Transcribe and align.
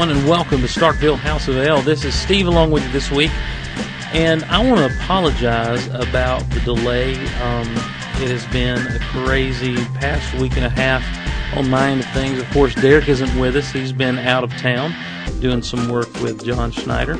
Everyone, 0.00 0.18
and 0.18 0.30
welcome 0.30 0.60
to 0.62 0.66
Starkville 0.66 1.18
House 1.18 1.46
of 1.46 1.58
El. 1.58 1.82
This 1.82 2.06
is 2.06 2.14
Steve 2.14 2.46
along 2.46 2.70
with 2.70 2.82
you 2.82 2.90
this 2.90 3.10
week, 3.10 3.30
and 4.14 4.42
I 4.44 4.66
want 4.66 4.78
to 4.78 4.96
apologize 4.96 5.86
about 5.88 6.48
the 6.48 6.60
delay. 6.60 7.16
Um, 7.42 7.68
it 8.16 8.30
has 8.30 8.46
been 8.46 8.78
a 8.78 8.98
crazy 8.98 9.76
past 9.96 10.32
week 10.40 10.56
and 10.56 10.64
a 10.64 10.70
half 10.70 11.04
on 11.54 11.68
my 11.68 11.90
end 11.90 12.00
of 12.00 12.10
things. 12.12 12.38
Of 12.38 12.48
course, 12.48 12.74
Derek 12.76 13.10
isn't 13.10 13.38
with 13.38 13.56
us; 13.56 13.72
he's 13.72 13.92
been 13.92 14.18
out 14.18 14.42
of 14.42 14.56
town 14.56 14.94
doing 15.38 15.60
some 15.60 15.86
work 15.90 16.10
with 16.22 16.46
John 16.46 16.70
Schneider, 16.70 17.18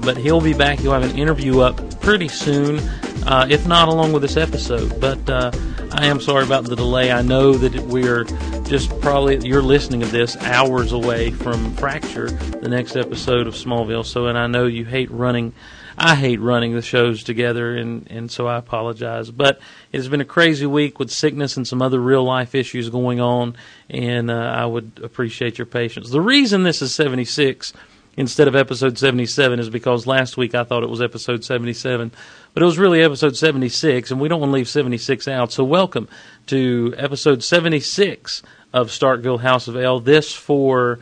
but 0.00 0.16
he'll 0.16 0.40
be 0.40 0.52
back. 0.52 0.80
He'll 0.80 0.94
have 0.94 1.08
an 1.08 1.16
interview 1.16 1.60
up 1.60 2.00
pretty 2.00 2.26
soon, 2.26 2.80
uh, 3.28 3.46
if 3.48 3.68
not 3.68 3.86
along 3.86 4.12
with 4.12 4.22
this 4.22 4.36
episode. 4.36 5.00
But 5.00 5.30
uh, 5.30 5.52
I 5.96 6.08
am 6.08 6.20
sorry 6.20 6.44
about 6.44 6.64
the 6.64 6.76
delay. 6.76 7.10
I 7.10 7.22
know 7.22 7.54
that 7.54 7.74
we're 7.86 8.24
just 8.64 9.00
probably 9.00 9.38
you're 9.48 9.62
listening 9.62 10.00
to 10.00 10.06
this 10.06 10.36
hours 10.36 10.92
away 10.92 11.30
from 11.30 11.74
Fracture, 11.76 12.28
the 12.28 12.68
next 12.68 12.96
episode 12.96 13.46
of 13.46 13.54
Smallville. 13.54 14.04
So, 14.04 14.26
and 14.26 14.36
I 14.36 14.46
know 14.46 14.66
you 14.66 14.84
hate 14.84 15.10
running. 15.10 15.54
I 15.96 16.14
hate 16.14 16.38
running 16.38 16.74
the 16.74 16.82
shows 16.82 17.24
together, 17.24 17.74
and 17.74 18.06
and 18.10 18.30
so 18.30 18.46
I 18.46 18.58
apologize. 18.58 19.30
But 19.30 19.58
it's 19.90 20.06
been 20.06 20.20
a 20.20 20.26
crazy 20.26 20.66
week 20.66 20.98
with 20.98 21.10
sickness 21.10 21.56
and 21.56 21.66
some 21.66 21.80
other 21.80 21.98
real 21.98 22.24
life 22.24 22.54
issues 22.54 22.90
going 22.90 23.18
on, 23.18 23.56
and 23.88 24.30
uh, 24.30 24.34
I 24.34 24.66
would 24.66 25.00
appreciate 25.02 25.56
your 25.56 25.66
patience. 25.66 26.10
The 26.10 26.20
reason 26.20 26.62
this 26.62 26.82
is 26.82 26.94
76 26.94 27.72
instead 28.16 28.48
of 28.48 28.56
episode 28.56 28.98
77 28.98 29.60
is 29.60 29.70
because 29.70 30.06
last 30.06 30.36
week 30.36 30.54
I 30.54 30.64
thought 30.64 30.82
it 30.82 30.88
was 30.88 31.02
episode 31.02 31.44
77, 31.44 32.10
but 32.54 32.62
it 32.62 32.66
was 32.66 32.78
really 32.78 33.02
episode 33.02 33.36
76, 33.36 34.10
and 34.10 34.20
we 34.20 34.28
don't 34.28 34.40
want 34.40 34.50
to 34.50 34.54
leave 34.54 34.68
76 34.68 35.28
out. 35.28 35.52
So, 35.52 35.64
welcome 35.64 36.08
to 36.46 36.94
episode 36.96 37.44
76 37.44 38.42
of 38.72 38.88
Starkville 38.88 39.40
House 39.40 39.68
of 39.68 39.76
El. 39.76 40.00
This 40.00 40.32
for 40.32 40.98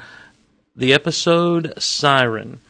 the 0.76 0.92
episode 0.92 1.74
Siren. 1.78 2.60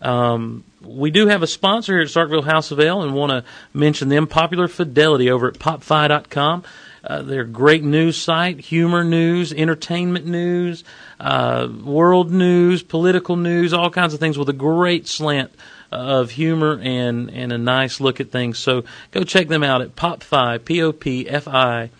Um, 0.00 0.64
we 0.80 1.10
do 1.10 1.26
have 1.26 1.42
a 1.42 1.46
sponsor 1.46 1.92
here 1.94 2.02
at 2.02 2.08
Starkville 2.08 2.44
House 2.44 2.70
of 2.70 2.80
El 2.80 3.02
and 3.02 3.14
want 3.14 3.30
to 3.30 3.44
mention 3.74 4.08
them, 4.08 4.26
Popular 4.26 4.66
Fidelity 4.66 5.30
over 5.30 5.48
at 5.48 5.54
popfi.com. 5.54 6.64
Uh, 7.02 7.22
they're 7.22 7.42
a 7.42 7.46
great 7.46 7.82
news 7.82 8.16
site, 8.16 8.60
humor 8.60 9.02
news, 9.04 9.52
entertainment 9.52 10.26
news, 10.26 10.84
uh, 11.18 11.68
world 11.82 12.30
news, 12.30 12.82
political 12.82 13.36
news, 13.36 13.72
all 13.72 13.90
kinds 13.90 14.12
of 14.12 14.20
things 14.20 14.36
with 14.36 14.48
a 14.48 14.54
great 14.54 15.08
slant 15.08 15.50
of 15.90 16.30
humor 16.30 16.78
and, 16.82 17.30
and 17.30 17.52
a 17.52 17.58
nice 17.58 18.00
look 18.00 18.20
at 18.20 18.30
things. 18.30 18.58
So 18.58 18.84
go 19.10 19.24
check 19.24 19.48
them 19.48 19.64
out 19.64 19.80
at 19.80 19.96
popfi, 19.96 20.64
P-O-P-F-I 20.64 21.90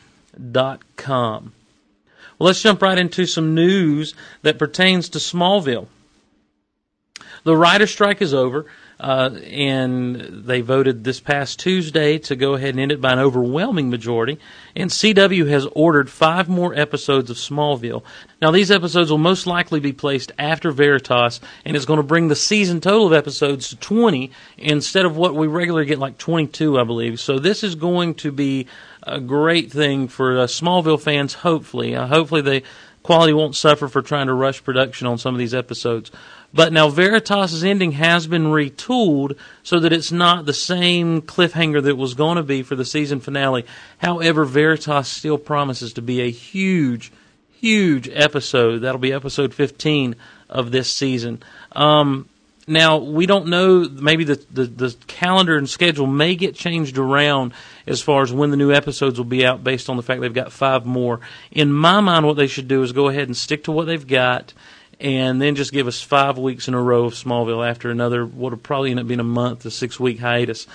dot 0.52 0.80
com. 0.96 1.52
Well, 2.38 2.46
let's 2.46 2.62
jump 2.62 2.82
right 2.82 2.96
into 2.96 3.26
some 3.26 3.54
news 3.54 4.14
that 4.42 4.58
pertains 4.58 5.08
to 5.10 5.18
Smallville. 5.18 5.88
The 7.44 7.56
writer 7.56 7.86
strike 7.86 8.22
is 8.22 8.32
over. 8.32 8.66
Uh, 9.00 9.30
and 9.46 10.44
they 10.44 10.60
voted 10.60 11.04
this 11.04 11.20
past 11.20 11.58
Tuesday 11.58 12.18
to 12.18 12.36
go 12.36 12.52
ahead 12.52 12.70
and 12.70 12.80
end 12.80 12.92
it 12.92 13.00
by 13.00 13.14
an 13.14 13.18
overwhelming 13.18 13.88
majority. 13.88 14.38
And 14.76 14.90
CW 14.90 15.48
has 15.48 15.66
ordered 15.74 16.10
five 16.10 16.50
more 16.50 16.74
episodes 16.74 17.30
of 17.30 17.38
Smallville. 17.38 18.02
Now, 18.42 18.50
these 18.50 18.70
episodes 18.70 19.10
will 19.10 19.16
most 19.16 19.46
likely 19.46 19.80
be 19.80 19.94
placed 19.94 20.32
after 20.38 20.70
Veritas, 20.70 21.40
and 21.64 21.76
it's 21.76 21.86
going 21.86 21.96
to 21.96 22.02
bring 22.02 22.28
the 22.28 22.36
season 22.36 22.82
total 22.82 23.06
of 23.06 23.14
episodes 23.14 23.70
to 23.70 23.76
20 23.76 24.30
instead 24.58 25.06
of 25.06 25.16
what 25.16 25.34
we 25.34 25.46
regularly 25.46 25.86
get, 25.86 25.98
like 25.98 26.18
22, 26.18 26.78
I 26.78 26.84
believe. 26.84 27.20
So, 27.20 27.38
this 27.38 27.64
is 27.64 27.76
going 27.76 28.16
to 28.16 28.30
be 28.30 28.66
a 29.02 29.18
great 29.18 29.72
thing 29.72 30.08
for 30.08 30.40
uh, 30.40 30.46
Smallville 30.46 31.00
fans, 31.00 31.32
hopefully. 31.32 31.96
Uh, 31.96 32.06
hopefully, 32.06 32.42
the 32.42 32.62
quality 33.02 33.32
won't 33.32 33.56
suffer 33.56 33.88
for 33.88 34.02
trying 34.02 34.26
to 34.26 34.34
rush 34.34 34.62
production 34.62 35.06
on 35.06 35.16
some 35.16 35.34
of 35.34 35.38
these 35.38 35.54
episodes. 35.54 36.10
But 36.52 36.72
now 36.72 36.88
Veritas's 36.88 37.62
ending 37.62 37.92
has 37.92 38.26
been 38.26 38.46
retooled 38.46 39.36
so 39.62 39.78
that 39.80 39.92
it's 39.92 40.10
not 40.10 40.46
the 40.46 40.52
same 40.52 41.22
cliffhanger 41.22 41.82
that 41.84 41.96
was 41.96 42.14
going 42.14 42.36
to 42.36 42.42
be 42.42 42.62
for 42.62 42.74
the 42.74 42.84
season 42.84 43.20
finale. 43.20 43.64
However, 43.98 44.44
Veritas 44.44 45.08
still 45.08 45.38
promises 45.38 45.92
to 45.92 46.02
be 46.02 46.20
a 46.20 46.30
huge, 46.30 47.12
huge 47.60 48.08
episode. 48.08 48.78
That'll 48.78 48.98
be 48.98 49.12
episode 49.12 49.54
15 49.54 50.16
of 50.48 50.72
this 50.72 50.92
season. 50.92 51.40
Um, 51.72 52.28
now 52.66 52.98
we 52.98 53.26
don't 53.26 53.48
know. 53.48 53.88
Maybe 53.88 54.24
the, 54.24 54.44
the 54.50 54.64
the 54.64 54.96
calendar 55.06 55.56
and 55.56 55.68
schedule 55.68 56.06
may 56.06 56.36
get 56.36 56.54
changed 56.54 56.98
around 56.98 57.52
as 57.86 58.00
far 58.00 58.22
as 58.22 58.32
when 58.32 58.50
the 58.50 58.56
new 58.56 58.72
episodes 58.72 59.18
will 59.18 59.24
be 59.24 59.44
out, 59.44 59.64
based 59.64 59.88
on 59.88 59.96
the 59.96 60.02
fact 60.02 60.20
they've 60.20 60.32
got 60.32 60.52
five 60.52 60.86
more. 60.86 61.20
In 61.50 61.72
my 61.72 62.00
mind, 62.00 62.26
what 62.26 62.36
they 62.36 62.46
should 62.46 62.68
do 62.68 62.82
is 62.82 62.92
go 62.92 63.08
ahead 63.08 63.26
and 63.26 63.36
stick 63.36 63.64
to 63.64 63.72
what 63.72 63.86
they've 63.86 64.06
got 64.06 64.52
and 65.00 65.40
then 65.40 65.54
just 65.56 65.72
give 65.72 65.86
us 65.86 66.02
five 66.02 66.36
weeks 66.36 66.68
in 66.68 66.74
a 66.74 66.82
row 66.82 67.06
of 67.06 67.14
Smallville 67.14 67.68
after 67.68 67.90
another 67.90 68.26
what 68.26 68.50
will 68.50 68.58
probably 68.58 68.90
end 68.90 69.00
up 69.00 69.08
being 69.08 69.20
a 69.20 69.24
month 69.24 69.60
to 69.62 69.70
six 69.70 69.98
week 69.98 70.18
hiatus. 70.18 70.66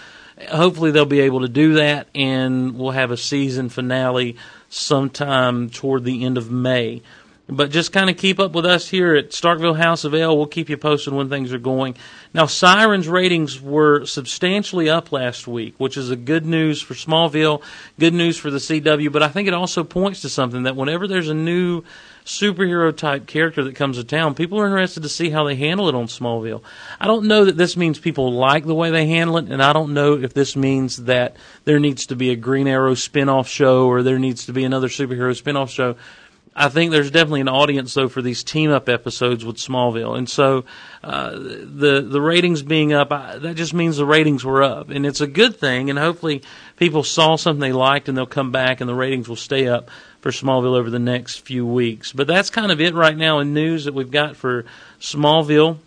Hopefully 0.49 0.91
they'll 0.91 1.05
be 1.05 1.21
able 1.21 1.41
to 1.41 1.47
do 1.47 1.75
that, 1.75 2.07
and 2.13 2.77
we'll 2.77 2.91
have 2.91 3.11
a 3.11 3.17
season 3.17 3.69
finale 3.69 4.35
sometime 4.69 5.69
toward 5.69 6.03
the 6.03 6.25
end 6.25 6.37
of 6.37 6.51
May. 6.51 7.01
But 7.47 7.69
just 7.69 7.93
kind 7.93 8.09
of 8.09 8.17
keep 8.17 8.39
up 8.39 8.53
with 8.53 8.65
us 8.65 8.89
here 8.89 9.13
at 9.13 9.29
Starkville 9.29 9.77
House 9.77 10.03
of 10.03 10.15
El. 10.15 10.35
We'll 10.35 10.47
keep 10.47 10.67
you 10.67 10.77
posted 10.77 11.13
when 11.13 11.29
things 11.29 11.53
are 11.53 11.59
going. 11.59 11.95
Now, 12.33 12.47
Sirens 12.47 13.07
ratings 13.07 13.61
were 13.61 14.05
substantially 14.05 14.89
up 14.89 15.11
last 15.11 15.47
week, 15.47 15.75
which 15.77 15.95
is 15.95 16.09
a 16.09 16.15
good 16.15 16.43
news 16.43 16.81
for 16.81 16.95
Smallville, 16.95 17.61
good 17.99 18.15
news 18.15 18.37
for 18.37 18.49
the 18.49 18.57
CW. 18.57 19.11
But 19.11 19.21
I 19.21 19.27
think 19.27 19.47
it 19.47 19.53
also 19.53 19.83
points 19.83 20.21
to 20.21 20.29
something 20.29 20.63
that 20.63 20.75
whenever 20.75 21.07
there's 21.07 21.29
a 21.29 21.35
new 21.35 21.83
superhero 22.25 22.95
type 22.95 23.27
character 23.27 23.63
that 23.63 23.75
comes 23.75 23.97
to 23.97 24.03
town, 24.03 24.33
people 24.33 24.59
are 24.59 24.65
interested 24.65 25.03
to 25.03 25.09
see 25.09 25.29
how 25.29 25.43
they 25.43 25.55
handle 25.55 25.87
it 25.87 25.95
on 25.95 26.07
Smallville. 26.07 26.63
I 26.99 27.05
don't 27.05 27.27
know 27.27 27.45
that 27.45 27.55
this 27.55 27.77
means 27.77 27.99
people 27.99 28.33
like 28.33 28.65
the 28.65 28.75
way 28.75 28.89
they 28.89 29.05
handle 29.05 29.37
it, 29.37 29.45
and 29.49 29.61
I 29.61 29.73
don't 29.73 29.93
know 29.93 30.13
if 30.13 30.33
this 30.33 30.55
means 30.55 31.03
that 31.03 31.37
there 31.65 31.79
needs 31.79 32.07
to 32.07 32.15
be 32.15 32.31
a 32.31 32.35
Green 32.35 32.67
Arrow 32.67 32.95
spin 32.95 33.29
off 33.29 33.47
show 33.47 33.87
or 33.87 34.01
there 34.01 34.19
needs 34.19 34.47
to 34.47 34.53
be 34.53 34.63
another 34.63 34.87
superhero 34.87 35.35
spin 35.35 35.55
off 35.55 35.69
show. 35.69 35.95
I 36.57 36.69
think 36.69 36.91
there's 36.91 37.11
definitely 37.11 37.41
an 37.41 37.49
audience 37.49 37.93
though 37.93 38.07
for 38.07 38.21
these 38.21 38.41
team 38.41 38.71
up 38.71 38.87
episodes 38.87 39.43
with 39.43 39.57
Smallville, 39.57 40.17
and 40.17 40.29
so 40.29 40.63
uh, 41.03 41.31
the 41.31 42.05
the 42.09 42.21
ratings 42.21 42.63
being 42.63 42.93
up, 42.93 43.11
I, 43.11 43.37
that 43.39 43.55
just 43.55 43.73
means 43.73 43.97
the 43.97 44.05
ratings 44.05 44.45
were 44.45 44.63
up, 44.63 44.89
and 44.89 45.05
it's 45.05 45.19
a 45.19 45.27
good 45.27 45.57
thing. 45.57 45.89
And 45.89 45.99
hopefully, 45.99 46.43
people 46.77 47.03
saw 47.03 47.35
something 47.35 47.59
they 47.59 47.73
liked, 47.73 48.07
and 48.07 48.17
they'll 48.17 48.25
come 48.25 48.53
back, 48.53 48.79
and 48.79 48.89
the 48.89 48.95
ratings 48.95 49.27
will 49.27 49.35
stay 49.35 49.67
up 49.67 49.89
for 50.25 50.31
Smallville 50.31 50.75
over 50.75 50.89
the 50.89 50.97
next 50.97 51.41
few 51.41 51.67
weeks. 51.67 52.11
But 52.11 52.25
that's 52.25 52.49
kind 52.49 52.71
of 52.71 52.81
it 52.81 52.95
right 52.95 53.15
now 53.15 53.37
in 53.37 53.53
news 53.53 53.85
that 53.85 53.93
we've 53.93 54.09
got 54.09 54.35
for 54.35 54.65
Smallville. 54.99 55.77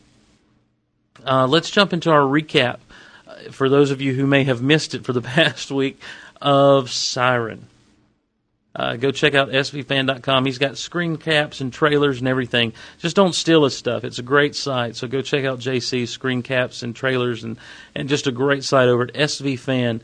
Uh, 1.26 1.48
let's 1.48 1.70
jump 1.70 1.92
into 1.92 2.12
our 2.12 2.20
recap 2.20 2.76
uh, 3.26 3.50
for 3.50 3.68
those 3.68 3.90
of 3.90 4.00
you 4.00 4.14
who 4.14 4.28
may 4.28 4.44
have 4.44 4.62
missed 4.62 4.94
it 4.94 5.04
for 5.04 5.12
the 5.12 5.20
past 5.34 5.72
week 5.72 6.00
of 6.40 6.88
Siren. 6.88 7.66
Uh, 8.76 8.94
go 8.94 9.10
check 9.10 9.34
out 9.34 9.48
svfan.com. 9.48 10.46
He's 10.46 10.58
got 10.58 10.78
screen 10.78 11.16
caps 11.16 11.60
and 11.60 11.72
trailers 11.72 12.20
and 12.20 12.28
everything. 12.28 12.74
Just 12.98 13.16
don't 13.16 13.34
steal 13.34 13.64
his 13.64 13.76
stuff. 13.76 14.04
It's 14.04 14.20
a 14.20 14.22
great 14.22 14.54
site. 14.54 14.94
So 14.94 15.08
go 15.08 15.20
check 15.20 15.44
out 15.46 15.58
JC's 15.58 16.10
screen 16.10 16.42
caps 16.42 16.84
and 16.84 16.94
trailers 16.94 17.42
and, 17.42 17.58
and 17.96 18.08
just 18.08 18.28
a 18.28 18.32
great 18.32 18.62
site 18.62 18.88
over 18.88 19.02
at 19.02 19.14
svfan.com 19.14 20.00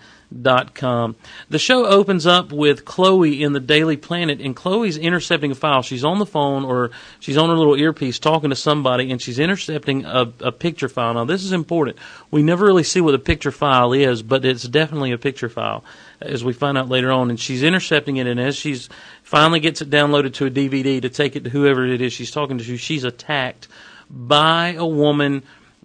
com. 0.74 1.16
The 1.48 1.58
show 1.58 1.86
opens 1.86 2.26
up 2.26 2.52
with 2.52 2.84
Chloe 2.84 3.42
in 3.42 3.52
the 3.52 3.60
Daily 3.60 3.96
Planet, 3.96 4.40
and 4.40 4.56
Chloe's 4.56 4.96
intercepting 4.96 5.50
a 5.50 5.54
file. 5.54 5.82
She's 5.82 6.04
on 6.04 6.18
the 6.18 6.26
phone 6.26 6.64
or 6.64 6.90
she's 7.20 7.36
on 7.36 7.48
her 7.48 7.56
little 7.56 7.76
earpiece 7.76 8.18
talking 8.18 8.50
to 8.50 8.56
somebody, 8.56 9.10
and 9.10 9.20
she's 9.20 9.38
intercepting 9.38 10.04
a, 10.04 10.32
a 10.40 10.52
picture 10.52 10.88
file. 10.88 11.14
Now, 11.14 11.24
this 11.24 11.44
is 11.44 11.52
important. 11.52 11.98
We 12.30 12.42
never 12.42 12.66
really 12.66 12.84
see 12.84 13.00
what 13.00 13.14
a 13.14 13.18
picture 13.18 13.52
file 13.52 13.92
is, 13.92 14.22
but 14.22 14.44
it's 14.44 14.64
definitely 14.64 15.12
a 15.12 15.18
picture 15.18 15.48
file, 15.48 15.84
as 16.20 16.44
we 16.44 16.52
find 16.52 16.76
out 16.76 16.88
later 16.88 17.12
on. 17.12 17.30
And 17.30 17.38
she's 17.38 17.62
intercepting 17.62 18.16
it, 18.16 18.26
and 18.26 18.40
as 18.40 18.56
she's 18.56 18.88
finally 19.22 19.60
gets 19.60 19.82
it 19.82 19.90
downloaded 19.90 20.34
to 20.34 20.46
a 20.46 20.50
DVD 20.50 21.00
to 21.02 21.08
take 21.08 21.36
it 21.36 21.44
to 21.44 21.50
whoever 21.50 21.86
it 21.86 22.00
is 22.00 22.12
she's 22.12 22.30
talking 22.30 22.58
to, 22.58 22.76
she's 22.76 23.04
attacked 23.04 23.68
by 24.10 24.74
a 24.74 24.86
woman 24.86 25.42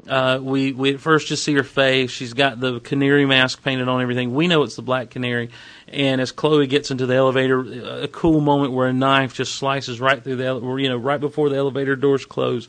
uh, 0.08 0.40
we 0.42 0.72
we 0.72 0.94
at 0.94 1.00
first 1.00 1.28
just 1.28 1.44
see 1.44 1.54
her 1.56 1.64
face. 1.64 2.12
She's 2.12 2.34
got 2.34 2.60
the 2.60 2.80
canary 2.80 3.26
mask 3.26 3.64
painted 3.64 3.88
on 3.88 4.02
everything. 4.02 4.34
We 4.34 4.48
know 4.48 4.64
it's 4.64 4.76
the 4.76 4.82
black 4.82 5.10
canary. 5.10 5.50
And 5.88 6.22
as 6.22 6.32
Chloe 6.32 6.68
gets 6.68 6.92
into 6.92 7.06
the 7.06 7.16
elevator, 7.16 8.02
a 8.02 8.08
cool 8.08 8.42
moment 8.42 8.74
where 8.74 8.88
a 8.88 8.94
knife 8.94 9.34
just 9.34 9.56
slices 9.56 10.00
right 10.00 10.24
through 10.24 10.38
the 10.38 10.62
you 10.78 10.90
know 10.90 10.98
right 10.98 11.20
before 11.20 11.50
the 11.50 11.58
elevator 11.58 11.96
doors 11.96 12.26
close, 12.26 12.68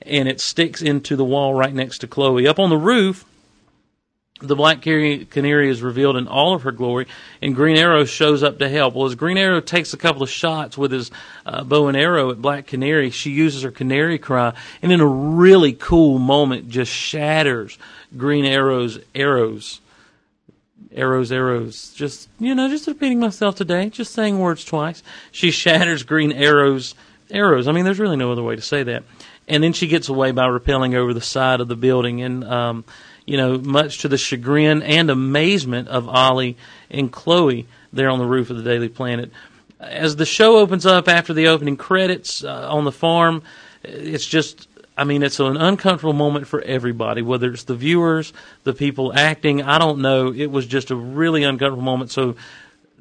and 0.00 0.28
it 0.28 0.40
sticks 0.40 0.80
into 0.80 1.16
the 1.16 1.24
wall 1.24 1.54
right 1.54 1.74
next 1.74 1.98
to 1.98 2.06
Chloe. 2.06 2.46
Up 2.46 2.58
on 2.58 2.70
the 2.70 2.78
roof, 2.78 3.24
the 4.42 4.56
Black 4.56 4.82
Canary 4.82 5.68
is 5.68 5.82
revealed 5.82 6.16
in 6.16 6.28
all 6.28 6.54
of 6.54 6.62
her 6.62 6.72
glory, 6.72 7.06
and 7.40 7.54
Green 7.54 7.76
Arrow 7.76 8.04
shows 8.04 8.42
up 8.42 8.58
to 8.58 8.68
help. 8.68 8.94
Well, 8.94 9.06
as 9.06 9.14
Green 9.14 9.38
Arrow 9.38 9.60
takes 9.60 9.92
a 9.92 9.96
couple 9.96 10.22
of 10.22 10.30
shots 10.30 10.76
with 10.76 10.92
his 10.92 11.10
uh, 11.46 11.64
bow 11.64 11.88
and 11.88 11.96
arrow 11.96 12.30
at 12.30 12.42
Black 12.42 12.66
Canary, 12.66 13.10
she 13.10 13.30
uses 13.30 13.62
her 13.62 13.70
canary 13.70 14.18
cry, 14.18 14.52
and 14.82 14.92
in 14.92 15.00
a 15.00 15.06
really 15.06 15.72
cool 15.72 16.18
moment, 16.18 16.68
just 16.68 16.92
shatters 16.92 17.78
Green 18.16 18.44
Arrow's 18.44 18.98
arrows. 19.14 19.80
Arrows, 20.94 21.32
arrows. 21.32 21.94
Just, 21.94 22.28
you 22.38 22.54
know, 22.54 22.68
just 22.68 22.86
repeating 22.86 23.18
myself 23.18 23.54
today, 23.54 23.88
just 23.88 24.12
saying 24.12 24.38
words 24.38 24.62
twice. 24.62 25.02
She 25.30 25.50
shatters 25.50 26.02
Green 26.02 26.32
Arrow's 26.32 26.94
arrows. 27.30 27.66
I 27.66 27.72
mean, 27.72 27.86
there's 27.86 27.98
really 27.98 28.16
no 28.18 28.30
other 28.30 28.42
way 28.42 28.56
to 28.56 28.62
say 28.62 28.82
that. 28.82 29.04
and 29.48 29.62
then 29.62 29.72
she 29.72 29.86
gets 29.86 30.08
away 30.08 30.32
by 30.32 30.46
rappelling 30.46 30.94
over 30.94 31.14
the 31.14 31.20
side 31.20 31.60
of 31.60 31.68
the 31.68 31.76
building. 31.76 32.22
And 32.22 32.44
um, 32.44 32.84
you 33.26 33.36
know, 33.36 33.58
much 33.58 33.98
to 33.98 34.08
the 34.08 34.18
chagrin 34.18 34.82
and 34.82 35.10
amazement 35.10 35.88
of 35.88 36.08
Ollie 36.08 36.56
and 36.90 37.12
Chloe 37.12 37.66
there 37.92 38.10
on 38.10 38.18
the 38.18 38.26
roof 38.26 38.50
of 38.50 38.56
the 38.56 38.62
Daily 38.62 38.88
Planet. 38.88 39.30
As 39.80 40.16
the 40.16 40.26
show 40.26 40.58
opens 40.58 40.86
up 40.86 41.08
after 41.08 41.32
the 41.32 41.48
opening 41.48 41.76
credits 41.76 42.44
uh, 42.44 42.68
on 42.70 42.84
the 42.84 42.92
farm, 42.92 43.42
it's 43.82 44.26
just 44.26 44.68
I 44.96 45.04
mean, 45.04 45.22
it's 45.22 45.40
an 45.40 45.56
uncomfortable 45.56 46.12
moment 46.12 46.46
for 46.46 46.60
everybody, 46.60 47.22
whether 47.22 47.50
it's 47.50 47.64
the 47.64 47.74
viewers, 47.74 48.32
the 48.64 48.74
people 48.74 49.12
acting. 49.14 49.62
I 49.62 49.78
don't 49.78 50.00
know. 50.00 50.32
It 50.32 50.50
was 50.50 50.66
just 50.66 50.90
a 50.90 50.96
really 50.96 51.44
uncomfortable 51.44 51.82
moment. 51.82 52.10
So, 52.10 52.36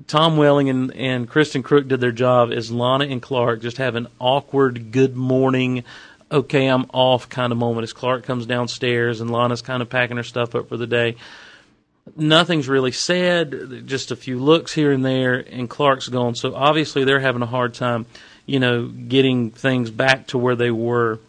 Tom 0.07 0.38
Welling 0.38 0.69
and, 0.69 0.95
and 0.95 1.29
Kristin 1.29 1.62
Kreuk 1.62 1.88
did 1.88 2.00
their 2.00 2.12
job 2.12 2.51
as 2.51 2.71
Lana 2.71 3.06
and 3.06 3.21
Clark 3.21 3.62
just 3.62 3.77
have 3.77 3.95
an 3.95 4.07
awkward 4.19 4.91
good 4.91 5.15
morning, 5.15 5.83
okay, 6.31 6.68
I'm 6.68 6.86
off 6.94 7.30
kind 7.30 7.51
of 7.51 7.57
moment 7.57 7.83
as 7.83 7.94
Clark 7.94 8.24
comes 8.24 8.45
downstairs 8.45 9.22
and 9.22 9.30
Lana's 9.30 9.62
kind 9.62 9.81
of 9.81 9.89
packing 9.89 10.18
her 10.18 10.24
stuff 10.24 10.56
up 10.56 10.69
for 10.69 10.78
the 10.78 10.88
day. 10.88 11.16
Nothing's 12.16 12.68
really 12.68 12.92
said, 12.92 13.83
just 13.86 14.12
a 14.12 14.16
few 14.16 14.39
looks 14.39 14.74
here 14.74 14.92
and 14.92 15.06
there, 15.06 15.36
and 15.36 15.69
Clark's 15.69 16.07
gone. 16.07 16.36
So 16.36 16.56
obviously 16.56 17.04
they're 17.04 17.19
having 17.19 17.42
a 17.42 17.48
hard 17.48 17.74
time, 17.74 18.06
you 18.45 18.60
know, 18.60 18.88
getting 18.88 19.51
things 19.51 19.92
back 19.92 20.28
to 20.28 20.38
where 20.38 20.56
they 20.56 20.72
were 20.72 21.19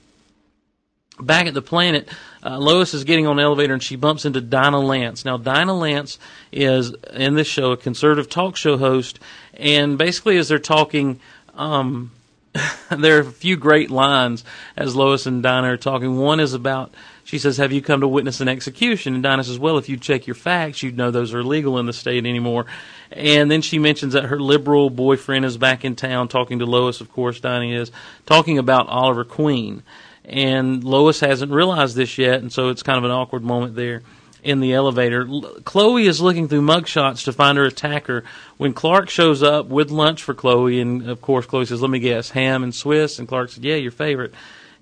back 1.21 1.47
at 1.47 1.55
the 1.55 1.63
planet, 1.63 2.09
uh, 2.45 2.59
Lois 2.59 2.95
is 2.95 3.05
getting 3.05 3.27
on 3.27 3.37
the 3.37 3.43
elevator 3.43 3.73
and 3.73 3.83
she 3.83 3.97
bumps 3.97 4.25
into 4.25 4.41
Dinah 4.41 4.81
Lance. 4.81 5.25
Now, 5.25 5.37
Dinah 5.37 5.75
Lance 5.75 6.19
is 6.51 6.95
in 7.13 7.35
this 7.35 7.47
show 7.47 7.73
a 7.73 7.77
conservative 7.77 8.29
talk 8.29 8.57
show 8.57 8.77
host, 8.77 9.19
and 9.55 9.97
basically, 9.97 10.37
as 10.39 10.49
they're 10.49 10.59
talking, 10.59 11.21
um, 11.55 12.11
there 12.91 13.17
are 13.17 13.21
a 13.21 13.33
few 13.33 13.57
great 13.57 13.91
lines 13.91 14.45
as 14.77 14.95
Lois 14.95 15.27
and 15.27 15.43
Dinah 15.43 15.73
are 15.73 15.77
talking. 15.77 16.17
One 16.17 16.41
is 16.41 16.53
about 16.53 16.93
she 17.25 17.39
says, 17.39 17.57
"Have 17.57 17.73
you 17.73 17.81
come 17.81 18.01
to 18.01 18.09
witness 18.09 18.41
an 18.41 18.49
execution?" 18.49 19.15
And 19.15 19.23
Dinah 19.23 19.45
says, 19.45 19.59
"Well, 19.59 19.79
if 19.79 19.89
you 19.89 19.97
check 19.97 20.27
your 20.27 20.35
facts, 20.35 20.83
you'd 20.83 20.97
know 20.97 21.11
those 21.11 21.33
are 21.33 21.41
illegal 21.41 21.79
in 21.79 21.87
the 21.87 21.93
state 21.93 22.27
anymore." 22.27 22.67
And 23.11 23.51
then 23.51 23.63
she 23.63 23.79
mentions 23.79 24.13
that 24.13 24.25
her 24.25 24.41
liberal 24.41 24.91
boyfriend 24.91 25.45
is 25.45 25.57
back 25.57 25.85
in 25.85 25.97
town 25.97 26.29
talking 26.29 26.59
to 26.59 26.67
Lois. 26.67 27.01
Of 27.01 27.13
course, 27.13 27.41
Dinah 27.41 27.75
is 27.75 27.91
talking 28.27 28.59
about 28.59 28.89
Oliver 28.89 29.25
Queen 29.25 29.83
and 30.25 30.85
Lois 30.85 31.21
hasn't 31.21 31.51
realized 31.51 31.97
this 31.97 32.17
yet, 32.17 32.41
and 32.41 32.53
so 32.53 32.69
it's 32.69 32.83
kind 32.83 32.99
of 32.99 33.05
an 33.05 33.11
awkward 33.11 33.43
moment 33.43 33.75
there 33.75 34.03
in 34.43 34.61
the 34.61 34.75
elevator. 34.75 35.27
Chloe 35.65 36.07
is 36.07 36.21
looking 36.21 36.49
through 36.49 36.63
mugshots 36.63 37.25
to 37.25 37.33
find 37.33 37.59
her 37.59 37.65
attacker 37.65 38.25
when 38.57 38.73
Clark 38.73 39.09
shows 39.09 39.43
up 39.43 39.67
with 39.67 39.91
lunch 39.91 40.23
for 40.23 40.35
Chloe, 40.35 40.81
and 40.81 41.09
of 41.09 41.21
course 41.21 41.47
Chloe 41.47 41.65
says, 41.65 41.81
"Let 41.81 41.91
me 41.91 42.01
guess, 42.01 42.31
ham 42.31 42.63
and 42.63 42.75
Swiss." 42.75 43.19
And 43.19 43.29
Clark 43.29 43.51
says, 43.51 43.63
"Yeah, 43.63 43.77
your 43.77 43.93
favorite." 43.93 44.33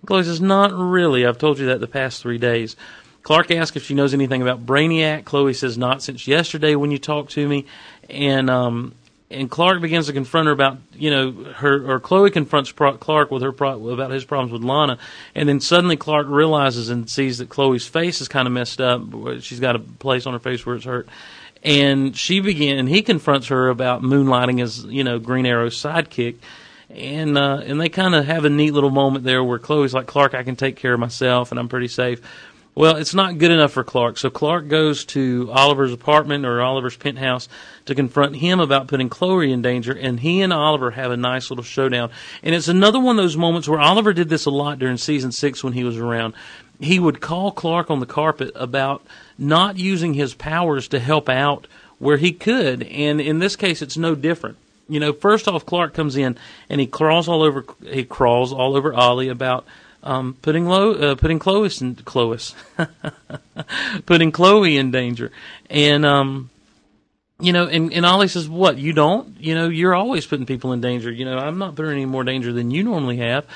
And 0.00 0.08
Chloe 0.08 0.24
says, 0.24 0.40
"Not 0.40 0.72
really. 0.72 1.26
I've 1.26 1.38
told 1.38 1.58
you 1.58 1.66
that 1.66 1.80
the 1.80 1.86
past 1.86 2.22
three 2.22 2.38
days." 2.38 2.76
Clark 3.22 3.50
asks 3.50 3.76
if 3.76 3.84
she 3.84 3.94
knows 3.94 4.14
anything 4.14 4.40
about 4.40 4.64
Brainiac. 4.64 5.24
Chloe 5.24 5.52
says, 5.52 5.76
"Not 5.76 6.02
since 6.02 6.26
yesterday 6.26 6.74
when 6.74 6.90
you 6.90 6.98
talked 6.98 7.32
to 7.32 7.46
me." 7.46 7.66
And 8.08 8.48
um, 8.48 8.94
and 9.30 9.48
Clark 9.48 9.80
begins 9.80 10.06
to 10.06 10.12
confront 10.12 10.46
her 10.46 10.52
about 10.52 10.78
you 10.92 11.10
know 11.10 11.32
her 11.54 11.92
or 11.92 12.00
Chloe 12.00 12.30
confronts 12.30 12.72
Clark 12.72 13.30
with 13.30 13.42
her 13.42 13.52
pro- 13.52 13.88
about 13.90 14.10
his 14.10 14.24
problems 14.24 14.52
with 14.52 14.62
Lana, 14.62 14.98
and 15.34 15.48
then 15.48 15.60
suddenly 15.60 15.96
Clark 15.96 16.26
realizes 16.28 16.90
and 16.90 17.08
sees 17.08 17.38
that 17.38 17.48
Chloe's 17.48 17.86
face 17.86 18.20
is 18.20 18.28
kind 18.28 18.46
of 18.46 18.52
messed 18.52 18.80
up. 18.80 19.02
She's 19.40 19.60
got 19.60 19.76
a 19.76 19.78
place 19.78 20.26
on 20.26 20.32
her 20.32 20.40
face 20.40 20.66
where 20.66 20.76
it's 20.76 20.84
hurt, 20.84 21.08
and 21.62 22.16
she 22.16 22.40
begin 22.40 22.86
he 22.86 23.02
confronts 23.02 23.48
her 23.48 23.68
about 23.68 24.02
moonlighting 24.02 24.60
as 24.60 24.84
you 24.84 25.04
know 25.04 25.18
Green 25.18 25.46
Arrow's 25.46 25.80
sidekick. 25.80 26.36
And 26.92 27.38
uh, 27.38 27.62
and 27.64 27.80
they 27.80 27.88
kind 27.88 28.16
of 28.16 28.26
have 28.26 28.44
a 28.44 28.50
neat 28.50 28.72
little 28.72 28.90
moment 28.90 29.24
there 29.24 29.44
where 29.44 29.60
Chloe's 29.60 29.94
like 29.94 30.08
Clark, 30.08 30.34
I 30.34 30.42
can 30.42 30.56
take 30.56 30.74
care 30.74 30.92
of 30.92 30.98
myself 30.98 31.52
and 31.52 31.60
I'm 31.60 31.68
pretty 31.68 31.86
safe. 31.86 32.20
Well, 32.74 32.96
it's 32.96 33.14
not 33.14 33.38
good 33.38 33.50
enough 33.50 33.72
for 33.72 33.82
Clark. 33.82 34.16
So 34.16 34.30
Clark 34.30 34.68
goes 34.68 35.04
to 35.06 35.50
Oliver's 35.52 35.92
apartment 35.92 36.46
or 36.46 36.62
Oliver's 36.62 36.96
penthouse 36.96 37.48
to 37.86 37.96
confront 37.96 38.36
him 38.36 38.60
about 38.60 38.86
putting 38.86 39.08
Chloe 39.08 39.52
in 39.52 39.60
danger, 39.60 39.92
and 39.92 40.20
he 40.20 40.40
and 40.40 40.52
Oliver 40.52 40.92
have 40.92 41.10
a 41.10 41.16
nice 41.16 41.50
little 41.50 41.64
showdown. 41.64 42.10
And 42.44 42.54
it's 42.54 42.68
another 42.68 43.00
one 43.00 43.18
of 43.18 43.24
those 43.24 43.36
moments 43.36 43.68
where 43.68 43.80
Oliver 43.80 44.12
did 44.12 44.28
this 44.28 44.46
a 44.46 44.50
lot 44.50 44.78
during 44.78 44.98
season 44.98 45.32
six 45.32 45.64
when 45.64 45.72
he 45.72 45.82
was 45.82 45.98
around. 45.98 46.34
He 46.78 47.00
would 47.00 47.20
call 47.20 47.50
Clark 47.50 47.90
on 47.90 47.98
the 47.98 48.06
carpet 48.06 48.52
about 48.54 49.04
not 49.36 49.76
using 49.76 50.14
his 50.14 50.32
powers 50.32 50.86
to 50.88 51.00
help 51.00 51.28
out 51.28 51.66
where 51.98 52.18
he 52.18 52.32
could, 52.32 52.84
and 52.84 53.20
in 53.20 53.40
this 53.40 53.56
case, 53.56 53.82
it's 53.82 53.96
no 53.96 54.14
different. 54.14 54.56
You 54.88 55.00
know, 55.00 55.12
first 55.12 55.46
off, 55.48 55.66
Clark 55.66 55.92
comes 55.92 56.16
in 56.16 56.38
and 56.68 56.80
he 56.80 56.86
crawls 56.86 57.28
all 57.28 57.42
over. 57.42 57.64
He 57.84 58.04
crawls 58.04 58.52
all 58.52 58.76
over 58.76 58.94
Ollie 58.94 59.28
about 59.28 59.66
um, 60.02 60.34
putting 60.42 60.66
Lo, 60.66 60.92
uh, 60.92 61.14
putting 61.14 61.38
Chloe 61.38 61.70
in 61.80 61.96
Chloe, 61.96 62.38
putting 64.06 64.32
Chloe 64.32 64.76
in 64.76 64.90
danger, 64.90 65.30
and 65.68 66.04
um, 66.06 66.50
you 67.40 67.52
know, 67.52 67.66
and, 67.66 67.92
and 67.92 68.06
Ollie 68.06 68.28
says, 68.28 68.48
"What 68.48 68.78
you 68.78 68.92
don't? 68.92 69.40
You 69.40 69.54
know, 69.54 69.68
you're 69.68 69.94
always 69.94 70.26
putting 70.26 70.46
people 70.46 70.72
in 70.72 70.80
danger. 70.80 71.10
You 71.10 71.24
know, 71.24 71.38
I'm 71.38 71.58
not 71.58 71.74
putting 71.74 71.92
any 71.92 72.06
more 72.06 72.24
danger 72.24 72.52
than 72.52 72.70
you 72.70 72.82
normally 72.82 73.18
have." 73.18 73.46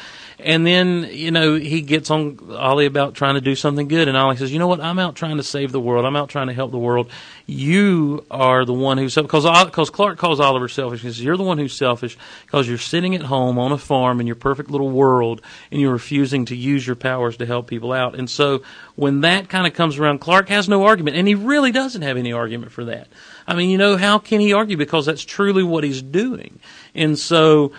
And 0.40 0.66
then, 0.66 1.08
you 1.10 1.30
know, 1.30 1.54
he 1.54 1.80
gets 1.80 2.10
on 2.10 2.38
Ollie 2.50 2.86
about 2.86 3.14
trying 3.14 3.34
to 3.34 3.40
do 3.40 3.54
something 3.54 3.86
good. 3.86 4.08
And 4.08 4.16
Ollie 4.16 4.36
says, 4.36 4.52
you 4.52 4.58
know 4.58 4.66
what? 4.66 4.80
I'm 4.80 4.98
out 4.98 5.14
trying 5.14 5.36
to 5.36 5.42
save 5.42 5.70
the 5.70 5.80
world. 5.80 6.04
I'm 6.04 6.16
out 6.16 6.28
trying 6.28 6.48
to 6.48 6.52
help 6.52 6.72
the 6.72 6.78
world. 6.78 7.10
You 7.46 8.26
are 8.30 8.64
the 8.64 8.72
one 8.72 8.98
who's, 8.98 9.14
because 9.14 9.44
because 9.64 9.90
Clark 9.90 10.18
calls 10.18 10.40
Oliver 10.40 10.68
selfish. 10.68 11.02
He 11.02 11.08
says, 11.08 11.22
you're 11.22 11.36
the 11.36 11.44
one 11.44 11.58
who's 11.58 11.72
selfish 11.72 12.18
because 12.44 12.68
you're 12.68 12.78
sitting 12.78 13.14
at 13.14 13.22
home 13.22 13.58
on 13.58 13.70
a 13.70 13.78
farm 13.78 14.20
in 14.20 14.26
your 14.26 14.36
perfect 14.36 14.70
little 14.70 14.90
world 14.90 15.40
and 15.70 15.80
you're 15.80 15.92
refusing 15.92 16.46
to 16.46 16.56
use 16.56 16.86
your 16.86 16.96
powers 16.96 17.36
to 17.36 17.46
help 17.46 17.68
people 17.68 17.92
out. 17.92 18.14
And 18.14 18.28
so 18.28 18.62
when 18.96 19.20
that 19.20 19.48
kind 19.48 19.66
of 19.66 19.74
comes 19.74 19.98
around, 19.98 20.18
Clark 20.18 20.48
has 20.48 20.68
no 20.68 20.84
argument. 20.84 21.16
And 21.16 21.28
he 21.28 21.34
really 21.34 21.70
doesn't 21.70 22.02
have 22.02 22.16
any 22.16 22.32
argument 22.32 22.72
for 22.72 22.86
that. 22.86 23.08
I 23.46 23.54
mean, 23.54 23.70
you 23.70 23.78
know, 23.78 23.96
how 23.96 24.18
can 24.18 24.40
he 24.40 24.52
argue? 24.52 24.76
Because 24.76 25.06
that's 25.06 25.24
truly 25.24 25.62
what 25.62 25.84
he's 25.84 26.02
doing. 26.02 26.60
And 26.94 27.18
so 27.18 27.72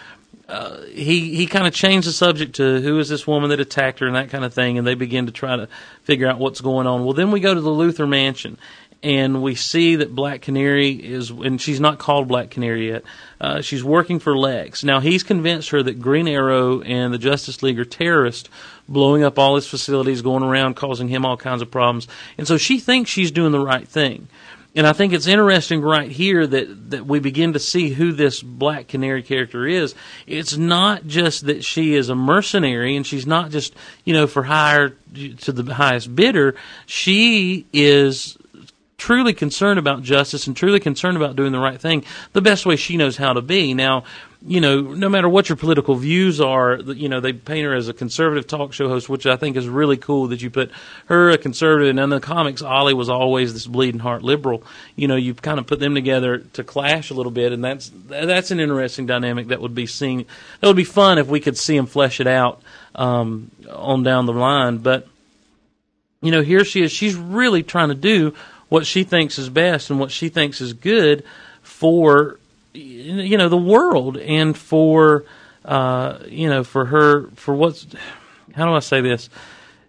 uh, 0.48 0.84
he 0.84 1.36
he 1.36 1.48
kind 1.48 1.66
of 1.66 1.74
changed 1.74 2.08
the 2.08 2.12
subject 2.12 2.56
to 2.58 2.80
who 2.82 3.00
is 3.00 3.10
this 3.10 3.26
woman 3.26 3.50
that 3.50 3.60
attacked 3.60 4.00
her 4.00 4.08
and 4.08 4.16
that 4.16 4.30
kind 4.30 4.46
of 4.46 4.54
thing, 4.54 4.78
and 4.78 4.86
they 4.86 4.94
begin 4.94 5.26
to 5.26 5.32
try 5.32 5.56
to 5.56 5.68
figure 6.04 6.28
out 6.28 6.38
what's 6.38 6.62
going 6.62 6.86
on. 6.86 7.04
Well, 7.04 7.14
then 7.14 7.32
we 7.32 7.40
go 7.40 7.54
to 7.54 7.62
the 7.62 7.70
Luthor 7.72 8.08
Mansion, 8.08 8.60
and 9.02 9.42
we 9.42 9.56
see 9.56 9.96
that 9.96 10.14
Black 10.14 10.42
Canary 10.42 10.92
is, 10.92 11.32
and 11.32 11.60
she's 11.60 11.80
not 11.80 11.98
called 11.98 12.28
Black 12.28 12.52
Canary 12.52 12.90
yet. 12.90 13.04
Uh, 13.42 13.62
she's 13.62 13.84
working 13.84 14.20
for 14.20 14.38
Lex. 14.38 14.84
Now 14.84 15.00
he's 15.00 15.24
convinced 15.24 15.70
her 15.70 15.82
that 15.82 16.00
Green 16.00 16.28
Arrow 16.28 16.82
and 16.82 17.12
the 17.12 17.18
Justice 17.18 17.64
League 17.64 17.80
are 17.80 17.86
terrorists, 17.86 18.48
blowing 18.88 19.24
up 19.24 19.40
all 19.40 19.56
his 19.56 19.68
facilities, 19.68 20.22
going 20.22 20.44
around 20.44 20.76
causing 20.76 21.08
him 21.08 21.26
all 21.26 21.38
kinds 21.38 21.64
of 21.64 21.72
problems, 21.72 22.08
and 22.38 22.48
so 22.48 22.58
she 22.58 22.80
thinks 22.80 23.10
she's 23.10 23.32
doing 23.32 23.52
the 23.52 23.60
right 23.60 23.88
thing. 23.88 24.28
And 24.76 24.86
I 24.86 24.92
think 24.92 25.14
it's 25.14 25.26
interesting 25.26 25.82
right 25.82 26.12
here 26.12 26.46
that, 26.46 26.92
that 26.92 27.06
we 27.06 27.20
begin 27.20 27.54
to 27.54 27.60
see 27.60 27.90
who 27.90 28.12
this 28.12 28.44
Black 28.44 28.90
Canary 28.90 29.24
character 29.24 29.66
is. 29.66 29.96
It's 30.28 30.58
not 30.58 31.08
just 31.08 31.46
that 31.46 31.64
she 31.64 31.96
is 31.96 32.10
a 32.10 32.16
mercenary 32.16 32.98
and 32.98 33.08
she's 33.08 33.26
not 33.26 33.52
just, 33.52 33.74
you 34.04 34.14
know, 34.14 34.28
for 34.28 34.44
hire 34.44 34.90
to 34.90 35.52
the 35.54 35.74
highest 35.74 36.14
bidder. 36.14 36.56
She 36.86 37.66
is 37.72 38.38
truly 38.98 39.34
concerned 39.34 39.80
about 39.80 40.04
justice 40.04 40.48
and 40.48 40.58
truly 40.58 40.80
concerned 40.80 41.16
about 41.16 41.36
doing 41.36 41.52
the 41.52 41.60
right 41.60 41.80
thing 41.80 42.04
the 42.34 42.42
best 42.42 42.66
way 42.66 42.76
she 42.76 42.98
knows 42.98 43.18
how 43.18 43.34
to 43.34 43.42
be. 43.42 43.74
Now, 43.74 44.04
you 44.48 44.62
know, 44.62 44.82
no 44.82 45.10
matter 45.10 45.28
what 45.28 45.50
your 45.50 45.56
political 45.56 45.96
views 45.96 46.40
are, 46.40 46.76
you 46.76 47.10
know, 47.10 47.20
they 47.20 47.34
paint 47.34 47.66
her 47.66 47.74
as 47.74 47.88
a 47.88 47.94
conservative 47.94 48.46
talk 48.46 48.74
show 48.74 48.88
host, 48.88 49.10
which 49.10 49.26
I 49.26 49.38
think 49.38 49.58
is 49.58 49.68
really 49.68 49.98
cool 49.98 50.28
that 50.28 50.42
you 50.42 50.52
put 50.52 50.72
her 51.08 51.32
a 51.32 51.38
conservative. 51.38 51.90
And 51.90 52.00
in 52.00 52.10
the 52.12 52.20
comics, 52.20 52.62
Ollie 52.62 52.94
was 52.94 53.10
always 53.10 53.54
this 53.54 53.66
bleeding 53.66 54.00
heart 54.00 54.22
liberal. 54.22 54.64
You 54.96 55.08
know, 55.08 55.16
you 55.16 55.34
kind 55.34 55.58
of 55.58 55.66
put 55.66 55.80
them 55.80 55.96
together 55.96 56.40
to 56.54 56.64
clash 56.64 57.10
a 57.10 57.16
little 57.16 57.32
bit, 57.32 57.54
and 57.54 57.64
that's 57.64 57.92
that's 58.08 58.52
an 58.52 58.60
interesting 58.60 59.08
dynamic 59.08 59.48
that 59.48 59.62
would 59.62 59.74
be 59.74 59.88
seen. 59.88 60.26
That 60.62 60.68
would 60.68 60.76
be 60.76 60.84
fun 60.84 61.18
if 61.18 61.28
we 61.28 61.40
could 61.40 61.58
see 61.58 61.76
them 61.76 61.88
flesh 61.88 62.20
it 62.20 62.28
out 62.28 62.62
um, 62.94 63.50
on 63.68 64.04
down 64.04 64.28
the 64.28 64.34
line. 64.34 64.78
But 64.78 65.08
you 66.22 66.30
know, 66.30 66.42
here 66.42 66.64
she 66.64 66.84
is. 66.84 66.92
She's 66.92 67.16
really 67.16 67.64
trying 67.64 67.90
to 67.90 67.96
do 67.96 68.36
what 68.70 68.86
she 68.86 69.04
thinks 69.04 69.40
is 69.40 69.50
best 69.50 69.90
and 69.90 70.00
what 70.00 70.12
she 70.12 70.30
thinks 70.30 70.62
is 70.62 70.74
good 70.74 71.24
for 71.64 72.40
you 72.76 73.38
know 73.38 73.50
the 73.50 73.58
world 73.58 74.18
and 74.18 74.58
for 74.58 75.26
uh, 75.64 76.20
you 76.28 76.50
know 76.50 76.64
for 76.64 76.86
her 76.86 77.28
for 77.32 77.56
what's 77.56 77.88
how 78.56 78.66
do 78.66 78.74
I 78.74 78.80
say 78.80 79.02
this? 79.02 79.30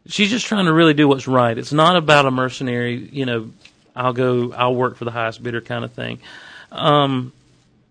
She's 0.07 0.31
just 0.31 0.47
trying 0.47 0.67
to 0.67 0.73
really 0.73 0.95
do 0.95 1.09
what's 1.09 1.29
right. 1.29 1.57
It's 1.57 1.73
not 1.73 1.97
about 1.97 2.27
a 2.27 2.31
mercenary, 2.31 2.97
you 3.13 3.27
know, 3.27 3.51
I'll 3.95 4.13
go, 4.13 4.53
I'll 4.53 4.75
work 4.75 4.97
for 4.97 5.05
the 5.05 5.11
highest 5.11 5.43
bidder 5.43 5.61
kind 5.61 5.85
of 5.85 5.93
thing. 5.93 6.21
Um, 6.71 7.33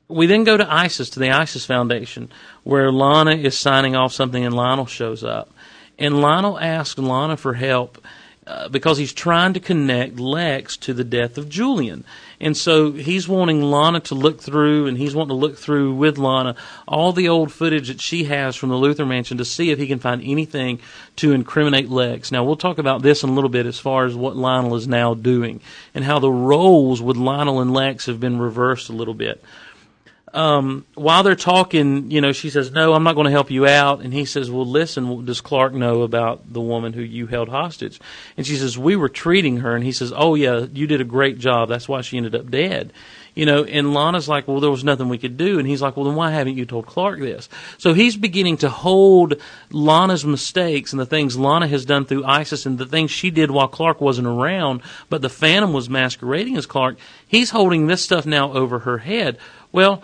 we 0.08 0.28
then 0.28 0.44
go 0.44 0.56
to 0.56 0.72
ISIS, 0.72 1.10
to 1.12 1.20
the 1.20 1.32
ISIS 1.32 1.66
Foundation, 1.66 2.30
where 2.64 2.92
Lana 2.92 3.32
is 3.32 3.58
signing 3.58 3.96
off 3.96 4.14
something 4.14 4.46
and 4.46 4.56
Lionel 4.56 4.86
shows 4.86 5.24
up. 5.24 5.50
And 5.98 6.22
Lionel 6.22 6.60
asks 6.60 7.00
Lana 7.00 7.38
for 7.38 7.54
help 7.54 8.06
uh, 8.48 8.70
because 8.70 8.98
he's 8.98 9.14
trying 9.14 9.54
to 9.54 9.60
connect 9.60 10.20
Lex 10.20 10.78
to 10.78 10.94
the 10.94 11.04
death 11.04 11.38
of 11.38 11.50
Julian. 11.50 12.04
And 12.40 12.56
so 12.56 12.92
he's 12.92 13.28
wanting 13.28 13.62
Lana 13.62 14.02
to 14.02 14.16
look 14.16 14.42
through, 14.42 14.88
and 14.88 14.98
he's 14.98 15.16
wanting 15.16 15.30
to 15.30 15.42
look 15.42 15.58
through 15.58 15.96
with 15.96 16.18
Lana 16.18 16.56
all 16.88 17.12
the 17.12 17.30
old 17.30 17.52
footage 17.52 17.88
that 17.88 18.02
she 18.02 18.25
has 18.25 18.56
from 18.56 18.70
the 18.70 18.75
Luthor 18.75 19.08
Mansion 19.08 19.38
to 19.38 19.46
see 19.46 19.72
if 19.72 19.80
he 19.80 19.88
can 19.88 20.00
find 20.00 20.22
anything 20.24 20.80
to 21.16 21.32
incriminate 21.32 21.90
Lex. 21.90 22.32
Now, 22.32 22.44
we'll 22.44 22.56
talk 22.56 22.78
about 22.78 23.02
this 23.02 23.24
in 23.24 23.30
a 23.30 23.34
little 23.34 23.50
bit 23.50 23.66
as 23.66 23.80
far 23.80 24.06
as 24.06 24.16
what 24.16 24.36
Lionel 24.36 24.75
is 24.75 24.88
now 24.88 25.14
doing 25.14 25.62
and 25.94 26.04
how 26.04 26.20
the 26.20 26.32
roles 26.32 27.02
with 27.02 27.18
Lionel 27.18 27.62
and 27.62 27.74
Lex 27.74 28.06
have 28.06 28.20
been 28.20 28.38
reversed 28.38 28.90
a 28.90 28.94
little 28.94 29.14
bit 29.14 29.44
um, 30.36 30.86
while 30.96 31.24
they're 31.24 31.34
talking, 31.34 32.12
you 32.12 32.20
know, 32.20 32.34
she 32.34 32.50
says, 32.50 32.70
"No, 32.70 32.94
I'm 32.94 33.04
not 33.04 33.15
going 33.15 33.25
to 33.25 33.32
help 33.32 33.50
you 33.50 33.65
out." 33.65 34.01
And 34.01 34.13
he 34.13 34.25
says, 34.25 34.51
"Well, 34.51 34.65
listen, 34.65 35.24
does 35.24 35.39
Clark 35.39 35.74
know 35.74 36.01
about 36.01 36.51
the 36.51 36.60
woman 36.60 36.92
who 36.92 37.01
you 37.01 37.27
held 37.27 37.48
hostage?" 37.48 38.01
And 38.36 38.46
she 38.46 38.58
says, 38.58 38.77
"We 38.77 38.98
were 38.98 39.08
treating 39.08 39.58
her." 39.58 39.75
And 39.75 39.84
he 39.86 39.94
says, 39.94 40.12
"Oh 40.13 40.36
yeah, 40.36 40.65
you 40.74 40.88
did 40.88 41.00
a 41.00 41.06
great 41.06 41.39
job. 41.39 41.70
That's 41.70 41.88
why 41.88 42.01
she 42.01 42.18
ended 42.18 42.36
up 42.36 42.51
dead." 42.51 42.92
You 43.34 43.46
know, 43.46 43.63
and 43.63 43.94
Lana's 43.94 44.27
like, 44.27 44.46
"Well, 44.46 44.60
there 44.60 44.70
was 44.70 44.84
nothing 44.84 45.08
we 45.08 45.18
could 45.18 45.38
do." 45.38 45.58
And 45.58 45.68
he's 45.68 45.82
like, 45.82 45.96
"Well, 45.96 46.06
then 46.06 46.15
why 46.15 46.32
haven't 46.32 46.58
you 46.58 46.65
told 46.65 46.86
Clark 46.86 47.20
this?" 47.20 47.48
So 47.77 47.94
he's 47.94 48.18
beginning 48.18 48.58
to 48.58 48.70
hold 48.70 49.36
Lana's 49.72 50.25
mistakes 50.25 50.92
and 50.92 51.00
the 51.00 51.06
things 51.06 51.38
Lana 51.38 51.68
has 51.68 51.86
done 51.86 52.04
through 52.04 52.25
ISIS 52.25 52.65
and 52.65 52.77
the 52.77 52.86
things 52.86 53.10
she 53.10 53.30
did 53.30 53.51
while 53.51 53.70
Clark 53.70 54.01
wasn't 54.01 54.27
around, 54.27 54.82
but 55.10 55.22
the 55.22 55.30
Phantom 55.30 55.72
was 55.72 55.89
masquerading 55.89 56.58
as 56.58 56.65
Clark. 56.65 56.98
He's 57.25 57.51
holding 57.51 57.88
this 57.88 58.01
stuff 58.01 58.25
now 58.25 58.51
over 58.51 58.80
her 58.80 58.98
head. 58.98 59.38
Well 59.72 60.04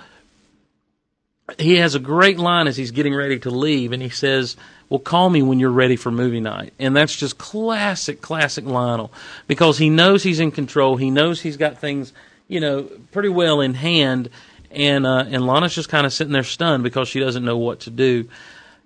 he 1.60 1.78
has 1.78 1.96
a 1.96 2.00
great 2.00 2.38
line 2.38 2.68
as 2.68 2.78
he's 2.78 2.92
getting 2.92 3.14
ready 3.14 3.40
to 3.40 3.50
leave, 3.50 3.92
and 3.92 4.02
he 4.02 4.10
says, 4.10 4.56
"Well, 4.90 5.00
call 5.00 5.30
me 5.30 5.42
when 5.42 5.60
you're 5.60 5.70
ready 5.70 5.96
for 5.96 6.12
movie 6.12 6.40
night." 6.40 6.74
And 6.80 6.96
that's 6.96 7.16
just 7.16 7.38
classic, 7.38 8.22
classic 8.22 8.66
Lionel 8.66 9.12
because 9.48 9.78
he 9.78 9.90
knows 9.90 10.24
he's 10.24 10.40
in 10.40 10.52
control. 10.52 10.98
He 10.98 11.10
knows 11.10 11.42
he's 11.42 11.58
got 11.58 11.80
things, 11.80 12.14
you 12.48 12.60
know, 12.60 12.84
pretty 13.12 13.30
well 13.30 13.62
in 13.62 13.74
hand, 13.74 14.30
and 14.72 15.06
uh, 15.06 15.26
and 15.28 15.46
Lana's 15.46 15.76
just 15.76 15.90
kind 15.90 16.06
of 16.06 16.14
sitting 16.14 16.34
there 16.34 16.44
stunned 16.44 16.84
because 16.84 17.08
she 17.08 17.20
doesn't 17.20 17.46
know 17.46 17.58
what 17.58 17.82
to 17.82 17.90
do. 17.90 18.28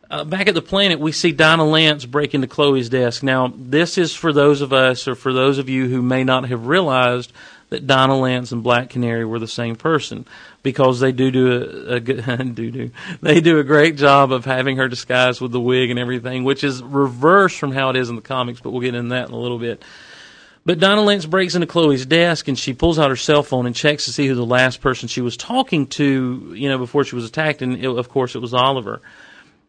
Uh, 0.09 0.23
back 0.23 0.47
at 0.47 0.53
the 0.53 0.61
planet, 0.61 0.99
we 0.99 1.11
see 1.11 1.31
Dinah 1.31 1.65
Lance 1.65 2.05
break 2.05 2.35
into 2.35 2.47
Chloe's 2.47 2.89
desk. 2.89 3.23
Now, 3.23 3.51
this 3.55 3.97
is 3.97 4.13
for 4.13 4.31
those 4.31 4.61
of 4.61 4.71
us, 4.71 5.07
or 5.07 5.15
for 5.15 5.33
those 5.33 5.57
of 5.57 5.67
you 5.67 5.87
who 5.87 6.01
may 6.01 6.23
not 6.23 6.47
have 6.47 6.67
realized 6.67 7.33
that 7.69 7.87
Dinah 7.87 8.17
Lance 8.17 8.51
and 8.51 8.63
Black 8.63 8.89
Canary 8.89 9.25
were 9.25 9.39
the 9.39 9.47
same 9.47 9.75
person 9.75 10.25
because 10.63 10.99
they 10.99 11.11
do 11.11 11.31
do 11.31 11.51
a, 11.51 11.95
a 11.95 11.99
good 11.99 12.23
do 12.55 12.71
do 12.71 12.91
they 13.21 13.41
do 13.41 13.59
a 13.59 13.63
great 13.63 13.97
job 13.97 14.31
of 14.31 14.45
having 14.45 14.77
her 14.77 14.87
disguised 14.87 15.41
with 15.41 15.51
the 15.51 15.59
wig 15.59 15.89
and 15.89 15.99
everything, 15.99 16.43
which 16.43 16.63
is 16.63 16.81
reverse 16.83 17.55
from 17.57 17.71
how 17.71 17.89
it 17.89 17.95
is 17.95 18.09
in 18.09 18.15
the 18.15 18.21
comics. 18.21 18.61
But 18.61 18.71
we'll 18.71 18.81
get 18.81 18.95
into 18.95 19.09
that 19.09 19.27
in 19.27 19.33
a 19.33 19.39
little 19.39 19.59
bit. 19.59 19.83
But 20.65 20.79
Donna 20.79 21.01
Lance 21.01 21.27
breaks 21.27 21.53
into 21.53 21.67
Chloe's 21.67 22.07
desk 22.07 22.47
and 22.47 22.57
she 22.57 22.73
pulls 22.73 22.97
out 22.97 23.11
her 23.11 23.15
cell 23.15 23.43
phone 23.43 23.67
and 23.67 23.75
checks 23.75 24.05
to 24.05 24.13
see 24.13 24.27
who 24.27 24.33
the 24.33 24.45
last 24.45 24.81
person 24.81 25.07
she 25.07 25.21
was 25.21 25.37
talking 25.37 25.85
to, 25.87 26.53
you 26.55 26.69
know, 26.69 26.79
before 26.79 27.03
she 27.03 27.15
was 27.15 27.25
attacked. 27.25 27.61
And 27.61 27.77
it, 27.77 27.85
of 27.85 28.09
course, 28.09 28.33
it 28.33 28.39
was 28.39 28.53
Oliver. 28.53 28.99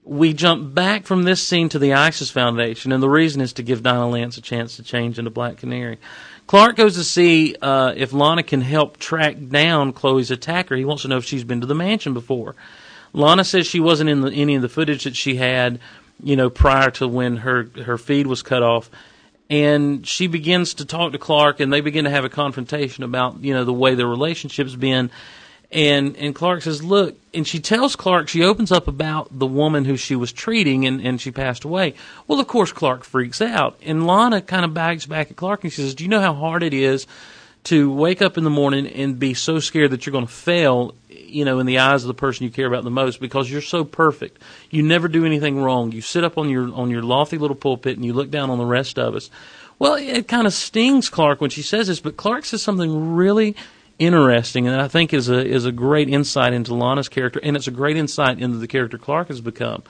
We 0.04 0.32
jump 0.32 0.72
back 0.72 1.04
from 1.04 1.24
this 1.24 1.46
scene 1.46 1.68
to 1.70 1.80
the 1.80 1.94
ISIS 1.94 2.30
Foundation, 2.30 2.92
and 2.92 3.02
the 3.02 3.10
reason 3.10 3.40
is 3.40 3.52
to 3.54 3.64
give 3.64 3.82
Donna 3.82 4.08
Lance 4.08 4.38
a 4.38 4.40
chance 4.40 4.76
to 4.76 4.84
change 4.84 5.18
into 5.18 5.30
Black 5.30 5.56
Canary. 5.56 5.98
Clark 6.46 6.76
goes 6.76 6.94
to 6.94 7.04
see 7.04 7.56
uh, 7.60 7.92
if 7.96 8.12
Lana 8.12 8.42
can 8.42 8.60
help 8.60 8.98
track 8.98 9.36
down 9.48 9.92
Chloe's 9.92 10.30
attacker. 10.30 10.76
He 10.76 10.84
wants 10.84 11.02
to 11.02 11.08
know 11.08 11.16
if 11.16 11.24
she's 11.24 11.44
been 11.44 11.60
to 11.60 11.66
the 11.66 11.74
mansion 11.74 12.14
before. 12.14 12.54
Lana 13.12 13.44
says 13.44 13.66
she 13.66 13.80
wasn't 13.80 14.10
in 14.10 14.20
the, 14.20 14.30
any 14.30 14.54
of 14.54 14.62
the 14.62 14.68
footage 14.68 15.04
that 15.04 15.16
she 15.16 15.36
had, 15.36 15.80
you 16.22 16.36
know, 16.36 16.50
prior 16.50 16.90
to 16.92 17.08
when 17.08 17.38
her 17.38 17.68
her 17.84 17.98
feed 17.98 18.26
was 18.26 18.42
cut 18.42 18.62
off. 18.62 18.90
And 19.48 20.06
she 20.06 20.26
begins 20.26 20.74
to 20.74 20.84
talk 20.84 21.12
to 21.12 21.18
Clark, 21.18 21.60
and 21.60 21.72
they 21.72 21.80
begin 21.80 22.04
to 22.04 22.10
have 22.10 22.24
a 22.24 22.28
confrontation 22.28 23.04
about 23.04 23.42
you 23.42 23.54
know 23.54 23.64
the 23.64 23.72
way 23.72 23.94
their 23.94 24.06
relationship's 24.06 24.76
been. 24.76 25.10
And 25.72 26.16
and 26.16 26.34
Clark 26.34 26.62
says, 26.62 26.84
"Look," 26.84 27.16
and 27.34 27.46
she 27.46 27.58
tells 27.58 27.96
Clark 27.96 28.28
she 28.28 28.44
opens 28.44 28.70
up 28.70 28.86
about 28.86 29.36
the 29.36 29.46
woman 29.46 29.84
who 29.84 29.96
she 29.96 30.14
was 30.14 30.32
treating, 30.32 30.86
and 30.86 31.00
and 31.00 31.20
she 31.20 31.32
passed 31.32 31.64
away. 31.64 31.94
Well, 32.28 32.38
of 32.38 32.46
course, 32.46 32.72
Clark 32.72 33.02
freaks 33.02 33.42
out, 33.42 33.76
and 33.82 34.06
Lana 34.06 34.40
kind 34.42 34.64
of 34.64 34.74
bags 34.74 35.06
back 35.06 35.30
at 35.30 35.36
Clark 35.36 35.64
and 35.64 35.72
she 35.72 35.82
says, 35.82 35.94
"Do 35.94 36.04
you 36.04 36.10
know 36.10 36.20
how 36.20 36.34
hard 36.34 36.62
it 36.62 36.72
is 36.72 37.06
to 37.64 37.92
wake 37.92 38.22
up 38.22 38.38
in 38.38 38.44
the 38.44 38.50
morning 38.50 38.86
and 38.86 39.18
be 39.18 39.34
so 39.34 39.58
scared 39.58 39.90
that 39.90 40.06
you're 40.06 40.12
going 40.12 40.26
to 40.26 40.32
fail?" 40.32 40.94
You 41.10 41.44
know, 41.44 41.58
in 41.58 41.66
the 41.66 41.78
eyes 41.78 42.04
of 42.04 42.08
the 42.08 42.14
person 42.14 42.44
you 42.44 42.50
care 42.50 42.68
about 42.68 42.84
the 42.84 42.90
most, 42.90 43.18
because 43.20 43.50
you're 43.50 43.60
so 43.60 43.82
perfect, 43.82 44.40
you 44.70 44.84
never 44.84 45.08
do 45.08 45.26
anything 45.26 45.60
wrong. 45.60 45.90
You 45.90 46.00
sit 46.00 46.22
up 46.22 46.38
on 46.38 46.48
your 46.48 46.72
on 46.72 46.90
your 46.90 47.02
lofty 47.02 47.38
little 47.38 47.56
pulpit 47.56 47.96
and 47.96 48.04
you 48.06 48.12
look 48.12 48.30
down 48.30 48.50
on 48.50 48.58
the 48.58 48.64
rest 48.64 49.00
of 49.00 49.16
us. 49.16 49.30
Well, 49.80 49.94
it 49.94 50.28
kind 50.28 50.46
of 50.46 50.54
stings 50.54 51.10
Clark 51.10 51.40
when 51.40 51.50
she 51.50 51.62
says 51.62 51.88
this, 51.88 52.00
but 52.00 52.16
Clark 52.16 52.44
says 52.44 52.62
something 52.62 53.14
really 53.14 53.56
interesting, 53.98 54.66
and 54.66 54.80
I 54.80 54.88
think 54.88 55.12
is 55.12 55.28
a 55.28 55.44
is 55.44 55.64
a 55.64 55.72
great 55.72 56.08
insight 56.08 56.52
into 56.52 56.74
Lana's 56.74 57.08
character, 57.08 57.40
and 57.42 57.56
it's 57.56 57.66
a 57.66 57.72
great 57.72 57.96
insight 57.96 58.40
into 58.40 58.58
the 58.58 58.66
character 58.66 58.98
Clark 58.98 59.28
has 59.28 59.40
become. 59.40 59.82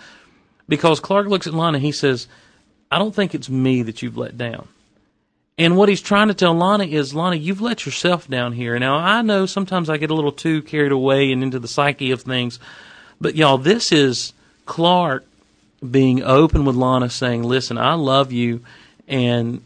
Because 0.68 0.98
Clark 1.00 1.28
looks 1.28 1.46
at 1.46 1.54
Lana, 1.54 1.76
and 1.76 1.84
he 1.84 1.92
says, 1.92 2.26
"I 2.90 2.98
don't 2.98 3.14
think 3.14 3.34
it's 3.34 3.48
me 3.48 3.82
that 3.82 4.02
you've 4.02 4.16
let 4.16 4.36
down." 4.36 4.68
And 5.58 5.76
what 5.76 5.88
he's 5.88 6.02
trying 6.02 6.28
to 6.28 6.34
tell 6.34 6.54
Lana 6.54 6.84
is, 6.84 7.14
Lana, 7.14 7.36
you've 7.36 7.62
let 7.62 7.86
yourself 7.86 8.28
down 8.28 8.52
here. 8.52 8.78
Now 8.78 8.96
I 8.96 9.22
know 9.22 9.46
sometimes 9.46 9.88
I 9.88 9.96
get 9.96 10.10
a 10.10 10.14
little 10.14 10.32
too 10.32 10.62
carried 10.62 10.92
away 10.92 11.32
and 11.32 11.42
into 11.42 11.58
the 11.58 11.68
psyche 11.68 12.10
of 12.10 12.22
things, 12.22 12.58
but 13.20 13.36
y'all, 13.36 13.58
this 13.58 13.92
is 13.92 14.32
Clark 14.66 15.24
being 15.88 16.22
open 16.22 16.64
with 16.64 16.76
Lana, 16.76 17.10
saying, 17.10 17.42
"Listen, 17.42 17.78
I 17.78 17.94
love 17.94 18.32
you." 18.32 18.60
and 19.08 19.60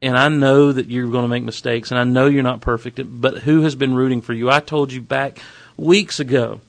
and 0.00 0.16
I 0.16 0.28
know 0.28 0.70
that 0.72 0.86
you're 0.86 1.10
going 1.10 1.24
to 1.24 1.28
make 1.28 1.42
mistakes, 1.42 1.90
and 1.90 1.98
I 1.98 2.04
know 2.04 2.26
you're 2.26 2.42
not 2.42 2.60
perfect, 2.60 3.00
but 3.04 3.38
who 3.38 3.62
has 3.62 3.74
been 3.74 3.94
rooting 3.94 4.20
for 4.20 4.32
you? 4.32 4.50
I 4.50 4.60
told 4.60 4.92
you 4.92 5.00
back 5.00 5.40
weeks 5.76 6.20
ago 6.20 6.60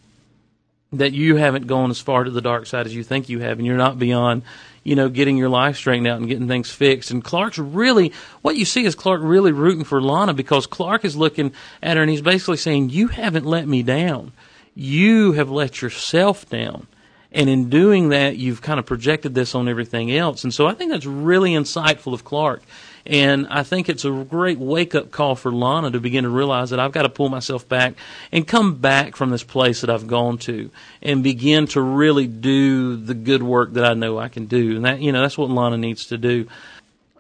that 0.93 1.13
you 1.13 1.36
haven't 1.36 1.67
gone 1.67 1.91
as 1.91 2.00
far 2.00 2.24
to 2.24 2.31
the 2.31 2.41
dark 2.41 2.65
side 2.65 2.88
as 2.88 2.95
you 2.95 3.03
think 3.03 3.29
you 3.29 3.39
have, 3.39 3.59
and 3.59 3.67
you're 3.67 3.77
not 3.77 4.00
beyond, 4.00 4.41
you 4.83 4.95
know, 4.95 5.09
getting 5.09 5.38
your 5.38 5.50
life 5.50 5.77
straightened 5.77 6.07
out 6.07 6.17
and 6.17 6.27
getting 6.27 6.48
things 6.48 6.71
fixed. 6.71 7.12
And 7.12 7.24
Clark's 7.24 7.59
really, 7.59 8.13
what 8.41 8.55
you 8.55 8.65
see 8.65 8.86
is 8.86 8.95
Clark 8.95 9.21
really 9.24 9.51
rooting 9.51 9.83
for 9.83 10.01
Lana 10.01 10.33
because 10.33 10.65
Clark 10.65 11.05
is 11.05 11.15
looking 11.15 11.53
at 11.83 11.98
her 11.98 12.01
and 12.01 12.09
he's 12.09 12.24
basically 12.24 12.57
saying, 12.57 12.89
You 12.89 13.09
haven't 13.09 13.45
let 13.45 13.67
me 13.67 13.83
down. 13.83 14.31
You 14.74 15.33
have 15.33 15.51
let 15.51 15.81
yourself 15.81 16.50
down. 16.50 16.88
And 17.31 17.48
in 17.48 17.69
doing 17.69 18.09
that, 18.09 18.38
you've 18.38 18.63
kind 18.63 18.79
of 18.79 18.88
projected 18.88 19.36
this 19.36 19.53
on 19.53 19.67
everything 19.67 20.12
else. 20.12 20.43
And 20.43 20.51
so 20.51 20.65
I 20.65 20.74
think 20.74 20.91
that's 20.91 21.05
really 21.05 21.51
insightful 21.51 22.13
of 22.13 22.24
Clark. 22.24 22.63
And 23.06 23.48
I 23.50 23.63
think 23.63 23.89
it's 23.89 24.06
a 24.06 24.12
great 24.12 24.60
wake 24.60 24.94
up 24.94 25.12
call 25.12 25.36
for 25.36 25.51
Lana 25.51 25.91
to 25.91 26.00
begin 26.00 26.24
to 26.24 26.29
realize 26.29 26.70
that 26.72 26.79
I've 26.79 26.91
got 26.91 27.03
to 27.03 27.10
pull 27.10 27.29
myself 27.29 27.68
back 27.68 27.94
and 28.32 28.48
come 28.48 28.75
back 28.75 29.15
from 29.15 29.29
this 29.29 29.44
place 29.44 29.82
that 29.82 29.89
I've 29.89 30.08
gone 30.08 30.38
to 30.39 30.70
and 31.01 31.24
begin 31.24 31.68
to 31.68 31.82
really 31.82 32.27
do 32.27 32.96
the 32.96 33.13
good 33.13 33.41
work 33.41 33.74
that 33.74 33.86
I 33.86 33.94
know 33.94 34.20
I 34.20 34.27
can 34.27 34.46
do. 34.46 34.75
And 34.75 34.86
that, 34.86 35.00
you 35.00 35.12
know, 35.12 35.22
that's 35.22 35.38
what 35.38 35.50
Lana 35.50 35.77
needs 35.77 36.08
to 36.08 36.18
do. 36.18 36.48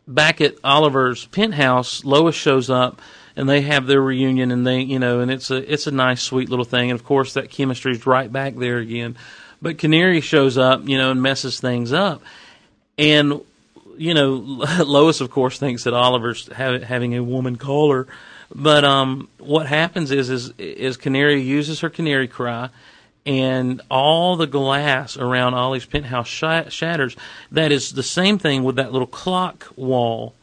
Back 0.07 0.41
at 0.41 0.55
Oliver's 0.63 1.25
penthouse, 1.27 2.03
Lois 2.03 2.35
shows 2.35 2.69
up 2.69 3.01
and 3.35 3.47
they 3.47 3.61
have 3.61 3.87
their 3.87 4.01
reunion 4.01 4.51
and 4.51 4.65
they, 4.65 4.81
you 4.81 4.99
know, 4.99 5.21
and 5.21 5.31
it's 5.31 5.49
a, 5.49 5.71
it's 5.71 5.87
a 5.87 5.91
nice, 5.91 6.21
sweet 6.21 6.49
little 6.49 6.65
thing. 6.65 6.91
And 6.91 6.99
of 6.99 7.05
course 7.05 7.33
that 7.33 7.49
chemistry 7.49 7.93
is 7.93 8.05
right 8.05 8.31
back 8.31 8.55
there 8.55 8.79
again. 8.79 9.15
But 9.61 9.77
Canary 9.77 10.21
shows 10.21 10.57
up, 10.57 10.87
you 10.87 10.97
know, 10.97 11.11
and 11.11 11.21
messes 11.21 11.59
things 11.59 11.93
up. 11.93 12.21
And 12.97 13.41
you 13.99 14.13
know, 14.13 14.29
Lois, 14.85 15.21
of 15.21 15.29
course, 15.29 15.59
thinks 15.59 15.83
that 15.83 15.93
Oliver's 15.93 16.47
having 16.53 17.15
a 17.15 17.23
woman 17.23 17.57
caller, 17.57 18.07
but 18.53 18.83
um, 18.83 19.29
what 19.37 19.67
happens 19.67 20.11
is, 20.11 20.29
is 20.29 20.53
is 20.57 20.97
Canary 20.97 21.41
uses 21.41 21.81
her 21.81 21.89
canary 21.89 22.27
cry, 22.27 22.69
and 23.25 23.81
all 23.91 24.37
the 24.37 24.47
glass 24.47 25.17
around 25.17 25.53
Ollie's 25.53 25.85
penthouse 25.85 26.27
sh- 26.27 26.73
shatters. 26.73 27.15
That 27.51 27.71
is 27.71 27.91
the 27.91 28.03
same 28.03 28.39
thing 28.39 28.63
with 28.63 28.77
that 28.77 28.93
little 28.93 29.07
clock 29.07 29.67
wall 29.75 30.33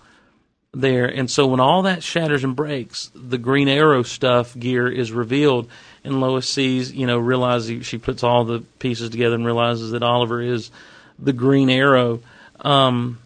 there, 0.75 1.07
and 1.07 1.31
so 1.31 1.47
when 1.47 1.61
all 1.61 1.83
that 1.83 2.03
shatters 2.03 2.45
and 2.45 2.55
breaks, 2.55 3.11
the 3.15 3.39
Green 3.39 3.69
Arrow 3.69 4.03
stuff 4.03 4.57
gear 4.57 4.87
is 4.87 5.13
revealed, 5.13 5.69
and 6.05 6.21
Lois 6.21 6.47
sees, 6.47 6.93
you 6.93 7.07
know, 7.07 7.19
realizes 7.19 7.87
she 7.87 7.97
puts 7.97 8.23
all 8.23 8.45
the 8.45 8.61
pieces 8.79 9.09
together 9.09 9.35
and 9.35 9.47
realizes 9.47 9.93
that 9.93 10.03
Oliver 10.03 10.43
is 10.43 10.71
the 11.19 11.33
Green 11.33 11.71
Arrow. 11.71 12.21
Um, 12.61 13.19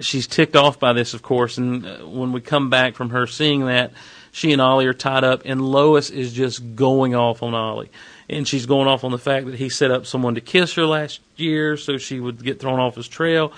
she's 0.00 0.26
ticked 0.26 0.56
off 0.56 0.78
by 0.78 0.92
this, 0.92 1.14
of 1.14 1.22
course. 1.22 1.58
And 1.58 1.86
uh, 1.86 1.98
when 2.06 2.32
we 2.32 2.40
come 2.40 2.70
back 2.70 2.94
from 2.94 3.10
her 3.10 3.26
seeing 3.26 3.66
that, 3.66 3.92
she 4.32 4.52
and 4.52 4.60
Ollie 4.60 4.86
are 4.86 4.94
tied 4.94 5.24
up, 5.24 5.42
and 5.44 5.60
Lois 5.60 6.10
is 6.10 6.32
just 6.32 6.76
going 6.76 7.14
off 7.14 7.42
on 7.42 7.54
Ollie. 7.54 7.90
And 8.28 8.46
she's 8.46 8.66
going 8.66 8.86
off 8.86 9.04
on 9.04 9.10
the 9.10 9.18
fact 9.18 9.46
that 9.46 9.54
he 9.56 9.68
set 9.68 9.90
up 9.90 10.06
someone 10.06 10.34
to 10.34 10.40
kiss 10.40 10.74
her 10.74 10.84
last 10.84 11.20
year 11.36 11.76
so 11.76 11.96
she 11.96 12.20
would 12.20 12.44
get 12.44 12.60
thrown 12.60 12.78
off 12.78 12.94
his 12.94 13.08
trail. 13.08 13.52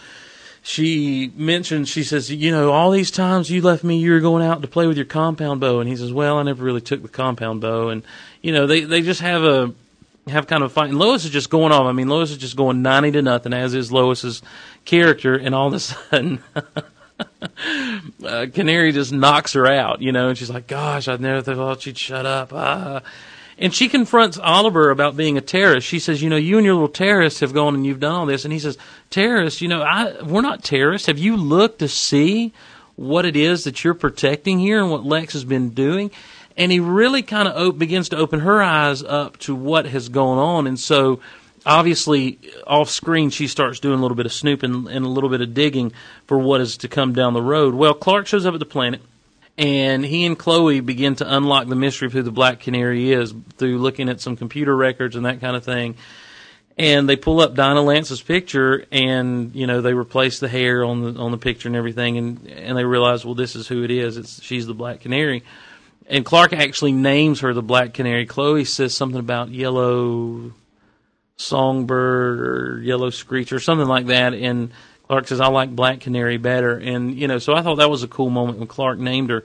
She 0.62 1.32
mentions, 1.35 1.88
she 1.88 2.04
says, 2.04 2.30
You 2.30 2.50
know, 2.50 2.70
all 2.70 2.90
these 2.90 3.11
times 3.11 3.50
you 3.50 3.62
left 3.62 3.82
me, 3.82 3.99
you 3.99 4.12
were 4.12 4.20
going 4.20 4.44
out 4.44 4.62
to 4.62 4.68
play 4.68 4.87
with 4.87 4.97
your 4.97 5.06
compound 5.06 5.61
bow. 5.61 5.80
And 5.80 5.88
he 5.88 5.97
says, 5.97 6.12
Well, 6.12 6.38
I 6.38 6.42
never 6.42 6.62
really 6.62 6.82
took 6.82 7.02
the 7.02 7.09
compound 7.09 7.62
bow. 7.62 7.88
And, 7.88 8.02
you 8.42 8.52
know, 8.52 8.66
they, 8.66 8.82
they 8.82 9.02
just 9.02 9.23
have 9.23 9.42
a, 9.42 9.75
have 10.29 10.47
kind 10.47 10.62
of 10.62 10.71
a 10.71 10.75
fight. 10.75 10.91
And 10.91 10.99
Lois 10.99 11.25
is 11.25 11.31
just 11.31 11.50
going 11.50 11.73
off. 11.73 11.87
I 11.87 11.93
mean, 11.93 12.09
Lois 12.09 12.31
is 12.31 12.37
just 12.37 12.57
going 12.57 12.83
90 12.83 13.12
to 13.12 13.23
nothing, 13.23 13.53
as 13.53 13.75
is 13.75 13.91
Lois's 13.91 14.43
character. 14.85 15.35
And 15.35 15.55
all 15.55 15.69
of 15.69 15.75
a 15.75 15.81
sudden, 15.81 16.43
uh, 18.25 18.47
Canary 18.53 18.93
just 18.93 19.12
knocks 19.12 19.53
her 19.55 19.67
out, 19.67 20.03
you 20.03 20.12
know, 20.12 20.29
and 20.29 20.39
she's 20.39 20.50
like, 20.50 20.67
"Gosh, 20.67 21.09
I 21.09 21.17
never 21.17 21.43
thought 21.43 21.83
she'd 21.83 21.99
shut 21.99 22.27
up." 22.27 22.53
Ah. 22.53 23.03
And 23.59 23.75
she 23.75 23.89
confronts 23.89 24.39
Oliver 24.39 24.91
about 24.91 25.19
being 25.19 25.37
a 25.37 25.43
terrorist. 25.43 25.87
She 25.87 25.99
says, 25.99 26.23
"You 26.23 26.31
know, 26.31 26.37
you 26.37 26.57
and 26.57 26.65
your 26.65 26.75
little 26.75 26.89
terrorists 26.89 27.41
have 27.41 27.53
gone 27.53 27.75
and 27.75 27.85
you've 27.85 28.00
done 28.00 28.15
all 28.15 28.27
this." 28.27 28.45
And 28.45 28.53
he 28.53 28.59
says, 28.59 28.79
"Terrorists, 29.11 29.61
you 29.61 29.69
know, 29.69 29.83
I 29.83 30.23
we're 30.23 30.41
not 30.41 30.65
terrorists. 30.65 31.07
Have 31.07 31.19
you 31.19 31.37
looked 31.37 31.81
to 31.81 31.89
see 31.89 32.53
what 32.97 33.25
it 33.25 33.37
is 33.37 33.65
that 33.65 33.85
you're 33.85 33.95
protecting 33.95 34.59
here 34.59 34.81
and 34.81 34.91
what 34.91 35.05
Lex 35.05 35.35
has 35.35 35.45
been 35.45 35.71
doing?" 35.71 36.11
And 36.57 36.71
he 36.71 36.80
really 36.80 37.23
kind 37.23 37.49
of 37.49 37.57
op- 37.57 37.78
begins 37.78 38.09
to 38.11 38.16
open 38.16 38.40
her 38.40 38.62
eyes 38.62 39.02
up 39.02 39.38
to 39.38 39.54
what 39.54 39.87
has 39.87 40.09
gone 40.09 40.38
on. 40.38 40.66
And 40.66 40.78
so 40.78 41.21
obviously 41.64 42.38
off 42.66 42.88
screen 42.88 43.30
she 43.30 43.47
starts 43.47 43.80
doing 43.80 43.99
a 43.99 44.02
little 44.02 44.16
bit 44.16 44.26
of 44.26 44.33
snooping 44.33 44.88
and 44.88 45.04
a 45.04 45.09
little 45.09 45.30
bit 45.30 45.40
of 45.40 45.52
digging 45.54 45.92
for 46.26 46.38
what 46.38 46.61
is 46.61 46.76
to 46.78 46.88
come 46.88 47.12
down 47.12 47.35
the 47.35 47.42
road. 47.42 47.75
Well, 47.75 47.95
Clark 47.95 48.26
shows 48.26 48.47
up 48.47 48.54
at 48.54 48.61
the 48.61 48.66
planet 48.66 49.00
and 49.61 50.04
he 50.04 50.25
and 50.25 50.38
Chloe 50.38 50.80
begin 50.80 51.16
to 51.16 51.37
unlock 51.37 51.69
the 51.69 51.76
mystery 51.76 52.07
of 52.07 52.14
who 52.14 52.23
the 52.23 52.30
Black 52.30 52.61
Canary 52.61 53.12
is 53.12 53.35
through 53.59 53.78
looking 53.78 54.09
at 54.09 54.21
some 54.21 54.35
computer 54.35 54.75
records 54.75 55.16
and 55.16 55.26
that 55.26 55.40
kind 55.40 55.54
of 55.54 55.64
thing. 55.64 55.97
And 56.78 57.07
they 57.07 57.16
pull 57.16 57.40
up 57.40 57.54
Dinah 57.54 57.83
Lance's 57.83 58.23
picture, 58.23 58.87
and 58.90 59.54
you 59.54 59.66
know 59.66 59.83
they 59.83 59.92
replace 59.92 60.40
the 60.40 60.49
hair 60.49 60.83
on 60.83 61.02
the 61.02 61.21
on 61.21 61.30
the 61.30 61.37
picture 61.37 61.69
and 61.69 61.76
everything, 61.76 62.16
and 62.16 62.47
and 62.47 62.78
they 62.78 62.87
realize, 62.87 63.23
well, 63.23 63.35
this 63.35 63.54
is 63.54 63.69
who 63.69 63.83
it 63.85 63.90
is. 63.90 64.16
It's 64.16 64.42
she's 64.42 64.66
the 64.66 64.73
Black 64.73 65.00
Canary. 65.00 65.42
And 66.11 66.25
Clark 66.25 66.52
actually 66.52 66.90
names 66.90 67.40
her 67.40 67.55
the 67.55 67.62
Black 67.62 67.95
Canary. 67.95 68.26
Chloe 68.26 68.64
says 68.64 68.97
something 68.97 69.21
about 69.21 69.50
yellow 69.50 70.52
songbird 71.37 72.40
or 72.40 72.83
yellow 72.83 73.11
screech 73.11 73.52
or 73.52 73.61
something 73.61 73.87
like 73.87 74.07
that. 74.07 74.35
And 74.35 74.73
Clark 75.07 75.29
says, 75.29 75.40
I 75.40 75.47
like 75.47 75.75
Black 75.75 76.00
Canary 76.00 76.37
better. 76.37 76.76
And, 76.76 77.14
you 77.14 77.29
know, 77.29 77.38
so 77.38 77.55
I 77.55 77.62
thought 77.62 77.76
that 77.76 77.88
was 77.88 78.02
a 78.02 78.09
cool 78.09 78.29
moment 78.29 78.59
when 78.59 78.67
Clark 78.67 78.99
named 78.99 79.31
her 79.31 79.45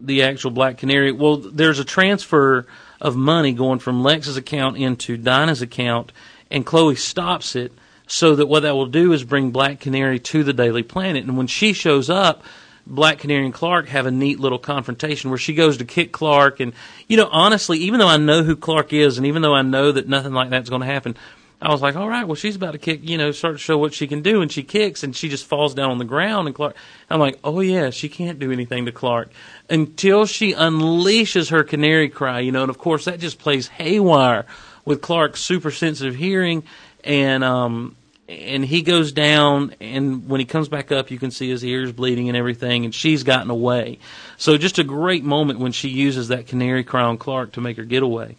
the 0.00 0.24
actual 0.24 0.50
Black 0.50 0.76
Canary. 0.76 1.12
Well, 1.12 1.36
there's 1.36 1.78
a 1.78 1.84
transfer 1.84 2.66
of 3.00 3.14
money 3.14 3.52
going 3.52 3.78
from 3.78 4.02
Lex's 4.02 4.36
account 4.36 4.78
into 4.78 5.16
Dinah's 5.16 5.62
account, 5.62 6.10
and 6.50 6.66
Chloe 6.66 6.96
stops 6.96 7.54
it 7.54 7.72
so 8.08 8.34
that 8.34 8.46
what 8.46 8.64
that 8.64 8.74
will 8.74 8.86
do 8.86 9.12
is 9.12 9.22
bring 9.22 9.52
Black 9.52 9.78
Canary 9.78 10.18
to 10.18 10.42
the 10.42 10.52
Daily 10.52 10.82
Planet. 10.82 11.24
And 11.24 11.36
when 11.36 11.46
she 11.46 11.72
shows 11.72 12.10
up, 12.10 12.42
Black 12.86 13.18
Canary 13.18 13.44
and 13.44 13.54
Clark 13.54 13.88
have 13.88 14.06
a 14.06 14.10
neat 14.10 14.40
little 14.40 14.58
confrontation 14.58 15.30
where 15.30 15.38
she 15.38 15.54
goes 15.54 15.76
to 15.78 15.84
kick 15.84 16.12
Clark. 16.12 16.60
And, 16.60 16.72
you 17.08 17.16
know, 17.16 17.28
honestly, 17.30 17.78
even 17.78 18.00
though 18.00 18.08
I 18.08 18.16
know 18.16 18.42
who 18.42 18.56
Clark 18.56 18.92
is 18.92 19.18
and 19.18 19.26
even 19.26 19.42
though 19.42 19.54
I 19.54 19.62
know 19.62 19.92
that 19.92 20.08
nothing 20.08 20.32
like 20.32 20.50
that's 20.50 20.68
going 20.68 20.80
to 20.80 20.86
happen, 20.86 21.16
I 21.60 21.70
was 21.70 21.80
like, 21.80 21.94
all 21.94 22.08
right, 22.08 22.26
well, 22.26 22.34
she's 22.34 22.56
about 22.56 22.72
to 22.72 22.78
kick, 22.78 23.08
you 23.08 23.16
know, 23.16 23.30
start 23.30 23.54
to 23.54 23.58
show 23.58 23.78
what 23.78 23.94
she 23.94 24.08
can 24.08 24.20
do. 24.20 24.42
And 24.42 24.50
she 24.50 24.64
kicks 24.64 25.04
and 25.04 25.14
she 25.14 25.28
just 25.28 25.46
falls 25.46 25.74
down 25.74 25.90
on 25.90 25.98
the 25.98 26.04
ground. 26.04 26.48
And 26.48 26.56
Clark, 26.56 26.74
I'm 27.08 27.20
like, 27.20 27.38
oh, 27.44 27.60
yeah, 27.60 27.90
she 27.90 28.08
can't 28.08 28.40
do 28.40 28.50
anything 28.50 28.86
to 28.86 28.92
Clark 28.92 29.30
until 29.70 30.26
she 30.26 30.54
unleashes 30.54 31.50
her 31.50 31.62
canary 31.62 32.08
cry, 32.08 32.40
you 32.40 32.50
know. 32.50 32.62
And 32.62 32.70
of 32.70 32.78
course, 32.78 33.04
that 33.04 33.20
just 33.20 33.38
plays 33.38 33.68
haywire 33.68 34.44
with 34.84 35.00
Clark's 35.00 35.40
super 35.40 35.70
sensitive 35.70 36.16
hearing. 36.16 36.64
And, 37.04 37.44
um, 37.44 37.94
and 38.28 38.64
he 38.64 38.82
goes 38.82 39.12
down 39.12 39.74
and 39.80 40.28
when 40.28 40.40
he 40.40 40.46
comes 40.46 40.68
back 40.68 40.92
up 40.92 41.10
you 41.10 41.18
can 41.18 41.30
see 41.30 41.50
his 41.50 41.64
ears 41.64 41.92
bleeding 41.92 42.28
and 42.28 42.36
everything 42.36 42.84
and 42.84 42.94
she's 42.94 43.22
gotten 43.24 43.50
away. 43.50 43.98
So 44.36 44.56
just 44.56 44.78
a 44.78 44.84
great 44.84 45.24
moment 45.24 45.58
when 45.58 45.72
she 45.72 45.88
uses 45.88 46.28
that 46.28 46.46
canary 46.46 46.84
cry 46.84 47.02
on 47.02 47.18
clark 47.18 47.52
to 47.52 47.60
make 47.60 47.76
her 47.76 47.84
get 47.84 48.02
away 48.02 48.36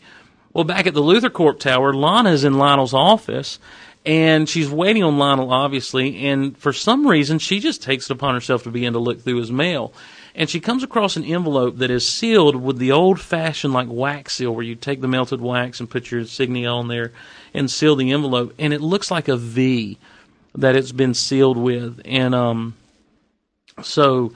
well 0.53 0.63
back 0.63 0.87
at 0.87 0.93
the 0.93 1.01
LuthorCorp 1.01 1.59
tower 1.59 1.93
lana's 1.93 2.43
in 2.43 2.57
lionel's 2.57 2.93
office 2.93 3.59
and 4.05 4.47
she's 4.47 4.69
waiting 4.69 5.03
on 5.03 5.17
lionel 5.17 5.51
obviously 5.51 6.27
and 6.27 6.57
for 6.57 6.73
some 6.73 7.07
reason 7.07 7.39
she 7.39 7.59
just 7.59 7.81
takes 7.81 8.05
it 8.05 8.13
upon 8.13 8.33
herself 8.33 8.63
to 8.63 8.71
begin 8.71 8.93
to 8.93 8.99
look 8.99 9.21
through 9.21 9.37
his 9.37 9.51
mail. 9.51 9.93
And 10.35 10.49
she 10.49 10.59
comes 10.59 10.81
across 10.81 11.15
an 11.15 11.23
envelope 11.23 11.77
that 11.77 11.91
is 11.91 12.07
sealed 12.07 12.55
with 12.55 12.79
the 12.79 12.91
old 12.91 13.21
fashioned 13.21 13.73
like 13.73 13.87
wax 13.87 14.33
seal 14.33 14.53
where 14.53 14.63
you 14.63 14.73
take 14.75 14.99
the 14.99 15.07
melted 15.07 15.41
wax 15.41 15.79
and 15.79 15.89
put 15.89 16.09
your 16.09 16.21
insignia 16.21 16.69
on 16.69 16.87
there 16.87 17.11
and 17.53 17.69
seal 17.69 17.95
the 17.95 18.11
envelope, 18.11 18.53
and 18.57 18.73
it 18.73 18.81
looks 18.81 19.11
like 19.11 19.27
a 19.27 19.37
V 19.37 19.97
that 20.55 20.75
it's 20.75 20.91
been 20.91 21.13
sealed 21.13 21.57
with. 21.57 22.01
And 22.05 22.35
um, 22.35 22.75
so 23.81 24.33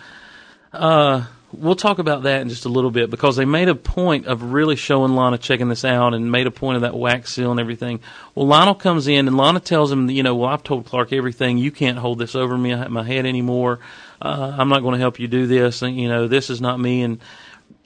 uh, 0.73 1.25
we'll 1.53 1.75
talk 1.75 1.99
about 1.99 2.23
that 2.23 2.41
in 2.41 2.49
just 2.49 2.65
a 2.65 2.69
little 2.69 2.91
bit 2.91 3.09
because 3.09 3.35
they 3.35 3.45
made 3.45 3.69
a 3.69 3.75
point 3.75 4.25
of 4.27 4.51
really 4.51 4.75
showing 4.75 5.15
Lana 5.15 5.37
checking 5.37 5.69
this 5.69 5.85
out 5.85 6.13
and 6.13 6.31
made 6.31 6.47
a 6.47 6.51
point 6.51 6.77
of 6.77 6.81
that 6.81 6.95
wax 6.95 7.33
seal 7.33 7.51
and 7.51 7.59
everything. 7.59 7.99
Well, 8.35 8.47
Lionel 8.47 8.75
comes 8.75 9.07
in 9.07 9.27
and 9.27 9.37
Lana 9.37 9.59
tells 9.59 9.91
him, 9.91 10.09
you 10.09 10.23
know, 10.23 10.35
well, 10.35 10.49
I've 10.49 10.63
told 10.63 10.85
Clark 10.85 11.13
everything. 11.13 11.57
You 11.57 11.71
can't 11.71 11.97
hold 11.97 12.19
this 12.19 12.35
over 12.35 12.57
me, 12.57 12.75
my 12.87 13.03
head 13.03 13.25
anymore. 13.25 13.79
Uh, 14.21 14.55
I'm 14.57 14.69
not 14.69 14.81
going 14.81 14.93
to 14.93 14.99
help 14.99 15.19
you 15.19 15.27
do 15.27 15.45
this. 15.45 15.81
And, 15.81 15.95
you 15.99 16.09
know, 16.09 16.27
this 16.27 16.49
is 16.49 16.59
not 16.59 16.79
me. 16.79 17.03
And 17.03 17.19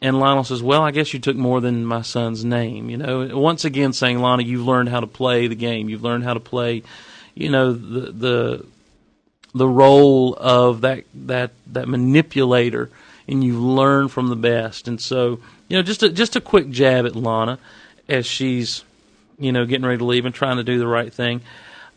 and 0.02 0.20
Lionel 0.20 0.44
says, 0.44 0.64
"Well, 0.64 0.82
I 0.82 0.92
guess 0.92 1.14
you 1.14 1.20
took 1.20 1.36
more 1.36 1.62
than 1.62 1.86
my 1.86 2.02
son's 2.02 2.44
name." 2.44 2.90
You 2.90 2.98
know, 2.98 3.38
once 3.38 3.64
again 3.66 3.94
saying, 3.94 4.20
"Lana, 4.20 4.44
you've 4.44 4.66
learned 4.66 4.90
how 4.90 5.00
to 5.00 5.08
play 5.08 5.48
the 5.48 5.56
game. 5.56 5.90
You've 5.90 6.04
learned 6.04 6.24
how 6.24 6.34
to 6.34 6.40
play, 6.40 6.84
you 7.36 7.50
know, 7.50 7.72
the 7.72 8.12
the 8.12 8.66
the 9.54 9.68
role 9.68 10.36
of 10.40 10.82
that 10.82 11.04
that 11.14 11.52
that 11.68 11.88
manipulator, 11.88 12.90
and 13.28 13.44
you 13.44 13.60
learn 13.60 14.08
from 14.08 14.30
the 14.30 14.36
best." 14.36 14.88
And 14.88 15.00
so, 15.00 15.40
you 15.68 15.78
know, 15.78 15.84
just 15.84 16.02
a, 16.02 16.10
just 16.10 16.36
a 16.36 16.42
quick 16.42 16.72
jab 16.72 17.06
at 17.06 17.16
Lana 17.16 17.60
as 18.10 18.26
she's, 18.26 18.84
you 19.38 19.52
know, 19.52 19.66
getting 19.66 19.86
ready 19.86 20.00
to 20.00 20.06
leave 20.06 20.26
and 20.26 20.34
trying 20.34 20.58
to 20.58 20.64
do 20.64 20.80
the 20.80 20.88
right 20.88 21.14
thing. 21.14 21.42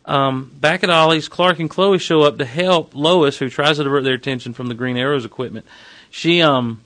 Um, 0.05 0.53
back 0.61 0.85
at 0.85 0.90
Ollie's, 0.90 1.29
Clark 1.29 1.59
and 1.61 1.71
Chloe 1.71 1.99
show 1.99 2.21
up 2.21 2.37
to 2.37 2.45
help 2.45 2.95
Lois, 2.95 3.38
who 3.38 3.49
tries 3.49 3.79
to 3.79 3.85
divert 3.85 4.05
their 4.05 4.12
attention 4.12 4.53
from 4.53 4.67
the 4.67 4.75
Green 4.75 4.99
Arrow's 4.99 5.25
equipment. 5.25 5.64
She 6.11 6.43
um 6.43 6.83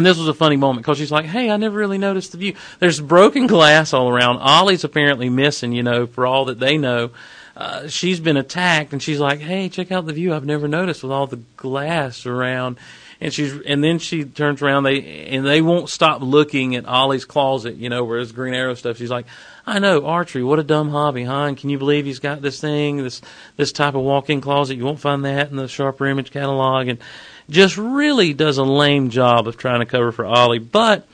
and 0.00 0.06
this 0.06 0.16
was 0.16 0.28
a 0.28 0.34
funny 0.34 0.56
moment 0.56 0.82
because 0.82 0.96
she's 0.96 1.12
like, 1.12 1.26
"Hey, 1.26 1.50
I 1.50 1.58
never 1.58 1.76
really 1.76 1.98
noticed 1.98 2.32
the 2.32 2.38
view. 2.38 2.54
There's 2.78 3.00
broken 3.00 3.46
glass 3.46 3.92
all 3.92 4.08
around. 4.08 4.38
Ollie's 4.38 4.82
apparently 4.82 5.28
missing. 5.28 5.74
You 5.74 5.82
know, 5.82 6.06
for 6.06 6.24
all 6.24 6.46
that 6.46 6.58
they 6.58 6.78
know, 6.78 7.10
uh, 7.54 7.86
she's 7.86 8.18
been 8.18 8.38
attacked, 8.38 8.94
and 8.94 9.02
she's 9.02 9.20
like, 9.20 9.40
"Hey, 9.40 9.68
check 9.68 9.92
out 9.92 10.06
the 10.06 10.14
view. 10.14 10.32
I've 10.32 10.46
never 10.46 10.68
noticed 10.68 11.02
with 11.02 11.12
all 11.12 11.26
the 11.26 11.42
glass 11.58 12.24
around." 12.24 12.78
And 13.20 13.30
she's, 13.30 13.52
and 13.66 13.84
then 13.84 13.98
she 13.98 14.24
turns 14.24 14.62
around. 14.62 14.84
They 14.84 15.26
and 15.26 15.44
they 15.44 15.60
won't 15.60 15.90
stop 15.90 16.22
looking 16.22 16.76
at 16.76 16.88
Ollie's 16.88 17.26
closet. 17.26 17.76
You 17.76 17.90
know, 17.90 18.02
where 18.02 18.20
his 18.20 18.32
Green 18.32 18.54
Arrow 18.54 18.72
stuff. 18.72 18.96
She's 18.96 19.10
like, 19.10 19.26
"I 19.66 19.80
know 19.80 20.06
archery. 20.06 20.42
What 20.42 20.58
a 20.58 20.64
dumb 20.64 20.88
hobby, 20.88 21.24
huh? 21.24 21.52
Can 21.58 21.68
you 21.68 21.76
believe 21.76 22.06
he's 22.06 22.20
got 22.20 22.40
this 22.40 22.58
thing, 22.58 23.02
this 23.02 23.20
this 23.58 23.72
type 23.72 23.94
of 23.94 24.00
walk-in 24.00 24.40
closet? 24.40 24.78
You 24.78 24.86
won't 24.86 24.98
find 24.98 25.26
that 25.26 25.50
in 25.50 25.56
the 25.56 25.68
Sharper 25.68 26.06
Image 26.06 26.30
catalog." 26.30 26.88
And 26.88 26.98
just 27.50 27.76
really 27.76 28.32
does 28.32 28.58
a 28.58 28.64
lame 28.64 29.10
job 29.10 29.46
of 29.46 29.56
trying 29.56 29.80
to 29.80 29.86
cover 29.86 30.12
for 30.12 30.24
Ollie. 30.24 30.58
But 30.58 31.06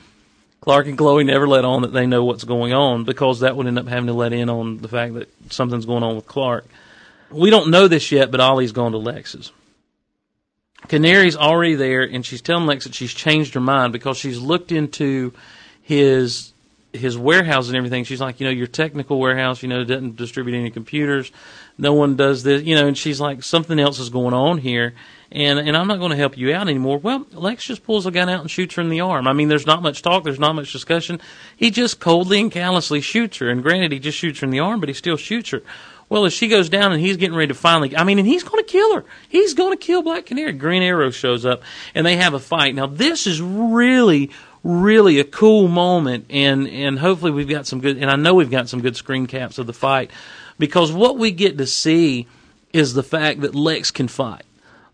Clark 0.61 0.87
and 0.87 0.97
Chloe 0.97 1.23
never 1.23 1.47
let 1.47 1.65
on 1.65 1.81
that 1.83 1.93
they 1.93 2.05
know 2.05 2.23
what's 2.23 2.43
going 2.43 2.73
on 2.73 3.03
because 3.03 3.41
that 3.41 3.55
would 3.55 3.67
end 3.67 3.79
up 3.79 3.87
having 3.87 4.07
to 4.07 4.13
let 4.13 4.33
in 4.33 4.49
on 4.49 4.77
the 4.77 4.87
fact 4.87 5.13
that 5.15 5.29
something's 5.51 5.85
going 5.85 6.03
on 6.03 6.15
with 6.15 6.27
Clark. 6.27 6.65
We 7.29 7.49
don't 7.49 7.71
know 7.71 7.87
this 7.87 8.11
yet, 8.11 8.31
but 8.31 8.39
Ollie's 8.39 8.71
gone 8.71 8.91
to 8.93 8.97
Lex's. 8.97 9.51
Canary's 10.87 11.35
already 11.35 11.75
there, 11.75 12.03
and 12.03 12.25
she's 12.25 12.41
telling 12.41 12.65
Lex 12.65 12.85
that 12.85 12.95
she's 12.95 13.13
changed 13.13 13.53
her 13.55 13.59
mind 13.59 13.91
because 13.91 14.17
she's 14.17 14.39
looked 14.39 14.71
into 14.71 15.33
his 15.81 16.53
his 16.93 17.17
warehouse 17.17 17.67
and 17.67 17.75
everything. 17.75 18.03
She's 18.03 18.21
like, 18.21 18.39
you 18.39 18.45
know, 18.45 18.51
your 18.51 18.67
technical 18.67 19.19
warehouse, 19.19 19.61
you 19.61 19.69
know, 19.69 19.83
doesn't 19.83 20.15
distribute 20.15 20.57
any 20.57 20.71
computers. 20.71 21.31
No 21.77 21.93
one 21.93 22.15
does 22.15 22.43
this, 22.43 22.63
you 22.63 22.75
know. 22.75 22.87
And 22.87 22.97
she's 22.97 23.19
like, 23.19 23.43
something 23.43 23.79
else 23.79 23.99
is 23.99 24.09
going 24.09 24.33
on 24.33 24.57
here 24.57 24.93
and 25.31 25.59
and 25.59 25.75
I'm 25.75 25.87
not 25.87 25.99
going 25.99 26.11
to 26.11 26.17
help 26.17 26.37
you 26.37 26.53
out 26.53 26.67
anymore. 26.67 26.97
Well, 26.97 27.25
Lex 27.31 27.65
just 27.65 27.83
pulls 27.83 28.05
a 28.05 28.11
gun 28.11 28.29
out 28.29 28.41
and 28.41 28.51
shoots 28.51 28.75
her 28.75 28.81
in 28.81 28.89
the 28.89 29.01
arm. 29.01 29.27
I 29.27 29.33
mean, 29.33 29.47
there's 29.47 29.67
not 29.67 29.81
much 29.81 30.01
talk, 30.01 30.23
there's 30.23 30.39
not 30.39 30.55
much 30.55 30.71
discussion. 30.71 31.19
He 31.55 31.71
just 31.71 31.99
coldly 31.99 32.39
and 32.39 32.51
callously 32.51 33.01
shoots 33.01 33.37
her. 33.37 33.49
And 33.49 33.63
granted, 33.63 33.91
he 33.91 33.99
just 33.99 34.17
shoots 34.17 34.39
her 34.39 34.45
in 34.45 34.51
the 34.51 34.59
arm, 34.59 34.79
but 34.79 34.89
he 34.89 34.93
still 34.93 35.17
shoots 35.17 35.49
her. 35.51 35.61
Well, 36.09 36.25
as 36.25 36.31
she 36.31 36.47
goes 36.47 36.69
down 36.69 36.93
and 36.93 37.01
he's 37.01 37.17
getting 37.17 37.35
ready 37.35 37.49
to 37.49 37.53
finally, 37.53 37.95
I 37.95 38.05
mean, 38.05 38.17
and 38.17 38.27
he's 38.27 38.43
going 38.43 38.63
to 38.63 38.69
kill 38.69 38.95
her. 38.95 39.03
He's 39.27 39.53
going 39.53 39.71
to 39.71 39.77
kill 39.77 40.01
Black 40.01 40.25
Canary. 40.25 40.53
Green 40.53 40.81
Arrow 40.81 41.09
shows 41.09 41.45
up 41.45 41.63
and 41.93 42.05
they 42.05 42.15
have 42.15 42.33
a 42.33 42.39
fight. 42.39 42.75
Now, 42.75 42.87
this 42.87 43.27
is 43.27 43.41
really, 43.41 44.31
really 44.63 45.19
a 45.19 45.25
cool 45.25 45.67
moment, 45.67 46.27
and 46.29 46.67
and 46.67 46.97
hopefully 46.97 47.31
we've 47.31 47.49
got 47.49 47.67
some 47.67 47.81
good, 47.81 47.97
and 47.97 48.09
I 48.09 48.15
know 48.15 48.33
we've 48.33 48.51
got 48.51 48.69
some 48.69 48.81
good 48.81 48.95
screen 48.95 49.27
caps 49.27 49.57
of 49.57 49.67
the 49.67 49.73
fight 49.73 50.11
because 50.57 50.91
what 50.93 51.17
we 51.17 51.31
get 51.31 51.57
to 51.57 51.67
see 51.67 52.27
is 52.71 52.93
the 52.93 53.03
fact 53.03 53.41
that 53.41 53.53
Lex 53.53 53.91
can 53.91 54.07
fight. 54.07 54.43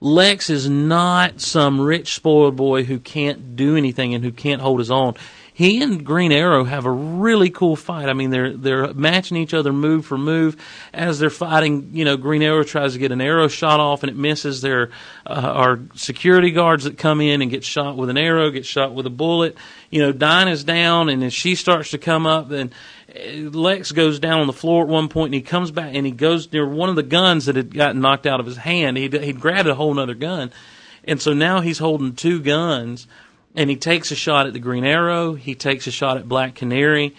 Lex 0.04 0.50
is 0.50 0.70
not 0.70 1.40
some 1.40 1.80
rich, 1.80 2.14
spoiled 2.14 2.58
boy 2.58 2.84
who 2.84 3.00
can't 3.00 3.56
do 3.56 3.78
anything 3.78 4.14
and 4.14 4.22
who 4.22 4.34
can't 4.34 4.62
hold 4.62 4.80
his 4.80 4.92
own. 4.92 5.14
he 5.54 5.82
and 5.82 6.06
Green 6.06 6.34
Arrow 6.34 6.66
have 6.66 6.86
a 6.86 6.92
really 6.92 7.50
cool 7.50 7.78
fight. 7.78 8.10
I 8.10 8.14
mean, 8.14 8.30
they're 8.30 8.52
they're 8.52 8.94
matching 8.94 9.38
each 9.38 9.54
other 9.54 9.72
move 9.72 10.06
for 10.06 10.18
move 10.18 10.58
as 10.94 11.20
they're 11.20 11.30
fighting. 11.30 11.92
You 11.94 12.04
know, 12.04 12.18
Green 12.18 12.42
Arrow 12.42 12.64
tries 12.64 12.94
to 12.94 13.00
get 13.00 13.14
an 13.14 13.22
arrow 13.22 13.48
shot 13.48 13.80
off 13.80 14.04
and 14.04 14.10
it 14.10 14.18
misses. 14.18 14.60
There 14.60 14.92
uh, 15.26 15.30
are 15.32 15.80
security 15.96 16.52
guards 16.52 16.84
that 16.84 16.98
come 16.98 17.22
in 17.22 17.42
and 17.42 17.50
get 17.50 17.64
shot 17.64 17.96
with 17.96 18.10
an 18.10 18.18
arrow, 18.18 18.50
get 18.50 18.66
shot 18.66 18.94
with 18.94 19.06
a 19.06 19.12
bullet. 19.12 19.56
You 19.90 20.02
know, 20.02 20.12
Dinah's 20.12 20.66
down, 20.66 21.08
and 21.08 21.24
as 21.24 21.34
she 21.34 21.56
starts 21.56 21.92
to 21.92 21.98
come 21.98 22.28
up, 22.28 22.50
then 22.50 22.72
Uh, 23.16 23.50
Lex 23.50 23.92
goes 23.92 24.20
down 24.20 24.42
on 24.42 24.48
the 24.48 24.54
floor 24.54 24.84
at 24.84 24.90
one 24.90 25.10
point, 25.10 25.28
and 25.28 25.36
he 25.36 25.42
comes 25.42 25.72
back 25.72 25.94
and 25.94 26.06
he 26.06 26.12
goes 26.12 26.52
near 26.52 26.68
one 26.68 26.90
of 26.90 26.96
the 26.96 27.04
guns 27.04 27.46
that 27.46 27.56
had 27.56 27.74
gotten 27.74 28.02
knocked 28.02 28.26
out 28.26 28.40
of 28.40 28.46
his 28.46 28.58
hand. 28.58 28.98
He'd, 28.98 29.14
he'd 29.14 29.40
grabbed 29.40 29.70
a 29.70 29.76
whole 29.76 29.98
other 30.00 30.16
gun, 30.16 30.52
and 31.04 31.22
so 31.22 31.34
now 31.34 31.62
he's 31.62 31.80
holding 31.80 32.16
two 32.16 32.40
guns, 32.40 33.08
and 33.56 33.70
he 33.70 33.76
takes 33.76 34.12
a 34.12 34.16
shot 34.16 34.48
at 34.48 34.54
the 34.54 34.60
Green 34.60 34.86
Arrow. 34.86 35.34
He 35.34 35.56
takes 35.56 35.88
a 35.88 35.92
shot 35.92 36.18
at 36.18 36.28
Black 36.28 36.56
Canary, 36.56 37.16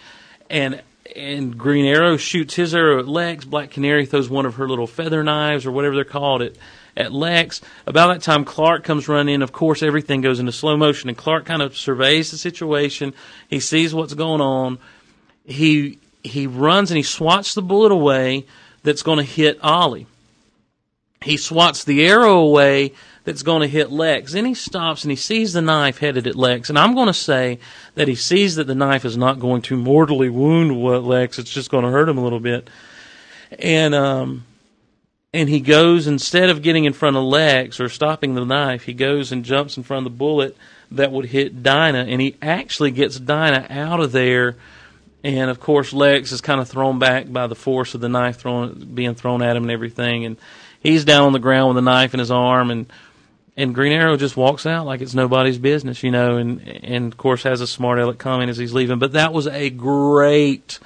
and 0.49 0.81
and 1.15 1.57
Green 1.57 1.85
Arrow 1.85 2.17
shoots 2.17 2.55
his 2.55 2.75
arrow 2.75 2.99
at 2.99 3.07
Lex. 3.07 3.45
Black 3.45 3.69
Canary 3.69 4.05
throws 4.05 4.29
one 4.29 4.45
of 4.45 4.55
her 4.55 4.67
little 4.67 4.87
feather 4.87 5.23
knives 5.23 5.65
or 5.65 5.71
whatever 5.71 5.95
they're 5.95 6.03
called 6.03 6.41
at 6.41 6.57
at 6.97 7.11
Lex. 7.11 7.61
About 7.85 8.07
that 8.07 8.21
time, 8.21 8.45
Clark 8.45 8.83
comes 8.83 9.07
running 9.07 9.35
in. 9.35 9.41
Of 9.41 9.51
course, 9.51 9.83
everything 9.83 10.21
goes 10.21 10.39
into 10.39 10.51
slow 10.51 10.77
motion, 10.77 11.09
and 11.09 11.17
Clark 11.17 11.45
kind 11.45 11.61
of 11.61 11.77
surveys 11.77 12.31
the 12.31 12.37
situation. 12.37 13.13
He 13.49 13.59
sees 13.59 13.93
what's 13.93 14.13
going 14.13 14.41
on 14.41 14.79
he 15.45 15.99
he 16.23 16.47
runs 16.47 16.91
and 16.91 16.97
he 16.97 17.03
swats 17.03 17.53
the 17.53 17.61
bullet 17.61 17.91
away 17.91 18.45
that's 18.83 19.03
going 19.03 19.17
to 19.17 19.23
hit 19.23 19.59
Ollie. 19.63 20.07
He 21.21 21.37
swats 21.37 21.83
the 21.83 22.05
arrow 22.05 22.37
away 22.37 22.93
that's 23.23 23.43
going 23.43 23.61
to 23.61 23.67
hit 23.67 23.91
Lex. 23.91 24.33
Then 24.33 24.45
he 24.45 24.53
stops 24.53 25.03
and 25.03 25.11
he 25.11 25.15
sees 25.15 25.53
the 25.53 25.61
knife 25.61 25.97
headed 25.97 26.27
at 26.27 26.35
Lex. 26.35 26.69
And 26.69 26.77
I'm 26.77 26.93
going 26.93 27.07
to 27.07 27.13
say 27.13 27.59
that 27.95 28.07
he 28.07 28.15
sees 28.15 28.55
that 28.55 28.67
the 28.67 28.75
knife 28.75 29.05
is 29.05 29.17
not 29.17 29.39
going 29.39 29.63
to 29.63 29.77
mortally 29.77 30.29
wound 30.29 30.79
Lex. 31.05 31.39
It's 31.39 31.51
just 31.51 31.71
going 31.71 31.83
to 31.83 31.91
hurt 31.91 32.09
him 32.09 32.17
a 32.17 32.23
little 32.23 32.39
bit. 32.39 32.69
And 33.57 33.95
um, 33.95 34.45
and 35.33 35.49
he 35.49 35.59
goes 35.59 36.07
instead 36.07 36.49
of 36.49 36.61
getting 36.61 36.85
in 36.85 36.93
front 36.93 37.17
of 37.17 37.23
Lex 37.23 37.79
or 37.79 37.89
stopping 37.89 38.35
the 38.35 38.45
knife, 38.45 38.83
he 38.83 38.93
goes 38.93 39.31
and 39.31 39.43
jumps 39.43 39.75
in 39.77 39.83
front 39.83 40.05
of 40.05 40.13
the 40.13 40.17
bullet 40.17 40.55
that 40.91 41.11
would 41.11 41.25
hit 41.25 41.61
Dinah, 41.61 42.05
and 42.07 42.21
he 42.21 42.37
actually 42.41 42.91
gets 42.91 43.19
Dinah 43.19 43.67
out 43.69 43.99
of 43.99 44.11
there 44.11 44.55
and 45.25 45.49
of 45.49 45.59
course 45.59 45.91
Lex 45.91 46.31
is 46.31 46.39
kind 46.39 46.61
of 46.61 46.69
thrown 46.69 46.99
back 46.99 47.31
by 47.31 47.47
the 47.47 47.55
force 47.55 47.95
of 47.95 48.01
the 48.01 48.09
knife 48.09 48.37
thrown 48.37 48.91
being 48.93 49.15
thrown 49.15 49.41
at 49.41 49.57
him 49.57 49.63
and 49.63 49.71
everything, 49.71 50.23
and 50.23 50.37
he's 50.79 51.03
down 51.03 51.23
on 51.23 51.33
the 51.33 51.39
ground 51.39 51.69
with 51.69 51.77
a 51.79 51.81
knife 51.81 52.13
in 52.13 52.19
his 52.19 52.29
arm, 52.29 52.69
and 52.69 52.85
and 53.57 53.73
Green 53.73 53.91
Arrow 53.91 54.17
just 54.17 54.37
walks 54.37 54.67
out 54.67 54.85
like 54.85 55.01
it's 55.01 55.15
nobody's 55.15 55.57
business, 55.57 56.03
you 56.03 56.11
know, 56.11 56.37
and 56.37 56.61
and 56.83 57.11
of 57.11 57.17
course 57.17 57.41
has 57.43 57.59
a 57.59 57.67
smart 57.67 57.97
aleck 57.97 58.19
comment 58.19 58.51
as 58.51 58.57
he's 58.57 58.73
leaving. 58.73 58.99
But 58.99 59.13
that 59.13 59.33
was 59.33 59.47
a 59.47 59.71
great, 59.71 60.77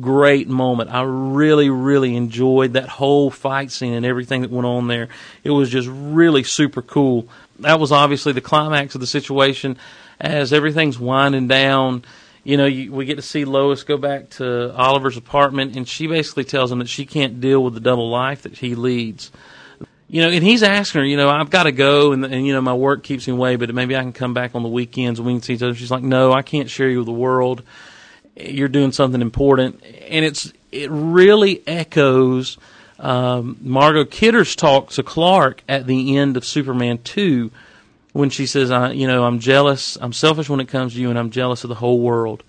great 0.00 0.48
moment. 0.48 0.88
I 0.88 1.02
really, 1.02 1.68
really 1.68 2.16
enjoyed 2.16 2.72
that 2.72 2.88
whole 2.88 3.30
fight 3.30 3.70
scene 3.70 3.92
and 3.92 4.06
everything 4.06 4.40
that 4.40 4.50
went 4.50 4.66
on 4.66 4.88
there. 4.88 5.08
It 5.44 5.50
was 5.50 5.68
just 5.68 5.88
really 5.90 6.44
super 6.44 6.80
cool. 6.80 7.28
That 7.58 7.78
was 7.78 7.92
obviously 7.92 8.32
the 8.32 8.40
climax 8.40 8.94
of 8.94 9.02
the 9.02 9.06
situation 9.06 9.76
as 10.18 10.54
everything's 10.54 10.98
winding 10.98 11.48
down 11.48 12.04
you 12.44 12.56
know, 12.56 12.66
you, 12.66 12.92
we 12.92 13.04
get 13.04 13.16
to 13.16 13.22
see 13.22 13.44
Lois 13.44 13.84
go 13.84 13.96
back 13.96 14.30
to 14.30 14.74
Oliver's 14.74 15.16
apartment, 15.16 15.76
and 15.76 15.86
she 15.86 16.06
basically 16.06 16.44
tells 16.44 16.72
him 16.72 16.80
that 16.80 16.88
she 16.88 17.06
can't 17.06 17.40
deal 17.40 17.62
with 17.62 17.74
the 17.74 17.80
double 17.80 18.10
life 18.10 18.42
that 18.42 18.58
he 18.58 18.74
leads. 18.74 19.30
You 20.08 20.22
know, 20.22 20.28
and 20.28 20.44
he's 20.44 20.62
asking 20.62 21.00
her, 21.00 21.06
you 21.06 21.16
know, 21.16 21.30
I've 21.30 21.50
got 21.50 21.62
to 21.62 21.72
go, 21.72 22.12
and, 22.12 22.24
and 22.24 22.46
you 22.46 22.52
know, 22.52 22.60
my 22.60 22.74
work 22.74 23.02
keeps 23.02 23.26
me 23.26 23.32
away, 23.32 23.56
but 23.56 23.72
maybe 23.74 23.96
I 23.96 24.00
can 24.00 24.12
come 24.12 24.34
back 24.34 24.54
on 24.54 24.62
the 24.62 24.68
weekends 24.68 25.18
and 25.18 25.26
we 25.26 25.32
can 25.32 25.42
see 25.42 25.54
each 25.54 25.62
other. 25.62 25.74
She's 25.74 25.90
like, 25.90 26.02
no, 26.02 26.32
I 26.32 26.42
can't 26.42 26.68
share 26.68 26.90
you 26.90 26.98
with 26.98 27.06
the 27.06 27.12
world. 27.12 27.62
You're 28.36 28.68
doing 28.68 28.92
something 28.92 29.20
important, 29.20 29.82
and 29.84 30.24
it's 30.24 30.52
it 30.70 30.90
really 30.90 31.62
echoes 31.66 32.58
um, 32.98 33.58
Margot 33.60 34.04
Kidder's 34.04 34.56
talk 34.56 34.90
to 34.90 35.02
Clark 35.02 35.62
at 35.68 35.86
the 35.86 36.16
end 36.16 36.36
of 36.36 36.44
Superman 36.44 36.98
two 36.98 37.50
when 38.12 38.30
she 38.30 38.46
says, 38.46 38.70
"I, 38.70 38.92
you 38.92 39.06
know, 39.06 39.24
I'm 39.24 39.38
jealous. 39.38 39.96
I'm 40.00 40.12
selfish 40.12 40.48
when 40.48 40.60
it 40.60 40.68
comes 40.68 40.94
to 40.94 41.00
you, 41.00 41.10
and 41.10 41.18
I'm 41.18 41.30
jealous 41.30 41.64
of 41.64 41.68
the 41.68 41.76
whole 41.76 42.00
world, 42.00 42.42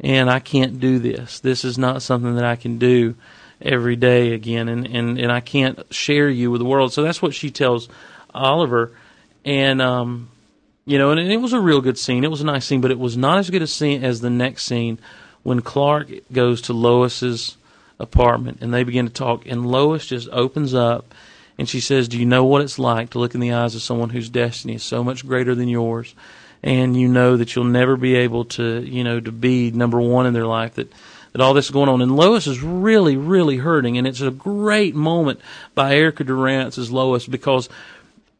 and 0.00 0.30
I 0.30 0.38
can't 0.38 0.80
do 0.80 0.98
this. 0.98 1.40
This 1.40 1.64
is 1.64 1.78
not 1.78 2.02
something 2.02 2.36
that 2.36 2.44
I 2.44 2.56
can 2.56 2.78
do 2.78 3.14
every 3.60 3.96
day 3.96 4.32
again, 4.32 4.68
and 4.68 4.86
and 4.86 5.18
and 5.18 5.32
I 5.32 5.40
can't 5.40 5.80
share 5.92 6.28
you 6.28 6.50
with 6.50 6.60
the 6.60 6.64
world." 6.64 6.92
So 6.92 7.02
that's 7.02 7.22
what 7.22 7.34
she 7.34 7.50
tells 7.50 7.88
Oliver, 8.34 8.92
and 9.44 9.82
um, 9.82 10.30
you 10.84 10.98
know, 10.98 11.10
and, 11.10 11.20
and 11.20 11.32
it 11.32 11.38
was 11.38 11.52
a 11.52 11.60
real 11.60 11.80
good 11.80 11.98
scene. 11.98 12.24
It 12.24 12.30
was 12.30 12.40
a 12.40 12.46
nice 12.46 12.64
scene, 12.64 12.80
but 12.80 12.90
it 12.90 12.98
was 12.98 13.16
not 13.16 13.38
as 13.38 13.50
good 13.50 13.62
a 13.62 13.66
scene 13.66 14.04
as 14.04 14.20
the 14.20 14.30
next 14.30 14.64
scene 14.64 14.98
when 15.42 15.60
Clark 15.60 16.10
goes 16.32 16.62
to 16.62 16.72
Lois's 16.72 17.56
apartment 17.98 18.58
and 18.60 18.72
they 18.72 18.84
begin 18.84 19.06
to 19.06 19.12
talk, 19.12 19.46
and 19.46 19.66
Lois 19.66 20.06
just 20.06 20.28
opens 20.30 20.74
up 20.74 21.14
and 21.58 21.68
she 21.68 21.80
says, 21.80 22.08
Do 22.08 22.18
you 22.18 22.24
know 22.24 22.44
what 22.44 22.62
it's 22.62 22.78
like 22.78 23.10
to 23.10 23.18
look 23.18 23.34
in 23.34 23.40
the 23.40 23.52
eyes 23.52 23.74
of 23.74 23.82
someone 23.82 24.10
whose 24.10 24.30
destiny 24.30 24.76
is 24.76 24.84
so 24.84 25.02
much 25.02 25.26
greater 25.26 25.54
than 25.54 25.68
yours? 25.68 26.14
And 26.62 26.96
you 26.96 27.08
know 27.08 27.36
that 27.36 27.54
you'll 27.54 27.64
never 27.64 27.96
be 27.96 28.14
able 28.16 28.44
to, 28.46 28.80
you 28.80 29.04
know, 29.04 29.20
to 29.20 29.32
be 29.32 29.70
number 29.70 30.00
one 30.00 30.26
in 30.26 30.34
their 30.34 30.46
life, 30.46 30.74
that, 30.74 30.92
that 31.32 31.40
all 31.40 31.54
this 31.54 31.66
is 31.66 31.70
going 31.70 31.88
on. 31.88 32.00
And 32.02 32.16
Lois 32.16 32.46
is 32.46 32.60
really, 32.62 33.16
really 33.16 33.58
hurting. 33.58 33.98
And 33.98 34.06
it's 34.06 34.20
a 34.20 34.30
great 34.30 34.94
moment 34.94 35.40
by 35.74 35.94
Erica 35.94 36.24
Durance 36.24 36.78
as 36.78 36.90
Lois 36.90 37.26
because 37.26 37.68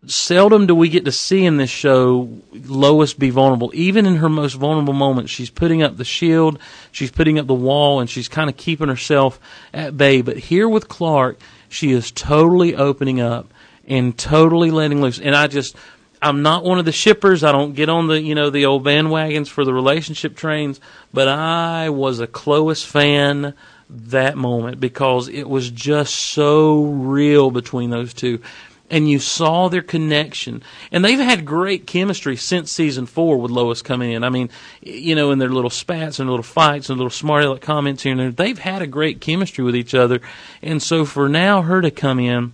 seldom 0.07 0.67
do 0.67 0.75
we 0.75 0.89
get 0.89 1.05
to 1.05 1.13
see 1.13 1.45
in 1.45 1.57
this 1.57 1.71
show 1.71 2.29
Lois 2.53 3.15
be 3.15 3.31
vulnerable. 3.31 3.71
Even 3.75 4.07
in 4.07 4.17
her 4.17 4.29
most 4.29 4.55
vulnerable 4.55 4.95
moments, 4.95 5.31
she's 5.31 5.51
putting 5.51 5.83
up 5.83 5.97
the 5.97 6.05
shield, 6.05 6.59
she's 6.93 7.11
putting 7.11 7.39
up 7.39 7.47
the 7.47 7.55
wall, 7.55 8.01
and 8.01 8.09
she's 8.09 8.29
kind 8.29 8.49
of 8.49 8.57
keeping 8.57 8.89
herself 8.89 9.41
at 9.73 9.97
bay. 9.97 10.23
But 10.23 10.39
here 10.39 10.69
with 10.69 10.89
Clark, 10.89 11.39
she 11.69 11.93
is 11.93 12.11
totally 12.11 12.75
opening 12.75 13.21
up 13.21 13.53
and 13.87 14.17
totally 14.17 14.71
letting 14.71 15.01
loose. 15.01 15.19
And 15.19 15.35
I 15.35 15.47
just, 15.47 15.77
I'm 16.21 16.43
not 16.43 16.65
one 16.65 16.79
of 16.79 16.85
the 16.85 16.93
shippers. 16.93 17.45
I 17.45 17.53
don't 17.53 17.75
get 17.75 17.89
on 17.89 18.07
the, 18.07 18.21
you 18.21 18.35
know, 18.35 18.51
the 18.51 18.67
old 18.67 18.85
bandwagons 18.85 19.49
for 19.49 19.65
the 19.65 19.73
relationship 19.73 20.37
trains, 20.37 20.81
but 21.13 21.29
I 21.29 21.91
was 21.91 22.21
a 22.21 22.27
Clois 22.27 22.85
fan 22.85 23.55
that 23.91 24.37
moment 24.37 24.81
because 24.81 25.29
it 25.29 25.49
was 25.49 25.71
just 25.71 26.15
so 26.15 26.83
real 26.83 27.51
between 27.51 27.91
those 27.91 28.13
two 28.13 28.41
and 28.91 29.09
you 29.09 29.19
saw 29.19 29.69
their 29.69 29.83
connection. 29.83 30.63
And 30.91 31.05
they've 31.05 31.19
had 31.19 31.45
great 31.45 31.87
chemistry 31.87 32.37
since 32.37 32.73
season 32.73 33.07
four 33.07 33.39
with 33.39 33.51
Lois 33.51 33.83
coming 33.83 34.13
in. 34.13 34.25
I 34.25 34.31
mean, 34.31 34.51
you 34.81 35.15
know, 35.15 35.31
in 35.31 35.39
their 35.39 35.51
little 35.51 35.71
spats 35.71 36.19
and 36.19 36.29
little 36.29 36.43
fights 36.43 36.89
and 36.89 36.99
little 36.99 37.11
smart 37.11 37.45
aleck 37.45 37.61
comments 37.61 38.03
here 38.03 38.13
and 38.13 38.21
there, 38.21 38.31
they've 38.31 38.59
had 38.59 38.83
a 38.83 38.87
great 38.87 39.21
chemistry 39.21 39.65
with 39.65 39.77
each 39.77 39.95
other. 39.95 40.21
And 40.63 40.83
so 40.83 41.05
for 41.05 41.29
now, 41.29 41.63
her 41.63 41.81
to 41.81 41.91
come 41.91 42.19
in 42.19 42.53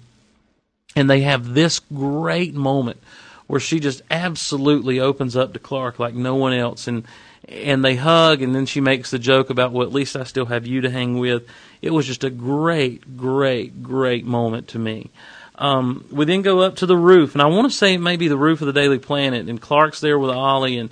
and 0.97 1.09
they 1.09 1.21
have 1.23 1.55
this 1.55 1.81
great 1.81 2.55
moment 2.55 3.01
where 3.47 3.61
she 3.61 3.79
just 3.79 4.03
absolutely 4.11 5.01
opens 5.01 5.37
up 5.37 5.53
to 5.53 5.59
Clark 5.59 5.99
like 5.99 6.15
no 6.15 6.35
one 6.35 6.53
else 6.53 6.89
and 6.89 7.05
and 7.47 7.85
they 7.85 7.97
hug 7.97 8.41
and 8.41 8.55
then 8.55 8.65
she 8.65 8.81
makes 8.81 9.11
the 9.11 9.19
joke 9.19 9.51
about 9.51 9.71
well 9.71 9.87
at 9.87 9.93
least 9.93 10.17
I 10.17 10.25
still 10.25 10.47
have 10.47 10.67
you 10.67 10.81
to 10.81 10.91
hang 10.91 11.19
with. 11.19 11.47
It 11.83 11.91
was 11.91 12.07
just 12.07 12.25
a 12.25 12.31
great, 12.31 13.17
great, 13.19 13.83
great 13.83 14.25
moment 14.25 14.69
to 14.69 14.79
me. 14.79 15.11
Um, 15.57 16.05
we 16.11 16.25
then 16.25 16.43
go 16.43 16.61
up 16.61 16.77
to 16.77 16.87
the 16.87 16.97
roof, 16.97 17.35
and 17.35 17.43
I 17.43 17.47
want 17.47 17.71
to 17.71 17.77
say 17.77 17.95
it 17.95 17.99
may 17.99 18.17
be 18.17 18.29
the 18.29 18.37
roof 18.37 18.61
of 18.61 18.67
the 18.67 18.73
Daily 18.73 18.99
Planet, 18.99 19.49
and 19.49 19.61
Clark's 19.61 20.01
there 20.01 20.19
with 20.19 20.31
Ollie, 20.31 20.79
and 20.79 20.91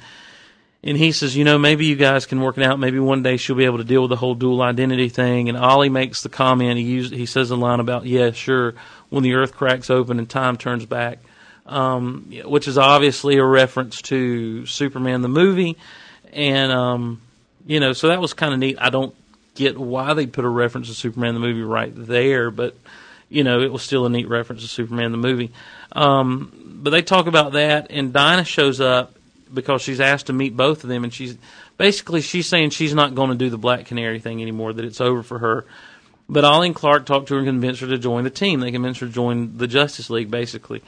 and 0.85 0.97
he 0.97 1.13
says, 1.13 1.37
you 1.37 1.45
know, 1.45 1.59
maybe 1.59 1.87
you 1.87 1.95
guys 1.95 2.27
can 2.27 2.41
work 2.41 2.59
it 2.59 2.65
out. 2.65 2.79
Maybe 2.79 2.99
one 2.99 3.23
day 3.23 3.37
she'll 3.37 3.55
be 3.55 3.67
able 3.67 3.79
to 3.79 3.85
deal 3.85 4.03
with 4.03 4.11
the 4.11 4.17
whole 4.17 4.35
dual 4.35 4.63
identity 4.63 5.09
thing. 5.09 5.49
And 5.49 5.57
Ollie 5.57 5.89
makes 5.89 6.25
the 6.25 6.29
comment. 6.29 6.77
He 6.77 6.85
used, 6.85 7.15
he 7.15 7.25
says 7.25 7.53
a 7.53 7.57
line 7.57 7.79
about, 7.79 8.05
yeah, 8.05 8.33
sure, 8.33 8.75
when 9.09 9.23
the 9.23 9.35
earth 9.35 9.55
cracks 9.55 9.91
open 9.91 10.19
and 10.19 10.29
time 10.29 10.57
turns 10.57 10.85
back, 10.85 11.21
um, 11.67 12.33
which 12.45 12.67
is 12.67 12.79
obviously 12.79 13.37
a 13.37 13.45
reference 13.45 14.03
to 14.03 14.67
Superman 14.67 15.23
the 15.23 15.29
movie, 15.29 15.77
and 16.33 16.73
um, 16.73 17.21
you 17.67 17.79
know, 17.79 17.93
so 17.93 18.09
that 18.09 18.21
was 18.21 18.33
kind 18.33 18.53
of 18.53 18.59
neat. 18.59 18.79
I 18.81 18.91
don't 18.91 19.15
get 19.55 19.79
why 19.79 20.15
they 20.15 20.27
put 20.27 20.45
a 20.45 20.49
reference 20.49 20.89
to 20.89 20.95
Superman 20.95 21.35
the 21.35 21.41
movie 21.41 21.63
right 21.63 21.93
there, 21.95 22.51
but 22.51 22.75
you 23.33 23.45
know, 23.45 23.61
it 23.61 23.73
was 23.73 23.83
still 23.83 24.05
a 24.07 24.11
neat 24.11 24.29
reference 24.29 24.63
to 24.63 24.69
Superman 24.69 25.13
the 25.13 25.19
movie. 25.19 25.53
Um, 25.93 26.53
but 26.83 26.91
they 26.91 27.03
talk 27.03 27.27
about 27.27 27.53
that, 27.53 27.89
and 27.91 28.13
Dinah 28.13 28.45
shows 28.45 28.81
up 28.81 29.15
because 29.53 29.83
she's 29.83 30.01
asked 30.01 30.27
to 30.27 30.33
meet 30.33 30.57
both 30.57 30.85
of 30.85 30.89
them, 30.89 31.05
and 31.05 31.13
she's 31.13 31.37
basically 31.77 32.21
she's 32.21 32.47
saying 32.47 32.71
she's 32.71 32.95
not 32.95 33.15
going 33.15 33.31
to 33.31 33.37
do 33.37 33.51
the 33.51 33.59
Black 33.59 33.87
Canary 33.87 34.21
thing 34.21 34.43
anymore; 34.43 34.73
that 34.73 34.85
it's 34.85 35.01
over 35.01 35.23
for 35.23 35.39
her. 35.39 35.65
But 36.29 36.45
Ollie 36.45 36.69
and 36.69 36.77
Clark 36.77 37.07
talked 37.07 37.29
to 37.29 37.35
her 37.35 37.41
and 37.41 37.49
convinced 37.49 37.81
her 37.81 37.89
to 37.89 37.99
join 37.99 38.25
the 38.25 38.31
team. 38.31 38.61
They 38.61 38.71
convinced 38.71 39.01
her 39.01 39.07
to 39.07 39.13
join 39.13 39.57
the 39.59 39.67
Justice 39.67 40.09
League, 40.09 40.31
basically. 40.31 40.83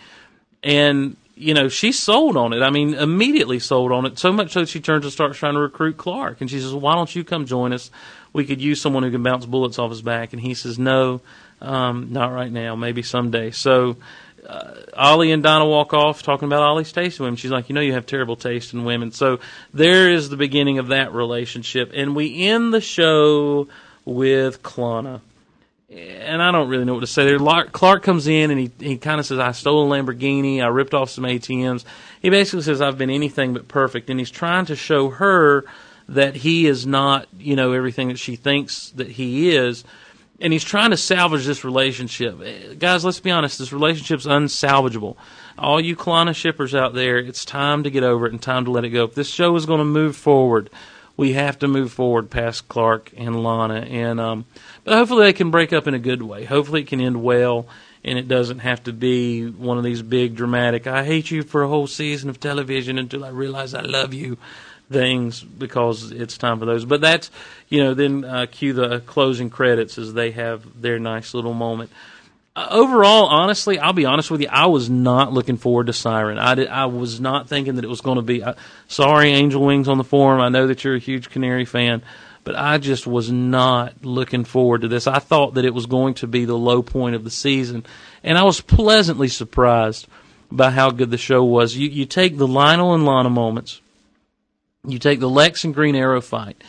And 0.62 1.16
you 1.36 1.54
know, 1.54 1.68
she's 1.68 1.98
sold 1.98 2.36
on 2.36 2.52
it. 2.52 2.62
I 2.62 2.70
mean, 2.70 2.94
immediately 2.94 3.58
sold 3.58 3.92
on 3.92 4.06
it. 4.06 4.18
So 4.18 4.32
much 4.32 4.52
so 4.52 4.64
she 4.64 4.80
turns 4.80 5.04
and 5.04 5.12
starts 5.12 5.38
trying 5.38 5.54
to 5.54 5.60
recruit 5.60 5.96
Clark. 5.96 6.40
And 6.40 6.50
she 6.50 6.60
says, 6.60 6.72
"Why 6.72 6.94
don't 6.94 7.14
you 7.14 7.24
come 7.24 7.46
join 7.46 7.72
us? 7.72 7.90
We 8.32 8.44
could 8.44 8.60
use 8.60 8.80
someone 8.80 9.02
who 9.02 9.10
can 9.10 9.22
bounce 9.22 9.46
bullets 9.46 9.78
off 9.78 9.90
his 9.90 10.02
back." 10.02 10.32
And 10.32 10.40
he 10.40 10.54
says, 10.54 10.78
"No, 10.78 11.20
um, 11.60 12.08
not 12.12 12.32
right 12.32 12.52
now. 12.52 12.76
Maybe 12.76 13.02
someday. 13.02 13.50
So 13.50 13.96
uh, 14.46 14.74
Ollie 14.94 15.32
and 15.32 15.42
Donna 15.42 15.66
walk 15.66 15.94
off 15.94 16.22
talking 16.22 16.46
about 16.46 16.62
Ollie's 16.62 16.92
taste 16.92 17.18
in 17.18 17.24
women. 17.24 17.36
She's 17.36 17.50
like, 17.50 17.68
you 17.68 17.74
know, 17.74 17.80
you 17.80 17.94
have 17.94 18.06
terrible 18.06 18.36
taste 18.36 18.74
in 18.74 18.84
women. 18.84 19.10
So 19.12 19.40
there 19.72 20.10
is 20.10 20.28
the 20.28 20.36
beginning 20.36 20.78
of 20.78 20.88
that 20.88 21.12
relationship, 21.12 21.90
and 21.94 22.14
we 22.14 22.46
end 22.46 22.72
the 22.72 22.80
show 22.80 23.68
with 24.04 24.62
Clana. 24.62 25.20
And 25.94 26.42
I 26.42 26.50
don't 26.50 26.68
really 26.68 26.84
know 26.84 26.94
what 26.94 27.00
to 27.00 27.06
say 27.06 27.24
there. 27.24 27.38
Clark 27.38 28.02
comes 28.02 28.26
in 28.26 28.50
and 28.50 28.58
he, 28.58 28.70
he 28.80 28.98
kind 28.98 29.20
of 29.20 29.26
says, 29.26 29.38
I 29.38 29.52
stole 29.52 29.92
a 29.92 29.96
Lamborghini. 29.96 30.62
I 30.62 30.66
ripped 30.66 30.94
off 30.94 31.10
some 31.10 31.24
ATMs. 31.24 31.84
He 32.20 32.30
basically 32.30 32.62
says, 32.62 32.80
I've 32.80 32.98
been 32.98 33.10
anything 33.10 33.54
but 33.54 33.68
perfect. 33.68 34.10
And 34.10 34.18
he's 34.18 34.30
trying 34.30 34.66
to 34.66 34.76
show 34.76 35.10
her 35.10 35.64
that 36.08 36.36
he 36.36 36.66
is 36.66 36.86
not, 36.86 37.28
you 37.38 37.56
know, 37.56 37.72
everything 37.72 38.08
that 38.08 38.18
she 38.18 38.36
thinks 38.36 38.90
that 38.90 39.08
he 39.08 39.54
is 39.54 39.84
and 40.40 40.52
he's 40.52 40.64
trying 40.64 40.90
to 40.90 40.96
salvage 40.96 41.46
this 41.46 41.64
relationship. 41.64 42.40
Eh, 42.42 42.74
guys, 42.74 43.04
let's 43.04 43.20
be 43.20 43.30
honest, 43.30 43.58
this 43.58 43.72
relationship's 43.72 44.26
unsalvageable. 44.26 45.16
All 45.56 45.80
you 45.80 45.94
Clana 45.94 46.34
shippers 46.34 46.74
out 46.74 46.94
there, 46.94 47.18
it's 47.18 47.44
time 47.44 47.84
to 47.84 47.90
get 47.90 48.02
over 48.02 48.26
it 48.26 48.32
and 48.32 48.42
time 48.42 48.64
to 48.64 48.70
let 48.70 48.84
it 48.84 48.90
go. 48.90 49.04
If 49.04 49.14
this 49.14 49.28
show 49.28 49.54
is 49.56 49.66
going 49.66 49.78
to 49.78 49.84
move 49.84 50.16
forward, 50.16 50.70
we 51.16 51.34
have 51.34 51.58
to 51.60 51.68
move 51.68 51.92
forward 51.92 52.30
past 52.30 52.68
Clark 52.68 53.12
and 53.16 53.42
Lana. 53.42 53.80
And 53.80 54.20
um, 54.20 54.46
but 54.82 54.94
hopefully 54.94 55.26
they 55.26 55.32
can 55.32 55.50
break 55.50 55.72
up 55.72 55.86
in 55.86 55.94
a 55.94 55.98
good 55.98 56.22
way. 56.22 56.44
Hopefully 56.44 56.82
it 56.82 56.88
can 56.88 57.00
end 57.00 57.22
well, 57.22 57.66
and 58.04 58.18
it 58.18 58.28
doesn't 58.28 58.60
have 58.60 58.82
to 58.84 58.92
be 58.92 59.48
one 59.48 59.78
of 59.78 59.84
these 59.84 60.02
big 60.02 60.34
dramatic. 60.34 60.86
I 60.86 61.04
hate 61.04 61.30
you 61.30 61.42
for 61.42 61.62
a 61.62 61.68
whole 61.68 61.86
season 61.86 62.30
of 62.30 62.40
television 62.40 62.98
until 62.98 63.24
I 63.24 63.28
realize 63.28 63.74
I 63.74 63.82
love 63.82 64.12
you 64.12 64.38
things 64.90 65.42
because 65.42 66.12
it's 66.12 66.36
time 66.36 66.58
for 66.58 66.66
those. 66.66 66.84
But 66.84 67.00
that's 67.00 67.30
you 67.68 67.82
know 67.82 67.94
then 67.94 68.24
uh, 68.24 68.46
cue 68.50 68.72
the 68.72 69.00
closing 69.00 69.50
credits 69.50 69.98
as 69.98 70.14
they 70.14 70.32
have 70.32 70.80
their 70.80 70.98
nice 70.98 71.34
little 71.34 71.54
moment. 71.54 71.90
Uh, 72.56 72.68
overall, 72.70 73.26
honestly, 73.26 73.78
I'll 73.78 73.92
be 73.92 74.04
honest 74.04 74.30
with 74.30 74.40
you. 74.40 74.48
I 74.50 74.66
was 74.66 74.88
not 74.88 75.32
looking 75.32 75.56
forward 75.56 75.88
to 75.88 75.92
Siren. 75.92 76.38
I 76.38 76.54
did, 76.54 76.68
I 76.68 76.86
was 76.86 77.20
not 77.20 77.48
thinking 77.48 77.76
that 77.76 77.84
it 77.84 77.88
was 77.88 78.00
going 78.00 78.16
to 78.16 78.22
be. 78.22 78.42
Uh, 78.42 78.54
sorry, 78.86 79.30
Angel 79.30 79.64
Wings 79.64 79.88
on 79.88 79.98
the 79.98 80.04
forum. 80.04 80.40
I 80.40 80.48
know 80.48 80.66
that 80.68 80.84
you're 80.84 80.94
a 80.94 81.00
huge 81.00 81.30
Canary 81.30 81.64
fan, 81.64 82.02
but 82.44 82.54
I 82.54 82.78
just 82.78 83.06
was 83.06 83.30
not 83.30 84.04
looking 84.04 84.44
forward 84.44 84.82
to 84.82 84.88
this. 84.88 85.06
I 85.06 85.18
thought 85.18 85.54
that 85.54 85.64
it 85.64 85.74
was 85.74 85.86
going 85.86 86.14
to 86.14 86.28
be 86.28 86.44
the 86.44 86.56
low 86.56 86.82
point 86.82 87.16
of 87.16 87.24
the 87.24 87.30
season, 87.30 87.84
and 88.22 88.38
I 88.38 88.44
was 88.44 88.60
pleasantly 88.60 89.28
surprised 89.28 90.06
by 90.50 90.70
how 90.70 90.90
good 90.90 91.10
the 91.10 91.18
show 91.18 91.42
was. 91.42 91.76
You 91.76 91.88
you 91.88 92.04
take 92.06 92.38
the 92.38 92.46
Lionel 92.46 92.94
and 92.94 93.04
Lana 93.04 93.30
moments 93.30 93.80
you 94.86 94.98
take 94.98 95.20
the 95.20 95.30
Lex 95.30 95.64
and 95.64 95.74
Green 95.74 95.96
Arrow 95.96 96.20
fight. 96.20 96.62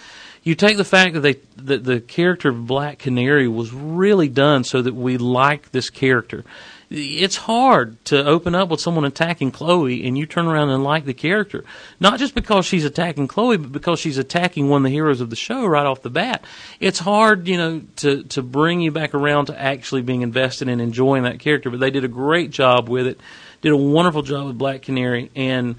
You 0.45 0.53
take 0.53 0.77
the 0.77 0.86
fact 0.86 1.15
that 1.15 1.21
they 1.21 1.39
that 1.58 1.84
the 1.84 1.99
character 1.99 2.49
of 2.49 2.67
Black 2.67 2.99
Canary 2.99 3.47
was 3.47 3.73
really 3.73 4.29
done 4.29 4.63
so 4.63 4.79
that 4.79 4.93
we 4.93 5.17
like 5.17 5.71
this 5.71 5.89
character. 5.89 6.45
It's 6.91 7.36
hard 7.36 8.05
to 8.05 8.23
open 8.23 8.53
up 8.53 8.69
with 8.69 8.79
someone 8.79 9.05
attacking 9.05 9.49
Chloe 9.49 10.05
and 10.08 10.15
you 10.15 10.27
turn 10.27 10.45
around 10.45 10.69
and 10.69 10.84
like 10.84 11.05
the 11.05 11.15
character. 11.15 11.65
Not 11.99 12.19
just 12.19 12.36
because 12.36 12.67
she's 12.67 12.86
attacking 12.86 13.27
Chloe, 13.27 13.58
but 13.58 13.71
because 13.71 13.99
she's 13.99 14.19
attacking 14.19 14.69
one 14.69 14.81
of 14.81 14.84
the 14.84 14.95
heroes 14.95 15.19
of 15.19 15.31
the 15.31 15.36
show 15.36 15.65
right 15.65 15.88
off 15.88 16.03
the 16.03 16.12
bat. 16.12 16.45
It's 16.79 16.99
hard, 16.99 17.47
you 17.47 17.58
know, 17.58 17.81
to, 17.97 18.23
to 18.25 18.43
bring 18.43 18.81
you 18.81 18.91
back 18.91 19.15
around 19.15 19.47
to 19.47 19.60
actually 19.60 20.03
being 20.03 20.21
invested 20.21 20.67
in 20.67 20.79
enjoying 20.79 21.23
that 21.23 21.39
character. 21.39 21.71
But 21.71 21.79
they 21.79 21.89
did 21.89 22.03
a 22.03 22.08
great 22.08 22.51
job 22.51 22.88
with 22.88 23.08
it. 23.08 23.19
Did 23.62 23.71
a 23.71 23.77
wonderful 23.77 24.21
job 24.21 24.45
with 24.45 24.60
Black 24.60 24.84
Canary 24.84 25.31
and 25.36 25.77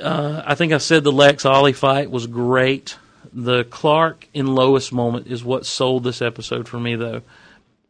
uh, 0.00 0.42
I 0.46 0.54
think 0.54 0.72
I 0.72 0.78
said 0.78 1.04
the 1.04 1.12
Lex 1.12 1.44
Ollie 1.44 1.74
fight 1.74 2.10
was 2.10 2.26
great. 2.26 2.96
The 3.38 3.64
Clark 3.64 4.28
and 4.34 4.54
Lois 4.54 4.90
moment 4.90 5.26
is 5.26 5.44
what 5.44 5.66
sold 5.66 6.04
this 6.04 6.22
episode 6.22 6.66
for 6.66 6.80
me, 6.80 6.96
though. 6.96 7.20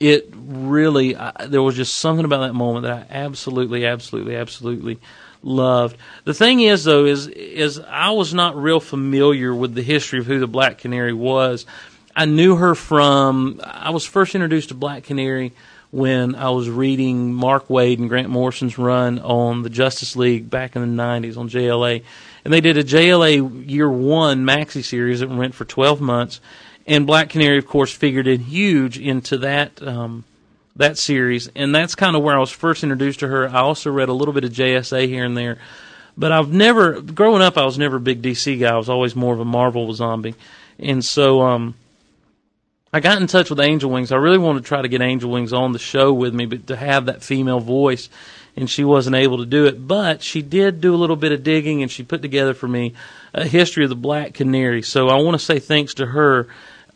It 0.00 0.28
really, 0.34 1.14
I, 1.14 1.46
there 1.46 1.62
was 1.62 1.76
just 1.76 1.96
something 1.96 2.24
about 2.24 2.40
that 2.40 2.52
moment 2.52 2.82
that 2.82 3.06
I 3.08 3.14
absolutely, 3.14 3.86
absolutely, 3.86 4.34
absolutely 4.34 4.98
loved. 5.44 5.96
The 6.24 6.34
thing 6.34 6.58
is, 6.58 6.82
though, 6.82 7.04
is 7.04 7.28
is 7.28 7.78
I 7.78 8.10
was 8.10 8.34
not 8.34 8.60
real 8.60 8.80
familiar 8.80 9.54
with 9.54 9.74
the 9.74 9.82
history 9.82 10.18
of 10.18 10.26
who 10.26 10.40
the 10.40 10.48
Black 10.48 10.78
Canary 10.78 11.12
was. 11.12 11.64
I 12.16 12.24
knew 12.24 12.56
her 12.56 12.74
from. 12.74 13.60
I 13.62 13.90
was 13.90 14.04
first 14.04 14.34
introduced 14.34 14.70
to 14.70 14.74
Black 14.74 15.04
Canary 15.04 15.52
when 15.90 16.34
I 16.34 16.50
was 16.50 16.68
reading 16.68 17.32
Mark 17.32 17.68
Waid 17.68 17.98
and 17.98 18.08
Grant 18.08 18.28
Morrison's 18.28 18.78
run 18.78 19.18
on 19.20 19.62
the 19.62 19.70
Justice 19.70 20.16
League 20.16 20.50
back 20.50 20.76
in 20.76 20.96
the 20.96 21.02
90s 21.02 21.36
on 21.36 21.48
JLA. 21.48 22.02
And 22.44 22.52
they 22.52 22.60
did 22.60 22.76
a 22.76 22.84
JLA 22.84 23.68
year 23.68 23.90
one 23.90 24.44
maxi 24.44 24.84
series 24.84 25.20
that 25.20 25.28
went 25.28 25.54
for 25.54 25.64
12 25.64 26.00
months. 26.00 26.40
And 26.86 27.06
Black 27.06 27.30
Canary, 27.30 27.58
of 27.58 27.66
course, 27.66 27.92
figured 27.92 28.26
in 28.26 28.40
huge 28.40 28.98
into 28.98 29.38
that, 29.38 29.82
um, 29.82 30.24
that 30.76 30.98
series. 30.98 31.48
And 31.56 31.74
that's 31.74 31.94
kind 31.94 32.14
of 32.14 32.22
where 32.22 32.36
I 32.36 32.40
was 32.40 32.50
first 32.50 32.82
introduced 32.82 33.20
to 33.20 33.28
her. 33.28 33.48
I 33.48 33.60
also 33.60 33.90
read 33.90 34.08
a 34.08 34.12
little 34.12 34.34
bit 34.34 34.44
of 34.44 34.52
JSA 34.52 35.08
here 35.08 35.24
and 35.24 35.36
there. 35.36 35.58
But 36.16 36.32
I've 36.32 36.52
never, 36.52 37.00
growing 37.00 37.42
up, 37.42 37.58
I 37.58 37.64
was 37.64 37.78
never 37.78 37.96
a 37.96 38.00
big 38.00 38.22
DC 38.22 38.60
guy. 38.60 38.72
I 38.72 38.76
was 38.76 38.88
always 38.88 39.16
more 39.16 39.34
of 39.34 39.40
a 39.40 39.44
Marvel 39.44 39.92
zombie. 39.92 40.34
And 40.78 41.04
so, 41.04 41.42
um, 41.42 41.74
I 42.96 43.00
got 43.00 43.20
in 43.20 43.26
touch 43.26 43.50
with 43.50 43.60
Angel 43.60 43.90
Wings. 43.90 44.10
I 44.10 44.16
really 44.16 44.38
wanted 44.38 44.62
to 44.62 44.68
try 44.68 44.80
to 44.80 44.88
get 44.88 45.02
Angel 45.02 45.30
Wings 45.30 45.52
on 45.52 45.72
the 45.72 45.78
show 45.78 46.14
with 46.14 46.32
me, 46.32 46.46
but 46.46 46.68
to 46.68 46.76
have 46.76 47.04
that 47.04 47.22
female 47.22 47.60
voice, 47.60 48.08
and 48.56 48.70
she 48.70 48.84
wasn't 48.84 49.16
able 49.16 49.36
to 49.36 49.44
do 49.44 49.66
it. 49.66 49.86
But 49.86 50.22
she 50.22 50.40
did 50.40 50.80
do 50.80 50.94
a 50.94 50.96
little 50.96 51.14
bit 51.14 51.30
of 51.30 51.42
digging, 51.42 51.82
and 51.82 51.90
she 51.90 52.02
put 52.02 52.22
together 52.22 52.54
for 52.54 52.66
me 52.66 52.94
a 53.34 53.46
history 53.46 53.84
of 53.84 53.90
the 53.90 53.96
Black 53.96 54.32
Canary. 54.32 54.80
So 54.80 55.08
I 55.08 55.16
want 55.16 55.38
to 55.38 55.44
say 55.44 55.58
thanks 55.58 55.92
to 55.92 56.06
her. 56.06 56.48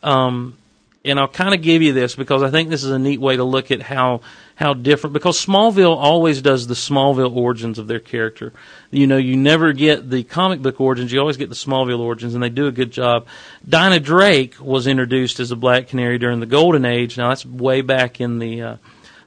Um, 0.03 0.57
and 1.05 1.21
I'll 1.21 1.29
kind 1.29 1.53
of 1.53 1.61
give 1.61 1.83
you 1.83 1.93
this 1.93 2.17
because 2.17 2.43
I 2.43 2.51
think 2.51 2.71
this 2.71 2.83
is 2.83 2.93
a 2.93 2.99
neat 2.99 3.21
way 3.21 3.37
to 3.37 3.45
look 3.45 3.71
at 3.71 3.83
how 3.83 4.23
how 4.61 4.75
different 4.75 5.15
because 5.15 5.43
Smallville 5.43 5.97
always 5.97 6.43
does 6.43 6.67
the 6.67 6.75
Smallville 6.75 7.35
origins 7.35 7.79
of 7.79 7.89
their 7.89 7.99
character. 7.99 8.53
You 8.91 9.07
know, 9.07 9.17
you 9.17 9.35
never 9.35 9.73
get 9.73 10.11
the 10.11 10.23
comic 10.23 10.61
book 10.61 10.79
origins, 10.83 11.11
you 11.11 11.19
always 11.19 11.39
get 11.39 11.49
the 11.49 11.55
Smallville 11.55 11.99
origins, 11.99 12.35
and 12.35 12.43
they 12.43 12.51
do 12.51 12.67
a 12.67 12.73
good 12.73 12.91
job. 12.91 13.27
Dinah 13.67 14.01
Drake 14.01 14.61
was 14.61 14.87
introduced 14.87 15.41
as 15.41 15.51
a 15.51 15.57
Black 15.57 15.89
Canary 15.89 16.19
during 16.19 16.41
the 16.41 16.47
Golden 16.47 16.85
Age. 16.85 17.17
Now 17.17 17.31
that's 17.31 17.47
way 17.47 17.81
back 17.81 18.21
in 18.21 18.39
the 18.39 18.63
uh, 18.63 18.77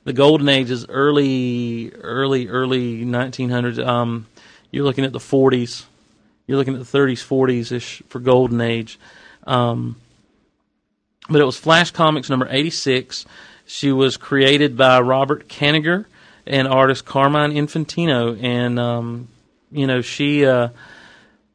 the 0.03 0.13
Golden 0.13 0.47
Age 0.49 0.69
is 0.69 0.85
early, 0.87 1.91
early, 1.93 2.47
early 2.47 3.03
1900s. 3.03 3.83
Um, 3.83 4.27
you're 4.69 4.83
looking 4.83 5.03
at 5.03 5.13
the 5.13 5.19
40s. 5.19 5.85
You're 6.45 6.59
looking 6.59 6.75
at 6.75 6.85
the 6.85 6.97
30s, 6.97 7.25
40s 7.25 7.71
ish 7.71 8.03
for 8.07 8.19
Golden 8.19 8.61
Age. 8.61 8.99
Um, 9.47 9.95
but 11.27 11.41
it 11.41 11.45
was 11.45 11.57
Flash 11.57 11.89
Comics 11.89 12.29
number 12.29 12.47
86 12.47 13.25
she 13.73 13.91
was 13.91 14.17
created 14.17 14.77
by 14.77 14.99
Robert 15.01 15.47
Kanigher 15.47 16.05
and 16.45 16.67
artist 16.67 17.05
Carmine 17.05 17.53
Infantino, 17.53 18.39
and 18.39 18.79
um, 18.79 19.29
you 19.71 19.87
know 19.87 20.01
she, 20.01 20.45
uh, 20.45 20.69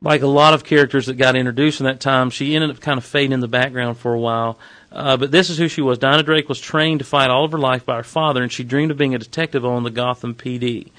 like 0.02 0.22
a 0.22 0.26
lot 0.26 0.52
of 0.52 0.64
characters 0.64 1.06
that 1.06 1.14
got 1.14 1.36
introduced 1.36 1.78
in 1.78 1.86
that 1.86 2.00
time, 2.00 2.30
she 2.30 2.56
ended 2.56 2.70
up 2.70 2.80
kind 2.80 2.98
of 2.98 3.04
fading 3.04 3.30
in 3.30 3.38
the 3.38 3.46
background 3.46 3.98
for 3.98 4.12
a 4.12 4.18
while. 4.18 4.58
Uh, 4.90 5.16
but 5.16 5.30
this 5.30 5.48
is 5.48 5.58
who 5.58 5.68
she 5.68 5.80
was. 5.80 5.96
Dinah 5.98 6.24
Drake 6.24 6.48
was 6.48 6.58
trained 6.58 6.98
to 6.98 7.04
fight 7.04 7.30
all 7.30 7.44
of 7.44 7.52
her 7.52 7.58
life 7.58 7.86
by 7.86 7.98
her 7.98 8.02
father, 8.02 8.42
and 8.42 8.50
she 8.50 8.64
dreamed 8.64 8.90
of 8.90 8.98
being 8.98 9.14
a 9.14 9.18
detective 9.18 9.64
on 9.64 9.84
the 9.84 9.90
Gotham 9.90 10.34
PD. 10.34 10.90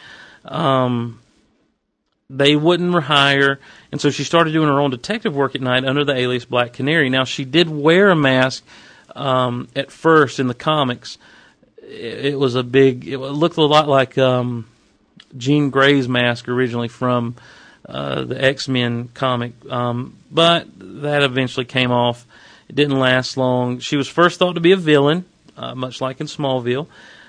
Um, 0.45 1.19
they 2.29 2.55
wouldn't 2.55 3.03
hire, 3.03 3.59
and 3.91 3.99
so 3.99 4.09
she 4.09 4.23
started 4.23 4.53
doing 4.53 4.69
her 4.69 4.79
own 4.79 4.91
detective 4.91 5.35
work 5.35 5.53
at 5.53 5.61
night 5.61 5.83
under 5.83 6.05
the 6.05 6.15
alias 6.15 6.45
Black 6.45 6.71
Canary. 6.71 7.09
Now 7.09 7.25
she 7.25 7.43
did 7.43 7.67
wear 7.67 8.09
a 8.09 8.15
mask 8.15 8.63
um, 9.19 9.67
at 9.75 9.91
first 9.91 10.39
in 10.39 10.47
the 10.47 10.53
comics, 10.53 11.17
it, 11.81 12.25
it, 12.25 12.39
was 12.39 12.55
a 12.55 12.63
big. 12.63 13.07
It 13.07 13.17
looked 13.17 13.57
a 13.57 13.61
lot 13.61 13.87
like 13.87 14.17
um, 14.17 14.67
Jean 15.37 15.69
Grey's 15.69 16.07
mask 16.07 16.47
originally 16.47 16.87
from 16.87 17.35
uh, 17.87 18.23
the 18.23 18.41
X 18.41 18.67
Men 18.67 19.09
comic, 19.09 19.53
um, 19.69 20.17
but 20.31 20.67
that 20.79 21.21
eventually 21.21 21.65
came 21.65 21.91
off. 21.91 22.25
It 22.69 22.75
didn't 22.75 22.97
last 22.97 23.35
long. 23.35 23.79
She 23.79 23.97
was 23.97 24.07
first 24.07 24.39
thought 24.39 24.53
to 24.53 24.61
be 24.61 24.71
a 24.71 24.77
villain, 24.77 25.25
uh, 25.57 25.75
much 25.75 25.99
like 25.99 26.21
in 26.21 26.27
Smallville. 26.27 26.87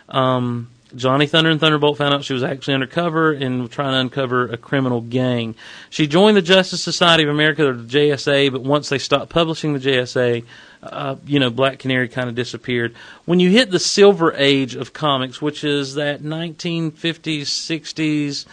Um, 0.09 0.68
Johnny 0.94 1.26
Thunder 1.26 1.50
and 1.50 1.61
Thunderbolt 1.61 1.98
found 1.98 2.14
out 2.14 2.24
she 2.24 2.35
was 2.35 2.42
actually 2.42 2.74
undercover 2.74 3.33
and 3.33 3.70
trying 3.70 3.92
to 3.92 4.00
uncover 4.00 4.48
a 4.48 4.57
criminal 4.57 5.00
gang. 5.00 5.55
She 5.88 6.07
joined 6.07 6.37
the 6.37 6.42
Justice 6.42 6.83
Society 6.83 7.22
of 7.22 7.31
America, 7.31 7.68
or 7.68 7.74
the 7.74 7.85
JSA, 7.85 8.53
but 8.53 8.62
once 8.62 8.88
they 8.88 8.98
stopped 8.98 9.31
publishing 9.31 9.72
the 9.72 9.79
JSA, 9.79 10.44
uh, 10.83 11.16
you 11.27 11.38
know, 11.38 11.51
Black 11.51 11.79
Canary 11.79 12.09
kind 12.09 12.29
of 12.29 12.35
disappeared. 12.35 12.95
When 13.27 13.40
you 13.40 13.51
hit 13.51 13.71
the 13.71 13.79
silver 13.79 14.33
age 14.35 14.75
of 14.75 14.93
comics, 14.93 15.40
which 15.43 15.62
is 15.62 15.95
that 15.95 16.23
1950s, 16.23 17.43
60s, 17.43 18.47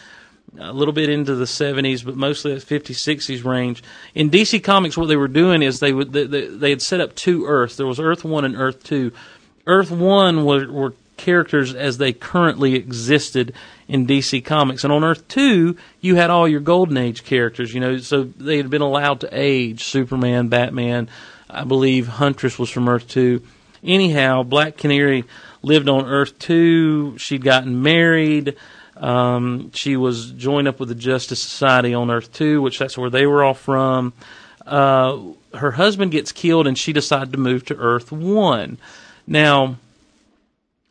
a 0.59 0.73
little 0.73 0.93
bit 0.93 1.09
into 1.09 1.35
the 1.35 1.45
70s, 1.45 2.03
but 2.03 2.15
mostly 2.15 2.53
that 2.53 2.63
50s, 2.63 2.95
60s 2.95 3.43
range. 3.43 3.83
In 4.15 4.29
DC 4.29 4.63
Comics, 4.63 4.97
what 4.97 5.07
they 5.07 5.15
were 5.15 5.27
doing 5.27 5.61
is 5.61 5.79
they 5.79 5.93
would 5.93 6.13
they, 6.13 6.25
they 6.25 6.69
had 6.69 6.81
set 6.81 7.01
up 7.01 7.15
two 7.15 7.45
Earths. 7.45 7.75
There 7.75 7.85
was 7.85 7.99
Earth 7.99 8.23
One 8.23 8.45
and 8.45 8.55
Earth 8.55 8.83
Two. 8.83 9.11
Earth 9.65 9.91
One 9.91 10.45
were, 10.45 10.71
were 10.71 10.93
characters 11.17 11.73
as 11.73 11.97
they 11.97 12.13
currently 12.13 12.75
existed 12.75 13.53
in 13.87 14.07
DC 14.07 14.43
Comics, 14.45 14.83
and 14.83 14.93
on 14.93 15.03
Earth 15.03 15.27
Two, 15.27 15.77
you 16.01 16.15
had 16.15 16.29
all 16.29 16.47
your 16.47 16.59
Golden 16.59 16.97
Age 16.97 17.23
characters. 17.23 17.73
You 17.73 17.79
know, 17.79 17.97
so 17.97 18.23
they 18.23 18.57
had 18.57 18.69
been 18.69 18.81
allowed 18.81 19.21
to 19.21 19.29
age: 19.31 19.83
Superman, 19.83 20.47
Batman, 20.47 21.09
I 21.49 21.63
believe 21.63 22.07
Huntress 22.07 22.59
was 22.59 22.69
from 22.69 22.89
Earth 22.89 23.07
2. 23.07 23.41
anyhow, 23.83 24.43
Black 24.43 24.77
Canary 24.77 25.23
lived 25.61 25.89
on 25.89 26.05
Earth 26.05 26.37
two. 26.39 27.17
She'd 27.17 27.43
gotten 27.43 27.81
married. 27.81 28.55
Um, 28.95 29.71
she 29.73 29.95
was 29.95 30.31
joined 30.31 30.67
up 30.67 30.79
with 30.79 30.89
the 30.89 30.95
Justice 30.95 31.41
Society 31.41 31.93
on 31.93 32.09
Earth 32.09 32.33
two, 32.33 32.61
which 32.61 32.79
that's 32.79 32.97
where 32.97 33.09
they 33.09 33.25
were 33.25 33.43
all 33.43 33.53
from. 33.53 34.13
Uh, 34.65 35.19
her 35.53 35.71
husband 35.71 36.11
gets 36.11 36.31
killed, 36.31 36.67
and 36.67 36.77
she 36.77 36.93
decided 36.93 37.31
to 37.33 37.39
move 37.39 37.65
to 37.65 37.75
Earth 37.75 38.11
one. 38.11 38.77
Now, 39.25 39.77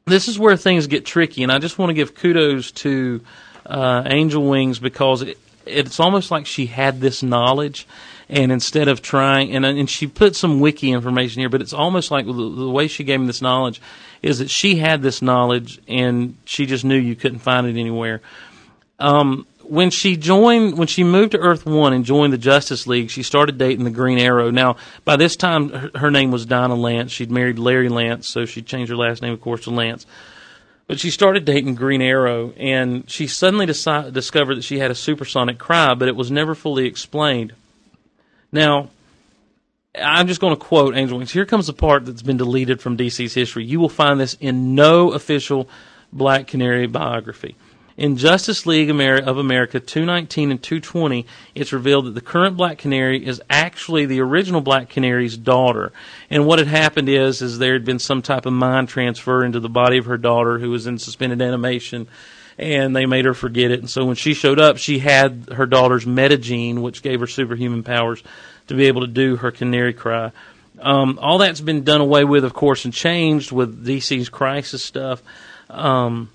this 0.07 0.29
is 0.29 0.39
where 0.39 0.57
things 0.57 0.87
get 0.87 1.05
tricky, 1.05 1.43
and 1.43 1.51
I 1.51 1.59
just 1.59 1.79
want 1.79 1.91
to 1.91 1.95
give 1.95 2.15
kudos 2.15 2.71
to 2.73 3.23
uh, 3.65 4.05
Angel 4.07 4.43
Wings 4.43 4.79
because 4.79 5.23
it, 5.23 5.39
it's 5.67 5.99
almost 5.99 6.31
like 6.31 6.47
she 6.47 6.67
had 6.67 7.01
this 7.01 7.23
knowledge, 7.23 7.87
and 8.29 8.51
instead 8.51 8.89
of 8.89 9.03
trying, 9.03 9.55
and 9.55 9.65
and 9.65 9.89
she 9.89 10.07
put 10.07 10.35
some 10.35 10.61
wiki 10.61 10.91
information 10.91 11.41
here, 11.41 11.49
but 11.49 11.63
it's 11.63 11.73
almost 11.73 12.11
like 12.11 12.27
the, 12.27 12.33
the 12.33 12.71
way 12.71 12.89
she 12.89 13.05
gave 13.05 13.21
me 13.21 13.27
this 13.27 13.43
knowledge 13.43 13.81
is 14.23 14.39
that 14.39 14.51
she 14.51 14.77
had 14.77 15.03
this 15.03 15.23
knowledge, 15.23 15.81
and 15.87 16.37
she 16.45 16.67
just 16.67 16.85
knew 16.85 16.97
you 16.97 17.15
couldn't 17.15 17.39
find 17.39 17.67
it 17.67 17.79
anywhere. 17.79 18.21
Um, 18.99 19.47
when 19.63 19.91
she 19.91 20.17
joined, 20.17 20.79
when 20.79 20.89
she 20.89 21.05
moved 21.05 21.33
to 21.33 21.39
Earth 21.39 21.67
One 21.67 21.93
and 21.93 22.05
joined 22.05 22.33
the 22.33 22.39
Justice 22.39 22.87
League, 22.87 23.11
she 23.11 23.23
started 23.23 23.59
dating 23.59 23.85
the 23.85 23.91
Green 23.91 24.19
Arrow. 24.19 24.51
Now, 24.51 24.77
by 25.05 25.17
this 25.17 25.37
time, 25.37 25.71
her, 25.71 25.91
her 25.97 26.11
name 26.11 26.31
was 26.31 26.47
Dinah 26.47 26.77
Lance. 26.77 27.13
She'd 27.13 27.31
married 27.31 27.59
Larry 27.59 27.89
Lance, 27.89 28.29
so 28.29 28.45
she 28.45 28.63
changed 28.63 28.91
her 28.91 28.97
last 28.97 29.23
name, 29.23 29.33
of 29.33 29.41
course, 29.41 29.65
to 29.65 29.71
Lance. 29.71 30.07
But 30.87 31.01
she 31.01 31.11
started 31.11 31.45
dating 31.45 31.75
Green 31.75 32.01
Arrow, 32.01 32.53
and 32.57 33.11
she 33.11 33.27
suddenly 33.27 33.67
decided, 33.67 34.15
discovered 34.15 34.57
that 34.57 34.65
she 34.65 34.79
had 34.79 34.91
a 34.91 34.95
supersonic 34.95 35.59
cry, 35.59 35.95
but 35.95 36.09
it 36.09 36.15
was 36.15 36.31
never 36.31 36.55
fully 36.55 36.87
explained. 36.87 37.53
Now, 38.57 38.89
I'm 39.95 40.29
just 40.29 40.41
going 40.41 40.57
to 40.57 40.61
quote 40.61 40.97
Angel 40.97 41.19
Wings. 41.19 41.31
Here 41.31 41.45
comes 41.45 41.67
the 41.67 41.75
part 41.75 42.07
that's 42.07 42.23
been 42.23 42.39
deleted 42.39 42.81
from 42.81 42.97
DC's 42.97 43.35
history. 43.35 43.67
You 43.67 43.79
will 43.79 43.91
find 43.91 44.19
this 44.19 44.33
in 44.41 44.75
no 44.75 45.13
official 45.13 45.69
Black 46.11 46.47
Canary 46.47 46.87
biography. 46.87 47.55
In 47.99 48.17
Justice 48.17 48.65
League 48.65 48.89
of 48.89 49.39
America 49.39 49.79
219 49.79 50.51
and 50.51 50.63
220, 50.63 51.27
it's 51.55 51.75
revealed 51.75 52.07
that 52.07 52.15
the 52.15 52.23
current 52.23 52.57
Black 52.57 52.79
Canary 52.79 53.27
is 53.27 53.43
actually 53.51 54.07
the 54.07 54.21
original 54.21 54.63
Black 54.63 54.89
Canary's 54.89 55.37
daughter. 55.37 55.93
And 56.31 56.47
what 56.47 56.59
had 56.59 56.69
happened 56.69 57.11
is, 57.11 57.43
is 57.43 57.59
there 57.59 57.75
had 57.75 57.85
been 57.85 57.99
some 57.99 58.23
type 58.23 58.47
of 58.47 58.55
mind 58.55 58.89
transfer 58.89 59.45
into 59.45 59.61
the 59.61 59.69
body 59.69 59.99
of 59.99 60.07
her 60.07 60.17
daughter 60.17 60.61
who 60.61 60.71
was 60.71 60.87
in 60.87 60.99
suspended 60.99 61.43
animation 61.43 62.09
and 62.59 62.95
they 62.95 63.07
made 63.07 63.25
her 63.25 63.35
forget 63.35 63.71
it. 63.71 63.81
And 63.81 63.91
so 63.91 64.05
when 64.05 64.17
she 64.17 64.35
showed 64.35 64.59
up, 64.59 64.79
she 64.79 64.99
had 64.99 65.49
her 65.55 65.67
daughter's 65.67 66.05
metagene, 66.05 66.81
which 66.81 67.03
gave 67.03 67.21
her 67.21 67.27
superhuman 67.27 67.83
powers 67.83 68.23
to 68.69 68.75
be 68.75 68.87
able 68.87 69.03
to 69.03 69.07
do 69.07 69.37
her 69.37 69.51
canary 69.51 69.93
cry. 69.93 70.33
Um, 70.79 71.19
all 71.21 71.39
that's 71.39 71.61
been 71.61 71.85
done 71.85 72.01
away 72.01 72.25
with, 72.25 72.45
of 72.45 72.53
course, 72.53 72.85
and 72.85 72.93
changed 72.93 73.53
with 73.53 73.87
DC's 73.87 74.29
crisis 74.29 74.83
stuff. 74.83 75.23
Um, 75.71 76.31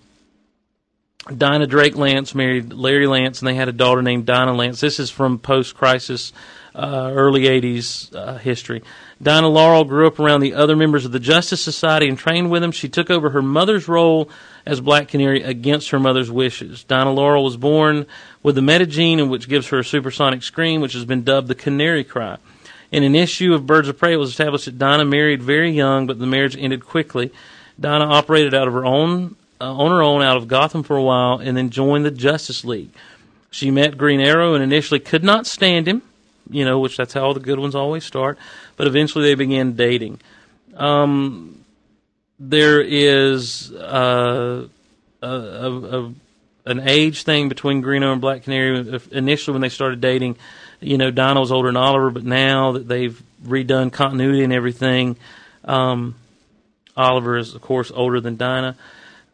Dinah 1.36 1.68
Drake 1.68 1.96
Lance 1.96 2.34
married 2.34 2.74
Larry 2.74 3.06
Lance, 3.06 3.40
and 3.40 3.48
they 3.48 3.54
had 3.54 3.70
a 3.70 3.74
daughter 3.74 4.02
named 4.02 4.26
Dinah 4.26 4.56
Lance. 4.56 4.80
This 4.80 5.00
is 5.00 5.12
from 5.12 5.38
post 5.38 5.76
crisis, 5.76 6.34
uh, 6.76 7.12
early 7.14 7.44
80s 7.44 8.16
uh, 8.16 8.38
history. 8.38 8.82
Dinah 9.22 9.50
Laurel 9.50 9.84
grew 9.84 10.08
up 10.08 10.20
around 10.20 10.40
the 10.40 10.54
other 10.54 10.76
members 10.76 11.06
of 11.06 11.12
the 11.12 11.20
Justice 11.20 11.62
Society 11.62 12.08
and 12.08 12.18
trained 12.18 12.50
with 12.50 12.62
them. 12.62 12.72
She 12.72 12.90
took 12.90 13.10
over 13.10 13.32
her 13.32 13.42
mother's 13.42 13.88
role 13.88 14.30
as 14.66 14.82
Black 14.82 15.08
Canary 15.08 15.44
against 15.44 15.90
her 15.92 16.00
mother's 16.00 16.32
wishes. 16.32 16.84
Dinah 16.84 17.12
Laurel 17.12 17.44
was 17.44 17.58
born 17.58 18.06
with 18.42 18.56
the 18.56 18.62
metagene, 18.62 19.30
which 19.30 19.50
gives 19.50 19.68
her 19.68 19.80
a 19.80 19.84
supersonic 19.84 20.44
scream, 20.44 20.82
which 20.82 20.94
has 20.94 21.06
been 21.06 21.24
dubbed 21.24 21.48
the 21.48 21.56
Canary 21.56 22.04
Cry. 22.04 22.38
In 22.92 23.04
an 23.04 23.16
issue 23.16 23.54
of 23.54 23.66
Birds 23.66 23.88
of 23.88 23.98
Prey, 23.98 24.14
it 24.14 24.18
was 24.18 24.32
established 24.32 24.66
that 24.66 24.78
Dinah 24.78 25.06
married 25.06 25.42
very 25.42 25.72
young, 25.72 26.08
but 26.08 26.20
the 26.20 26.26
marriage 26.26 26.58
ended 26.58 26.86
quickly. 26.86 27.32
Dinah 27.80 28.06
operated 28.06 28.54
out 28.54 28.68
of 28.68 28.74
her 28.74 28.86
own 28.86 29.36
uh, 29.62 29.74
on 29.74 29.92
her 29.92 30.02
own 30.02 30.22
out 30.22 30.38
of 30.38 30.48
Gotham 30.48 30.84
for 30.84 30.98
a 30.98 31.04
while 31.04 31.38
and 31.38 31.56
then 31.56 31.70
joined 31.70 32.04
the 32.04 32.12
Justice 32.12 32.66
League. 32.66 32.90
She 33.52 33.70
met 33.70 33.98
Green 33.98 34.20
Arrow 34.20 34.56
and 34.56 34.64
initially 34.64 35.00
could 35.00 35.24
not 35.24 35.46
stand 35.46 35.88
him, 35.88 36.02
you 36.52 36.66
know, 36.66 36.80
which 36.80 36.98
that's 36.98 37.14
how 37.14 37.22
all 37.22 37.34
the 37.34 37.40
good 37.40 37.60
ones 37.60 37.76
always 37.76 38.04
start, 38.04 38.38
but 38.78 38.88
eventually 38.88 39.26
they 39.26 39.36
began 39.36 39.74
dating. 39.74 40.20
Um, 40.76 41.64
there 42.40 42.82
is 42.82 43.72
uh, 43.72 44.68
a, 45.22 45.28
a, 45.28 46.00
a, 46.00 46.14
an 46.66 46.88
age 46.88 47.24
thing 47.24 47.50
between 47.50 47.82
Green 47.82 48.04
Arrow 48.04 48.14
and 48.14 48.22
Black 48.22 48.44
Canary. 48.44 49.00
Initially, 49.12 49.54
when 49.54 49.62
they 49.62 49.70
started 49.70 50.02
dating, 50.02 50.38
you 50.80 50.98
know, 50.98 51.12
Dinah 51.12 51.40
was 51.40 51.52
older 51.52 51.70
than 51.70 51.78
Oliver, 51.78 52.10
but 52.10 52.24
now 52.24 52.74
that 52.74 52.88
they've 52.88 53.22
redone 53.46 53.92
continuity 53.92 54.44
and 54.44 54.54
everything, 54.54 55.18
um, 55.66 56.16
Oliver 56.98 57.38
is, 57.38 57.54
of 57.54 57.62
course, 57.62 57.92
older 57.94 58.20
than 58.20 58.38
Dinah. 58.38 58.76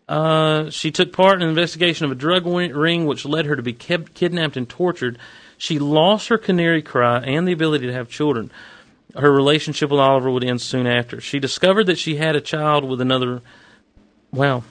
Uh, 0.07 0.69
she 0.69 0.91
took 0.91 1.11
part 1.11 1.35
in 1.37 1.43
an 1.43 1.49
investigation 1.49 2.05
of 2.05 2.11
a 2.11 2.15
drug 2.15 2.45
ring 2.45 3.05
which 3.05 3.25
led 3.25 3.45
her 3.45 3.55
to 3.55 3.63
be 3.63 3.73
kept, 3.73 4.13
kidnapped 4.13 4.55
and 4.55 4.69
tortured. 4.69 5.17
She 5.57 5.79
lost 5.79 6.27
her 6.29 6.37
canary 6.37 6.81
cry 6.81 7.19
and 7.19 7.47
the 7.47 7.51
ability 7.51 7.87
to 7.87 7.93
have 7.93 8.09
children. 8.09 8.51
Her 9.15 9.31
relationship 9.31 9.89
with 9.89 9.99
Oliver 9.99 10.29
would 10.29 10.43
end 10.43 10.61
soon 10.61 10.85
after. 10.85 11.19
She 11.19 11.39
discovered 11.39 11.85
that 11.85 11.97
she 11.97 12.17
had 12.17 12.35
a 12.35 12.41
child 12.41 12.83
with 12.83 13.01
another. 13.01 13.41
Well, 14.31 14.63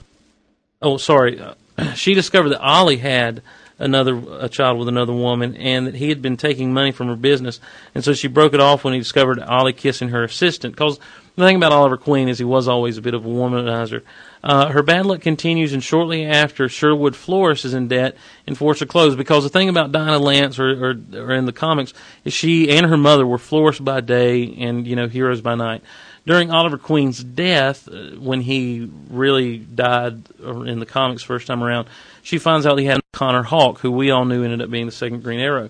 oh, 0.81 0.97
sorry. 0.97 1.41
she 1.95 2.13
discovered 2.13 2.49
that 2.49 2.61
Ollie 2.61 2.97
had 2.97 3.41
another 3.79 4.21
a 4.39 4.49
child 4.49 4.79
with 4.79 4.87
another 4.87 5.13
woman, 5.13 5.55
and 5.55 5.85
that 5.85 5.95
he 5.95 6.09
had 6.09 6.21
been 6.21 6.37
taking 6.37 6.73
money 6.73 6.91
from 6.91 7.07
her 7.07 7.15
business, 7.15 7.59
and 7.93 8.03
so 8.03 8.13
she 8.13 8.27
broke 8.27 8.53
it 8.53 8.59
off 8.59 8.83
when 8.83 8.93
he 8.93 8.99
discovered 8.99 9.39
Ollie 9.39 9.73
kissing 9.73 10.09
her 10.09 10.23
assistant. 10.23 10.73
Because 10.73 10.99
the 11.37 11.45
thing 11.45 11.55
about 11.55 11.71
Oliver 11.71 11.97
Queen 11.97 12.29
is 12.29 12.39
he 12.39 12.43
was 12.43 12.67
always 12.67 12.97
a 12.97 13.01
bit 13.01 13.13
of 13.13 13.23
a 13.23 13.29
womanizer. 13.29 14.01
Uh, 14.43 14.69
her 14.69 14.81
bad 14.81 15.05
luck 15.05 15.21
continues, 15.21 15.71
and 15.71 15.83
shortly 15.83 16.25
after, 16.25 16.67
Sherwood 16.67 17.15
Florist 17.15 17.63
is 17.63 17.75
in 17.75 17.87
debt 17.87 18.17
and 18.47 18.57
forced 18.57 18.79
to 18.79 18.87
close. 18.87 19.15
Because 19.15 19.43
the 19.43 19.49
thing 19.49 19.69
about 19.69 19.91
Dinah 19.91 20.17
Lance, 20.17 20.57
or, 20.57 20.91
or, 20.91 20.95
or 21.13 21.33
in 21.33 21.45
the 21.45 21.53
comics, 21.53 21.93
is 22.25 22.33
she 22.33 22.71
and 22.71 22.87
her 22.87 22.97
mother 22.97 23.25
were 23.25 23.37
florists 23.37 23.79
by 23.79 24.01
day 24.01 24.51
and 24.57 24.87
you 24.87 24.95
know 24.95 25.07
heroes 25.07 25.41
by 25.41 25.53
night. 25.53 25.83
During 26.25 26.49
Oliver 26.49 26.79
Queen's 26.79 27.23
death, 27.23 27.87
uh, 27.87 28.15
when 28.17 28.41
he 28.41 28.89
really 29.09 29.59
died 29.59 30.23
in 30.39 30.79
the 30.79 30.87
comics 30.87 31.21
first 31.21 31.45
time 31.45 31.63
around, 31.63 31.87
she 32.23 32.39
finds 32.39 32.65
out 32.65 32.79
he 32.79 32.85
had 32.85 32.99
Connor 33.13 33.43
Hawke, 33.43 33.79
who 33.79 33.91
we 33.91 34.09
all 34.09 34.25
knew 34.25 34.43
ended 34.43 34.61
up 34.63 34.71
being 34.71 34.87
the 34.87 34.91
second 34.91 35.23
Green 35.23 35.39
Arrow. 35.39 35.69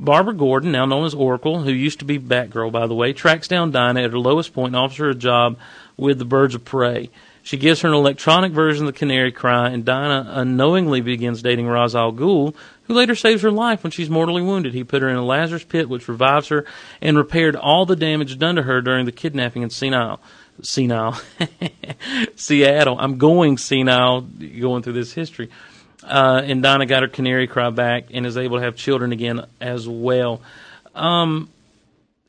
Barbara 0.00 0.34
Gordon, 0.34 0.72
now 0.72 0.86
known 0.86 1.04
as 1.04 1.14
Oracle, 1.14 1.62
who 1.62 1.72
used 1.72 1.98
to 1.98 2.04
be 2.04 2.18
Batgirl, 2.18 2.70
by 2.70 2.86
the 2.86 2.94
way, 2.94 3.12
tracks 3.12 3.48
down 3.48 3.72
Dinah 3.72 4.02
at 4.02 4.12
her 4.12 4.18
lowest 4.18 4.54
point 4.54 4.68
and 4.68 4.76
offers 4.76 4.98
her 4.98 5.10
a 5.10 5.14
job 5.14 5.58
with 5.96 6.18
the 6.18 6.24
Birds 6.24 6.54
of 6.54 6.64
Prey. 6.64 7.10
She 7.42 7.56
gives 7.56 7.80
her 7.80 7.88
an 7.88 7.94
electronic 7.94 8.52
version 8.52 8.86
of 8.86 8.92
the 8.92 8.98
Canary 8.98 9.32
Cry, 9.32 9.70
and 9.70 9.84
Dinah 9.84 10.30
unknowingly 10.34 11.00
begins 11.00 11.42
dating 11.42 11.66
Ra's 11.66 11.96
al 11.96 12.12
Ghul, 12.12 12.54
who 12.82 12.94
later 12.94 13.14
saves 13.14 13.42
her 13.42 13.50
life 13.50 13.82
when 13.82 13.90
she's 13.90 14.10
mortally 14.10 14.42
wounded. 14.42 14.74
He 14.74 14.84
put 14.84 15.02
her 15.02 15.08
in 15.08 15.16
a 15.16 15.24
Lazarus 15.24 15.64
pit, 15.64 15.88
which 15.88 16.08
revives 16.08 16.48
her, 16.48 16.64
and 17.00 17.16
repaired 17.16 17.56
all 17.56 17.86
the 17.86 17.96
damage 17.96 18.38
done 18.38 18.56
to 18.56 18.62
her 18.62 18.80
during 18.82 19.06
the 19.06 19.12
kidnapping 19.12 19.62
in 19.62 19.70
Senile. 19.70 20.20
Senile. 20.62 21.18
Seattle. 22.36 22.98
I'm 22.98 23.16
going 23.18 23.56
senile 23.58 24.22
going 24.22 24.82
through 24.82 24.94
this 24.94 25.12
history. 25.12 25.48
Uh, 26.08 26.40
and 26.42 26.62
Donna 26.62 26.86
got 26.86 27.02
her 27.02 27.08
Canary 27.08 27.46
Cry 27.46 27.70
back 27.70 28.06
and 28.12 28.24
is 28.24 28.36
able 28.36 28.58
to 28.58 28.64
have 28.64 28.76
children 28.76 29.12
again 29.12 29.46
as 29.60 29.86
well. 29.86 30.40
Um, 30.94 31.50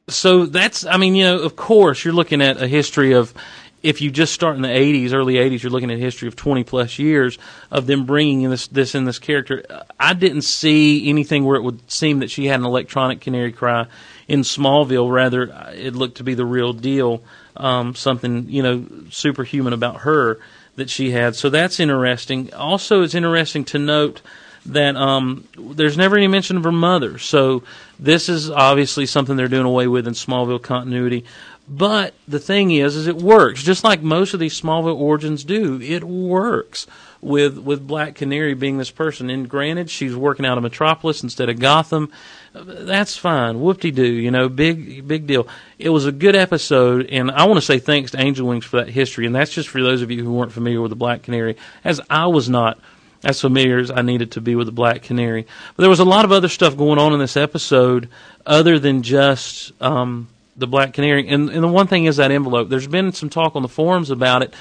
so 0.09 0.45
that's, 0.45 0.85
I 0.85 0.97
mean, 0.97 1.15
you 1.15 1.23
know, 1.23 1.39
of 1.39 1.55
course, 1.55 2.03
you're 2.03 2.13
looking 2.13 2.41
at 2.41 2.61
a 2.61 2.67
history 2.67 3.13
of 3.13 3.33
if 3.81 4.01
you 4.01 4.11
just 4.11 4.33
start 4.33 4.57
in 4.57 4.61
the 4.61 4.67
80s, 4.67 5.13
early 5.13 5.35
80s, 5.35 5.63
you're 5.63 5.71
looking 5.71 5.89
at 5.91 5.97
a 5.97 6.01
history 6.01 6.27
of 6.27 6.35
20 6.35 6.65
plus 6.65 6.99
years 6.99 7.37
of 7.71 7.87
them 7.87 8.05
bringing 8.05 8.41
in 8.41 8.51
this 8.51 8.67
this 8.67 8.93
in 8.93 9.05
this 9.05 9.19
character. 9.19 9.63
I 9.99 10.13
didn't 10.13 10.41
see 10.41 11.09
anything 11.09 11.45
where 11.45 11.55
it 11.55 11.63
would 11.63 11.89
seem 11.89 12.19
that 12.19 12.29
she 12.29 12.47
had 12.47 12.59
an 12.59 12.65
electronic 12.65 13.21
canary 13.21 13.53
cry 13.53 13.85
in 14.27 14.41
Smallville. 14.41 15.09
Rather, 15.09 15.71
it 15.73 15.95
looked 15.95 16.17
to 16.17 16.23
be 16.23 16.33
the 16.33 16.45
real 16.45 16.73
deal, 16.73 17.23
um, 17.55 17.95
something 17.95 18.49
you 18.49 18.63
know 18.63 18.85
superhuman 19.11 19.71
about 19.71 20.01
her 20.01 20.39
that 20.79 20.89
she 20.89 21.11
had. 21.11 21.35
So 21.35 21.49
that's 21.49 21.79
interesting. 21.79 22.53
Also, 22.53 23.03
it's 23.03 23.15
interesting 23.15 23.63
to 23.65 23.79
note 23.79 24.21
that 24.65 24.95
um, 24.95 25.47
there's 25.57 25.97
never 25.97 26.17
any 26.17 26.27
mention 26.27 26.57
of 26.57 26.63
her 26.63 26.71
mother. 26.71 27.17
So 27.17 27.63
this 27.97 28.29
is 28.29 28.49
obviously 28.49 29.05
something 29.05 29.35
they're 29.35 29.47
doing 29.47 29.65
away 29.65 29.87
with 29.87 30.07
in 30.07 30.13
Smallville 30.13 30.61
continuity. 30.61 31.25
But 31.67 32.15
the 32.27 32.39
thing 32.39 32.71
is, 32.71 32.95
is 32.95 33.07
it 33.07 33.17
works 33.17 33.61
just 33.61 33.83
like 33.83 34.01
most 34.01 34.33
of 34.33 34.39
these 34.39 34.59
Smallville 34.59 34.99
origins 34.99 35.43
do. 35.43 35.79
It 35.79 36.03
works 36.03 36.87
with 37.21 37.59
with 37.59 37.85
Black 37.85 38.15
Canary 38.15 38.55
being 38.55 38.77
this 38.77 38.89
person. 38.89 39.29
And 39.29 39.47
granted, 39.47 39.89
she's 39.89 40.15
working 40.15 40.45
out 40.45 40.57
of 40.57 40.63
Metropolis 40.63 41.21
instead 41.21 41.49
of 41.49 41.59
Gotham. 41.59 42.11
That's 42.53 43.15
fine. 43.15 43.59
Whoop 43.59 43.79
de 43.79 43.91
doo. 43.91 44.03
You 44.03 44.31
know, 44.31 44.49
big 44.49 45.07
big 45.07 45.27
deal. 45.27 45.47
It 45.77 45.89
was 45.89 46.05
a 46.05 46.11
good 46.11 46.35
episode, 46.35 47.07
and 47.07 47.31
I 47.31 47.45
want 47.45 47.57
to 47.57 47.65
say 47.65 47.79
thanks 47.79 48.11
to 48.11 48.19
Angel 48.19 48.47
Wings 48.47 48.65
for 48.65 48.77
that 48.77 48.89
history. 48.89 49.25
And 49.25 49.35
that's 49.35 49.51
just 49.51 49.69
for 49.69 49.81
those 49.81 50.01
of 50.01 50.11
you 50.11 50.23
who 50.23 50.33
weren't 50.33 50.51
familiar 50.51 50.81
with 50.81 50.89
the 50.89 50.95
Black 50.95 51.23
Canary, 51.23 51.57
as 51.83 52.01
I 52.09 52.27
was 52.27 52.49
not 52.49 52.79
as 53.23 53.41
familiar 53.41 53.79
as 53.79 53.91
I 53.91 54.01
needed 54.01 54.31
to 54.31 54.41
be 54.41 54.55
with 54.55 54.67
the 54.67 54.71
Black 54.71 55.03
Canary. 55.03 55.45
But 55.75 55.83
there 55.83 55.89
was 55.89 55.99
a 55.99 56.05
lot 56.05 56.25
of 56.25 56.31
other 56.31 56.47
stuff 56.47 56.77
going 56.77 56.99
on 56.99 57.13
in 57.13 57.19
this 57.19 57.37
episode 57.37 58.09
other 58.45 58.79
than 58.79 59.03
just. 59.03 59.71
Um, 59.81 60.29
the 60.59 60.67
Black 60.67 60.93
Canary. 60.93 61.27
And, 61.27 61.49
and 61.49 61.63
the 61.63 61.67
one 61.67 61.87
thing 61.87 62.05
is 62.05 62.17
that 62.17 62.31
envelope. 62.31 62.69
There's 62.69 62.87
been 62.87 63.13
some 63.13 63.29
talk 63.29 63.55
on 63.55 63.61
the 63.61 63.69
forums 63.69 64.11
about 64.11 64.43
it, 64.43 64.53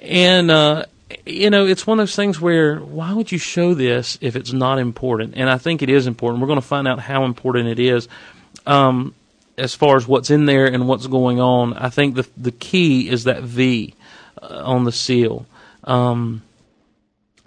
and 0.00 0.50
uh, 0.50 0.86
you 1.24 1.50
know, 1.50 1.66
it's 1.66 1.86
one 1.86 2.00
of 2.00 2.02
those 2.02 2.16
things 2.16 2.40
where 2.40 2.78
why 2.78 3.12
would 3.12 3.30
you 3.30 3.38
show 3.38 3.74
this 3.74 4.18
if 4.20 4.34
it's 4.36 4.52
not 4.52 4.78
important? 4.78 5.34
And 5.36 5.48
I 5.48 5.58
think 5.58 5.82
it 5.82 5.88
is 5.88 6.06
important. 6.06 6.40
We're 6.40 6.48
going 6.48 6.60
to 6.60 6.66
find 6.66 6.88
out 6.88 6.98
how 6.98 7.24
important 7.24 7.68
it 7.68 7.78
is. 7.78 8.08
Um, 8.66 9.14
as 9.56 9.74
far 9.74 9.96
as 9.96 10.06
what's 10.06 10.30
in 10.30 10.46
there 10.46 10.66
and 10.66 10.88
what's 10.88 11.06
going 11.06 11.40
on, 11.40 11.74
I 11.74 11.88
think 11.88 12.14
the 12.16 12.28
the 12.36 12.50
key 12.50 13.08
is 13.08 13.24
that 13.24 13.42
V 13.42 13.94
uh, 14.42 14.62
on 14.64 14.84
the 14.84 14.92
seal. 14.92 15.46
Um, 15.84 16.42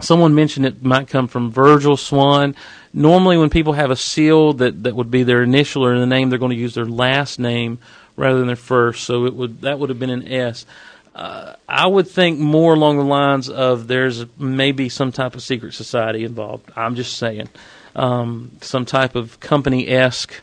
someone 0.00 0.34
mentioned 0.34 0.66
it 0.66 0.82
might 0.82 1.08
come 1.08 1.28
from 1.28 1.50
Virgil 1.50 1.96
Swann. 1.96 2.56
Normally, 2.92 3.36
when 3.36 3.50
people 3.50 3.74
have 3.74 3.90
a 3.90 3.96
seal 3.96 4.54
that, 4.54 4.82
that 4.82 4.96
would 4.96 5.10
be 5.10 5.22
their 5.22 5.42
initial 5.42 5.84
or 5.84 5.96
the 5.98 6.06
name, 6.06 6.30
they're 6.30 6.38
going 6.38 6.50
to 6.50 6.56
use 6.56 6.74
their 6.74 6.86
last 6.86 7.38
name 7.38 7.78
rather 8.16 8.38
than 8.38 8.48
their 8.48 8.56
first. 8.56 9.04
So 9.04 9.26
it 9.26 9.34
would 9.34 9.60
that 9.60 9.78
would 9.78 9.90
have 9.90 9.98
been 9.98 10.10
an 10.10 10.26
S. 10.26 10.66
Uh, 11.14 11.54
I 11.68 11.86
would 11.86 12.08
think 12.08 12.38
more 12.38 12.74
along 12.74 12.98
the 12.98 13.04
lines 13.04 13.48
of 13.48 13.88
there's 13.88 14.24
maybe 14.38 14.88
some 14.88 15.12
type 15.12 15.34
of 15.34 15.42
secret 15.42 15.74
society 15.74 16.24
involved. 16.24 16.70
I'm 16.76 16.94
just 16.94 17.18
saying, 17.18 17.48
um, 17.96 18.52
some 18.60 18.84
type 18.84 19.16
of 19.16 19.40
company 19.40 19.88
esque 19.88 20.40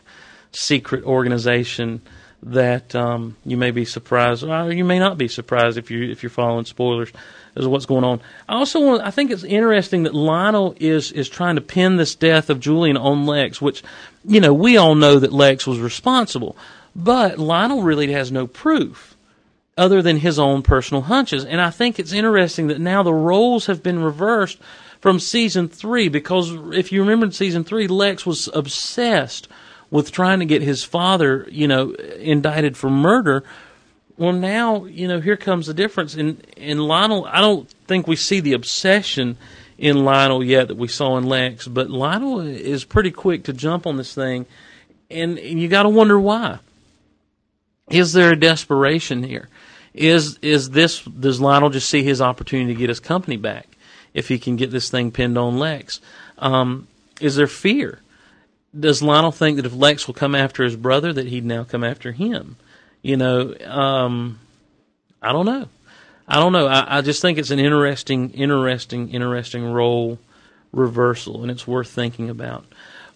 secret 0.52 1.04
organization 1.04 2.02
that 2.42 2.94
um, 2.94 3.36
you 3.44 3.56
may 3.56 3.70
be 3.70 3.84
surprised, 3.84 4.44
or 4.44 4.72
you 4.72 4.84
may 4.84 4.98
not 4.98 5.18
be 5.18 5.28
surprised 5.28 5.78
if 5.78 5.90
you 5.90 6.10
if 6.10 6.22
you're 6.22 6.30
following 6.30 6.64
spoilers 6.64 7.10
as 7.56 7.64
to 7.64 7.70
what's 7.70 7.86
going 7.86 8.04
on. 8.04 8.20
I 8.48 8.54
also 8.54 8.80
want, 8.80 9.02
I 9.02 9.10
think 9.10 9.30
it's 9.30 9.44
interesting 9.44 10.04
that 10.04 10.14
Lionel 10.14 10.76
is 10.78 11.10
is 11.12 11.28
trying 11.28 11.56
to 11.56 11.60
pin 11.60 11.96
this 11.96 12.14
death 12.14 12.50
of 12.50 12.60
Julian 12.60 12.96
on 12.96 13.26
Lex, 13.26 13.60
which 13.60 13.82
you 14.24 14.40
know 14.40 14.52
we 14.52 14.76
all 14.76 14.94
know 14.94 15.18
that 15.18 15.32
Lex 15.32 15.66
was 15.66 15.80
responsible, 15.80 16.56
but 16.94 17.38
Lionel 17.38 17.82
really 17.82 18.12
has 18.12 18.30
no 18.30 18.46
proof 18.46 19.07
other 19.78 20.02
than 20.02 20.18
his 20.18 20.38
own 20.38 20.62
personal 20.62 21.02
hunches, 21.02 21.44
and 21.44 21.60
I 21.60 21.70
think 21.70 21.98
it's 21.98 22.12
interesting 22.12 22.66
that 22.66 22.80
now 22.80 23.02
the 23.02 23.14
roles 23.14 23.66
have 23.66 23.82
been 23.82 24.00
reversed 24.00 24.58
from 25.00 25.20
season 25.20 25.68
three 25.68 26.08
because 26.08 26.52
if 26.74 26.92
you 26.92 27.00
remember 27.00 27.26
in 27.26 27.32
season 27.32 27.64
three, 27.64 27.86
Lex 27.86 28.26
was 28.26 28.50
obsessed 28.52 29.48
with 29.90 30.12
trying 30.12 30.40
to 30.40 30.44
get 30.44 30.60
his 30.60 30.84
father, 30.84 31.46
you 31.50 31.66
know, 31.68 31.92
indicted 31.92 32.76
for 32.76 32.90
murder. 32.90 33.44
Well, 34.18 34.32
now 34.32 34.84
you 34.84 35.06
know 35.06 35.20
here 35.20 35.36
comes 35.36 35.68
the 35.68 35.74
difference. 35.74 36.14
In 36.16 36.42
in 36.56 36.78
Lionel, 36.78 37.26
I 37.26 37.40
don't 37.40 37.68
think 37.86 38.06
we 38.06 38.16
see 38.16 38.40
the 38.40 38.52
obsession 38.52 39.36
in 39.78 40.04
Lionel 40.04 40.42
yet 40.42 40.68
that 40.68 40.76
we 40.76 40.88
saw 40.88 41.16
in 41.16 41.24
Lex, 41.24 41.68
but 41.68 41.88
Lionel 41.88 42.40
is 42.40 42.84
pretty 42.84 43.12
quick 43.12 43.44
to 43.44 43.52
jump 43.52 43.86
on 43.86 43.96
this 43.96 44.12
thing, 44.12 44.44
and, 45.08 45.38
and 45.38 45.62
you 45.62 45.68
got 45.68 45.84
to 45.84 45.88
wonder 45.88 46.18
why. 46.18 46.58
Is 47.88 48.12
there 48.12 48.32
a 48.32 48.38
desperation 48.38 49.22
here? 49.22 49.48
Is 49.98 50.38
is 50.42 50.70
this 50.70 51.02
does 51.02 51.40
Lionel 51.40 51.70
just 51.70 51.90
see 51.90 52.02
his 52.02 52.20
opportunity 52.20 52.72
to 52.72 52.78
get 52.78 52.88
his 52.88 53.00
company 53.00 53.36
back 53.36 53.66
if 54.14 54.28
he 54.28 54.38
can 54.38 54.56
get 54.56 54.70
this 54.70 54.90
thing 54.90 55.10
pinned 55.10 55.36
on 55.36 55.58
Lex? 55.58 56.00
Um, 56.38 56.86
is 57.20 57.36
there 57.36 57.46
fear? 57.46 58.00
does 58.78 59.02
Lionel 59.02 59.32
think 59.32 59.56
that 59.56 59.66
if 59.66 59.74
Lex 59.74 60.06
will 60.06 60.14
come 60.14 60.34
after 60.34 60.64
his 60.64 60.76
brother, 60.76 61.12
that 61.12 61.26
he'd 61.26 61.44
now 61.44 61.64
come 61.64 61.84
after 61.84 62.12
him? 62.12 62.56
You 63.02 63.16
know, 63.16 63.54
um, 63.64 64.38
I 65.22 65.32
don't 65.32 65.46
know. 65.46 65.68
I 66.26 66.36
don't 66.36 66.52
know. 66.52 66.66
I, 66.66 66.98
I 66.98 67.00
just 67.00 67.22
think 67.22 67.38
it's 67.38 67.50
an 67.50 67.58
interesting, 67.58 68.30
interesting, 68.30 69.10
interesting 69.10 69.64
role 69.64 70.18
reversal, 70.72 71.42
and 71.42 71.50
it's 71.50 71.66
worth 71.66 71.88
thinking 71.88 72.28
about. 72.28 72.66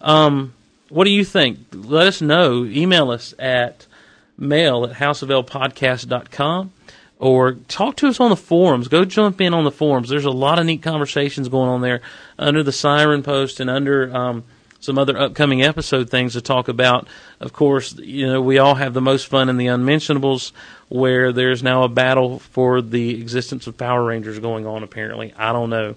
Um, 0.01 0.53
what 0.89 1.03
do 1.03 1.11
you 1.11 1.23
think? 1.23 1.59
Let 1.71 2.07
us 2.07 2.21
know. 2.21 2.65
Email 2.65 3.11
us 3.11 3.33
at 3.37 3.85
mail 4.37 4.85
at 4.85 4.97
houseofelpodcast.com 4.97 6.71
or 7.19 7.53
talk 7.53 7.95
to 7.97 8.07
us 8.07 8.19
on 8.19 8.29
the 8.29 8.35
forums. 8.35 8.87
Go 8.87 9.05
jump 9.05 9.39
in 9.39 9.53
on 9.53 9.63
the 9.63 9.71
forums. 9.71 10.09
There's 10.09 10.25
a 10.25 10.31
lot 10.31 10.59
of 10.59 10.65
neat 10.65 10.81
conversations 10.81 11.47
going 11.47 11.69
on 11.69 11.81
there 11.81 12.01
under 12.37 12.63
the 12.63 12.71
siren 12.71 13.23
post 13.23 13.59
and 13.59 13.69
under 13.69 14.13
um, 14.15 14.43
some 14.83 14.97
other 14.97 15.17
upcoming 15.17 15.61
episode 15.61 16.09
things 16.09 16.33
to 16.33 16.41
talk 16.41 16.67
about. 16.67 17.07
Of 17.39 17.53
course, 17.53 17.95
you 17.97 18.27
know, 18.27 18.41
we 18.41 18.57
all 18.57 18.75
have 18.75 18.93
the 18.93 18.99
most 18.99 19.27
fun 19.27 19.47
in 19.47 19.55
the 19.55 19.67
Unmentionables, 19.67 20.51
where 20.89 21.31
there's 21.31 21.63
now 21.63 21.83
a 21.83 21.87
battle 21.87 22.39
for 22.39 22.81
the 22.81 23.21
existence 23.21 23.67
of 23.67 23.77
Power 23.77 24.03
Rangers 24.03 24.39
going 24.39 24.67
on, 24.67 24.83
apparently. 24.83 25.33
I 25.37 25.53
don't 25.53 25.69
know. 25.69 25.95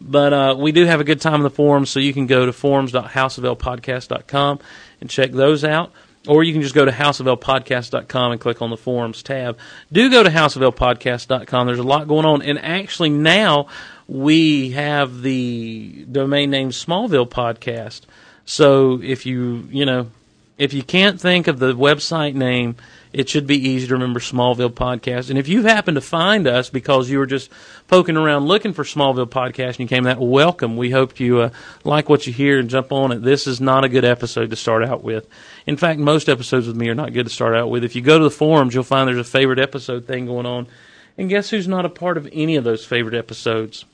But 0.00 0.32
uh, 0.32 0.54
we 0.56 0.70
do 0.70 0.84
have 0.84 1.00
a 1.00 1.04
good 1.04 1.20
time 1.20 1.34
in 1.34 1.42
the 1.42 1.50
forums, 1.50 1.90
so 1.90 1.98
you 1.98 2.12
can 2.12 2.28
go 2.28 2.46
to 2.46 2.52
forums.houseofelpodcast.com 2.52 4.60
and 5.00 5.10
check 5.10 5.32
those 5.32 5.64
out. 5.64 5.90
Or 6.28 6.44
you 6.44 6.52
can 6.52 6.60
just 6.60 6.74
go 6.74 6.84
to 6.84 6.92
houseofelpodcast.com 6.92 8.32
and 8.32 8.40
click 8.40 8.60
on 8.60 8.68
the 8.68 8.76
forums 8.76 9.22
tab. 9.22 9.56
Do 9.90 10.10
go 10.10 10.22
to 10.22 10.28
houseofelpodcast.com. 10.28 11.66
There's 11.66 11.78
a 11.78 11.82
lot 11.82 12.06
going 12.06 12.26
on. 12.26 12.42
And 12.42 12.58
actually, 12.58 13.08
now 13.08 13.68
we 14.06 14.72
have 14.72 15.22
the 15.22 16.04
domain 16.10 16.50
name 16.50 16.68
Smallville 16.68 17.30
Podcast. 17.30 18.02
So 18.44 19.00
if 19.02 19.24
you, 19.24 19.66
you 19.70 19.86
know, 19.86 20.10
if 20.58 20.74
you 20.74 20.82
can't 20.82 21.18
think 21.18 21.48
of 21.48 21.58
the 21.58 21.72
website 21.72 22.34
name, 22.34 22.76
it 23.18 23.28
should 23.28 23.48
be 23.48 23.68
easy 23.70 23.88
to 23.88 23.94
remember 23.94 24.20
Smallville 24.20 24.70
Podcast. 24.70 25.28
And 25.28 25.40
if 25.40 25.48
you 25.48 25.64
happen 25.64 25.96
to 25.96 26.00
find 26.00 26.46
us 26.46 26.70
because 26.70 27.10
you 27.10 27.18
were 27.18 27.26
just 27.26 27.50
poking 27.88 28.16
around 28.16 28.46
looking 28.46 28.72
for 28.72 28.84
Smallville 28.84 29.26
Podcast 29.26 29.70
and 29.70 29.80
you 29.80 29.88
came 29.88 30.04
that, 30.04 30.20
welcome. 30.20 30.76
We 30.76 30.92
hope 30.92 31.18
you 31.18 31.40
uh, 31.40 31.50
like 31.82 32.08
what 32.08 32.28
you 32.28 32.32
hear 32.32 32.60
and 32.60 32.70
jump 32.70 32.92
on 32.92 33.10
it. 33.10 33.22
This 33.22 33.48
is 33.48 33.60
not 33.60 33.82
a 33.82 33.88
good 33.88 34.04
episode 34.04 34.50
to 34.50 34.56
start 34.56 34.84
out 34.84 35.02
with. 35.02 35.28
In 35.66 35.76
fact, 35.76 35.98
most 35.98 36.28
episodes 36.28 36.68
with 36.68 36.76
me 36.76 36.90
are 36.90 36.94
not 36.94 37.12
good 37.12 37.26
to 37.26 37.32
start 37.32 37.56
out 37.56 37.70
with. 37.70 37.82
If 37.82 37.96
you 37.96 38.02
go 38.02 38.18
to 38.18 38.24
the 38.24 38.30
forums, 38.30 38.72
you'll 38.72 38.84
find 38.84 39.08
there's 39.08 39.18
a 39.18 39.24
favorite 39.24 39.58
episode 39.58 40.06
thing 40.06 40.26
going 40.26 40.46
on. 40.46 40.68
And 41.16 41.28
guess 41.28 41.50
who's 41.50 41.66
not 41.66 41.84
a 41.84 41.90
part 41.90 42.18
of 42.18 42.28
any 42.32 42.54
of 42.54 42.62
those 42.62 42.86
favorite 42.86 43.16
episodes? 43.16 43.84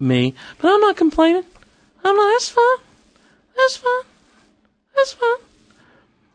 Me. 0.00 0.34
But 0.58 0.74
I'm 0.74 0.80
not 0.80 0.96
complaining. 0.96 1.44
I'm 2.02 2.16
not, 2.16 2.32
that's 2.32 2.48
fine. 2.48 2.84
That's 3.56 3.76
fine. 3.76 4.02
That's 4.96 5.12
fine. 5.12 5.51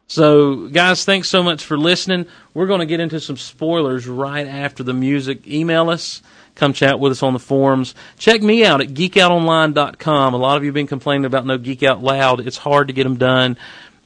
So, 0.10 0.68
guys, 0.70 1.04
thanks 1.04 1.30
so 1.30 1.44
much 1.44 1.66
for 1.66 1.78
listening. 1.78 2.28
We're 2.54 2.68
going 2.68 2.80
to 2.80 2.86
get 2.86 3.02
into 3.02 3.20
some 3.20 3.36
spoilers 3.36 4.08
right 4.08 4.48
after 4.48 4.82
the 4.82 4.94
music. 4.94 5.46
Email 5.46 5.90
us. 5.90 6.22
Come 6.56 6.72
chat 6.72 7.00
with 7.00 7.12
us 7.12 7.22
on 7.22 7.34
the 7.34 7.40
forums. 7.40 7.94
Check 8.18 8.42
me 8.42 8.66
out 8.66 8.80
at 8.80 8.88
geekoutonline.com. 8.88 10.34
A 10.34 10.38
lot 10.38 10.58
of 10.58 10.64
you 10.64 10.70
have 10.70 10.74
been 10.74 10.88
complaining 10.88 11.26
about 11.26 11.46
no 11.46 11.58
Geek 11.58 11.84
Out 11.84 12.02
Loud. 12.02 12.40
It's 12.40 12.58
hard 12.58 12.88
to 12.88 12.94
get 12.94 13.04
them 13.04 13.18
done, 13.18 13.58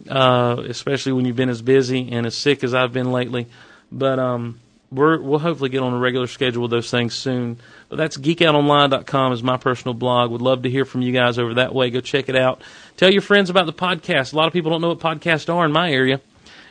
uh, 0.09 0.61
especially 0.67 1.13
when 1.13 1.25
you've 1.25 1.35
been 1.35 1.49
as 1.49 1.61
busy 1.61 2.11
and 2.11 2.25
as 2.25 2.35
sick 2.35 2.63
as 2.63 2.73
I've 2.73 2.91
been 2.91 3.11
lately. 3.11 3.47
But 3.91 4.17
um, 4.17 4.59
we're, 4.91 5.21
we'll 5.21 5.39
hopefully 5.39 5.69
get 5.69 5.81
on 5.81 5.93
a 5.93 5.97
regular 5.97 6.27
schedule 6.27 6.63
with 6.63 6.71
those 6.71 6.91
things 6.91 7.15
soon. 7.15 7.57
But 7.89 7.95
that's 7.95 8.17
geekoutonline.com 8.17 9.33
is 9.33 9.41
my 9.41 9.57
personal 9.57 9.93
blog. 9.93 10.31
Would 10.31 10.41
love 10.41 10.63
to 10.63 10.69
hear 10.69 10.85
from 10.85 11.01
you 11.01 11.13
guys 11.13 11.39
over 11.39 11.55
that 11.55 11.73
way. 11.73 11.89
Go 11.89 12.01
check 12.01 12.29
it 12.29 12.35
out. 12.35 12.61
Tell 12.97 13.11
your 13.11 13.21
friends 13.21 13.49
about 13.49 13.65
the 13.65 13.73
podcast. 13.73 14.33
A 14.33 14.35
lot 14.35 14.47
of 14.47 14.53
people 14.53 14.71
don't 14.71 14.81
know 14.81 14.89
what 14.89 14.99
podcasts 14.99 15.53
are 15.53 15.65
in 15.65 15.71
my 15.71 15.91
area. 15.91 16.19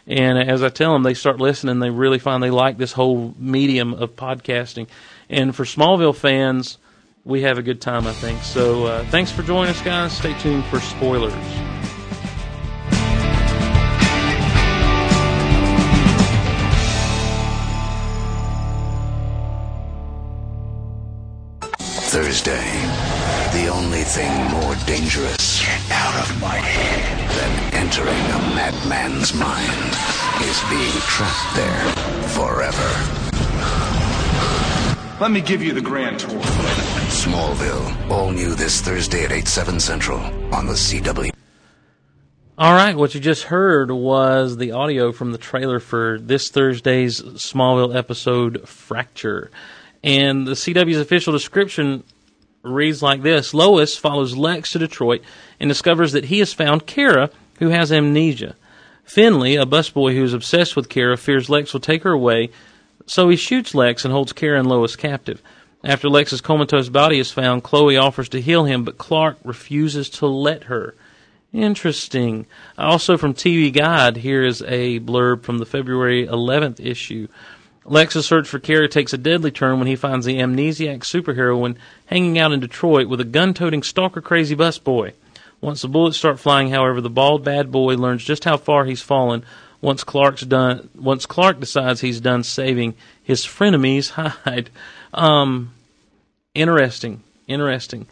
And 0.07 0.39
as 0.39 0.63
I 0.63 0.69
tell 0.69 0.93
them, 0.93 1.03
they 1.03 1.15
start 1.15 1.41
listening. 1.41 1.79
They 1.79 1.91
really 1.91 2.19
find 2.19 2.43
they 2.43 2.51
like 2.51 2.79
this 2.79 2.93
whole 2.93 3.35
medium 3.39 3.95
of 3.95 4.17
podcasting. 4.17 4.89
And 5.29 5.55
for 5.55 5.65
Smallville 5.65 6.17
fans, 6.17 6.79
we 7.25 7.43
have 7.43 7.59
a 7.59 7.63
good 7.63 7.81
time, 7.81 8.07
I 8.07 8.13
think. 8.13 8.43
So 8.43 8.87
uh, 8.87 9.05
thanks 9.07 9.31
for 9.31 9.43
joining 9.43 9.71
us, 9.71 9.81
guys. 9.83 10.17
Stay 10.17 10.37
tuned 10.41 10.65
for 10.67 10.81
spoilers. 10.81 11.80
Thursday. 22.11 22.67
The 23.53 23.69
only 23.69 24.03
thing 24.03 24.51
more 24.51 24.75
dangerous 24.85 25.63
Get 25.63 25.81
out 25.93 26.29
of 26.29 26.41
my 26.41 26.57
head. 26.57 27.31
than 27.39 27.75
entering 27.75 28.09
a 28.09 28.39
madman's 28.53 29.33
mind 29.33 29.95
is 30.43 30.61
being 30.69 30.91
trapped 31.07 31.55
there 31.55 31.93
forever. 32.35 32.91
Let 35.21 35.31
me 35.31 35.41
give 35.41 35.63
you 35.63 35.73
the 35.73 35.81
grand 35.81 36.19
tour. 36.19 36.41
Smallville, 37.11 38.11
all 38.11 38.33
new 38.33 38.57
this 38.57 38.81
Thursday 38.81 39.25
at 39.25 39.31
8, 39.31 39.47
7 39.47 39.79
Central 39.79 40.19
on 40.53 40.67
the 40.67 40.73
CW. 40.73 41.31
All 42.59 42.75
right, 42.75 42.97
what 42.97 43.15
you 43.15 43.21
just 43.21 43.45
heard 43.45 43.93
was 43.93 44.57
the 44.57 44.73
audio 44.73 45.13
from 45.13 45.31
the 45.31 45.39
trailer 45.39 45.79
for 45.79 46.19
this 46.21 46.49
Thursday's 46.49 47.23
Smallville 47.23 47.95
episode, 47.95 48.69
Fracture. 48.69 49.53
And 50.03 50.47
the 50.47 50.53
CW's 50.53 50.99
official 50.99 51.33
description 51.33 52.05
reads 52.63 53.03
like 53.03 53.23
this 53.23 53.55
Lois 53.55 53.97
follows 53.97 54.37
Lex 54.37 54.73
to 54.73 54.79
Detroit 54.79 55.23
and 55.59 55.69
discovers 55.69 56.13
that 56.13 56.27
he 56.27 56.39
has 56.39 56.53
found 56.53 56.87
Kara, 56.87 57.31
who 57.59 57.69
has 57.69 57.93
amnesia. 57.93 58.57
Finley, 59.05 59.57
a 59.57 59.67
busboy 59.67 60.15
who 60.15 60.23
is 60.23 60.35
obsessed 60.35 60.77
with 60.77 60.89
Kara, 60.89 61.17
fears 61.17 61.51
Lex 61.51 61.73
will 61.73 61.81
take 61.81 62.05
her 62.05 62.13
away, 62.13 62.51
so 63.07 63.29
he 63.29 63.37
shoots 63.37 63.75
Lex 63.75 64.05
and 64.05 64.13
holds 64.13 64.33
Kara 64.33 64.59
and 64.59 64.69
Lois 64.69 64.95
captive. 64.97 65.43
After 65.83 66.09
Lex's 66.09 66.41
comatose 66.41 66.91
body 66.91 67.19
is 67.19 67.31
found, 67.31 67.65
Chloe 67.65 67.97
offers 67.97 68.29
to 68.31 68.41
heal 68.41 68.65
him, 68.65 68.85
but 68.85 68.99
Clark 68.99 69.39
refuses 69.45 70.11
to 70.11 70.27
let 70.27 70.65
her. 70.65 70.95
Interesting. 71.53 72.47
Also 72.79 73.17
from 73.17 73.35
TV 73.35 73.73
Guide, 73.73 74.19
here 74.19 74.45
is 74.45 74.63
a 74.63 75.01
blurb 75.01 75.43
from 75.43 75.59
the 75.59 75.67
February 75.67 76.27
11th 76.27 76.79
issue. 76.79 77.27
Lex's 77.85 78.27
search 78.27 78.47
for 78.47 78.59
Kara 78.59 78.89
takes 78.89 79.13
a 79.13 79.19
deadly 79.19 79.51
turn 79.51 79.79
when 79.79 79.89
he 79.89 79.97
finds 79.97 80.27
the 80.27 80.39
amnesiac 80.39 81.01
superheroine 81.01 81.77
hanging 82.07 82.39
out 82.39 82.53
in 82.53 82.61
Detroit 82.61 83.09
with 83.09 83.21
a 83.21 83.25
gun-toting 83.25 83.83
stalker-crazy 83.83 84.55
busboy. 84.55 85.13
Once 85.61 85.83
the 85.83 85.89
bullets 85.89 86.17
start 86.17 86.39
flying, 86.39 86.71
however, 86.71 87.01
the 87.01 87.11
bald 87.11 87.45
bad 87.45 87.71
boy 87.71 87.95
learns 87.95 88.25
just 88.25 88.45
how 88.45 88.57
far 88.57 88.85
he's 88.85 89.03
fallen 89.03 89.45
once 89.81 90.05
Clark's 90.05 90.43
done. 90.43 90.89
Once 90.95 91.27
Clark 91.27 91.61
decides 91.61 92.01
he's 92.01 92.21
done 92.21 92.43
saving 92.43 92.95
his 93.23 93.45
frenemies 93.45 94.11
hide. 94.45 94.71
Um, 95.13 95.73
interesting, 96.55 97.23
interesting. 97.47 98.07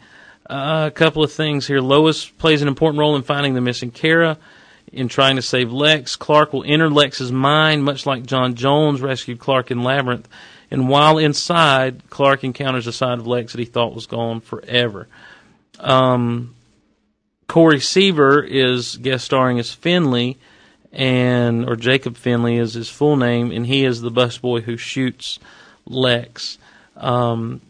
Uh, 0.49 0.85
a 0.87 0.91
couple 0.91 1.23
of 1.23 1.31
things 1.31 1.67
here. 1.67 1.79
Lois 1.79 2.25
plays 2.25 2.61
an 2.61 2.67
important 2.67 2.99
role 2.99 3.15
in 3.15 3.21
finding 3.21 3.53
the 3.53 3.61
missing 3.61 3.91
Kara. 3.91 4.37
In 4.91 5.07
trying 5.07 5.35
to 5.35 5.41
save 5.41 5.71
Lex, 5.71 6.15
Clark 6.15 6.51
will 6.51 6.63
enter 6.65 6.89
Lex's 6.89 7.31
mind, 7.31 7.83
much 7.83 8.05
like 8.05 8.23
J'onn 8.23 8.55
J'onzz 8.55 9.01
rescued 9.01 9.39
Clark 9.39 9.71
in 9.71 9.83
Labyrinth. 9.83 10.27
And 10.71 10.89
while 10.89 11.17
inside, 11.17 12.09
Clark 12.09 12.43
encounters 12.43 12.87
a 12.87 12.91
side 12.91 13.19
of 13.19 13.27
Lex 13.27 13.53
that 13.53 13.59
he 13.59 13.65
thought 13.65 13.95
was 13.95 14.07
gone 14.07 14.41
forever. 14.41 15.07
Um, 15.79 16.55
Corey 17.47 17.79
Sevier 17.79 18.41
is 18.41 18.97
guest 18.97 19.25
starring 19.25 19.59
as 19.59 19.73
Finley, 19.73 20.37
and 20.91 21.67
or 21.67 21.75
Jacob 21.75 22.17
Finley 22.17 22.57
is 22.57 22.73
his 22.73 22.89
full 22.89 23.15
name, 23.15 23.51
and 23.51 23.65
he 23.65 23.85
is 23.85 24.01
the 24.01 24.11
busboy 24.11 24.61
who 24.61 24.77
shoots 24.77 25.39
Lex. 25.85 26.57
Um, 26.95 27.61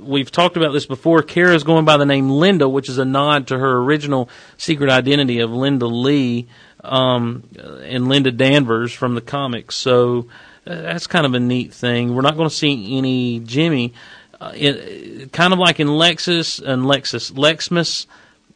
we've 0.00 0.30
talked 0.30 0.56
about 0.56 0.72
this 0.72 0.86
before. 0.86 1.22
Kara's 1.22 1.64
going 1.64 1.84
by 1.84 1.96
the 1.96 2.06
name 2.06 2.30
Linda, 2.30 2.68
which 2.68 2.88
is 2.88 2.98
a 2.98 3.04
nod 3.04 3.48
to 3.48 3.58
her 3.58 3.78
original 3.78 4.28
secret 4.56 4.90
identity 4.90 5.40
of 5.40 5.50
Linda 5.50 5.86
Lee 5.86 6.48
um, 6.82 7.44
and 7.82 8.08
Linda 8.08 8.30
Danvers 8.30 8.92
from 8.92 9.14
the 9.14 9.20
comics. 9.20 9.76
So 9.76 10.28
uh, 10.66 10.82
that's 10.82 11.06
kind 11.06 11.26
of 11.26 11.34
a 11.34 11.40
neat 11.40 11.72
thing. 11.72 12.14
We're 12.14 12.22
not 12.22 12.36
going 12.36 12.48
to 12.48 12.54
see 12.54 12.96
any 12.96 13.40
Jimmy. 13.40 13.94
Uh, 14.40 14.52
it, 14.54 15.32
kind 15.32 15.52
of 15.52 15.58
like 15.58 15.80
in 15.80 15.88
Lexus 15.88 16.60
and 16.60 16.84
Lexus, 16.84 17.32
Lexmas, 17.32 18.06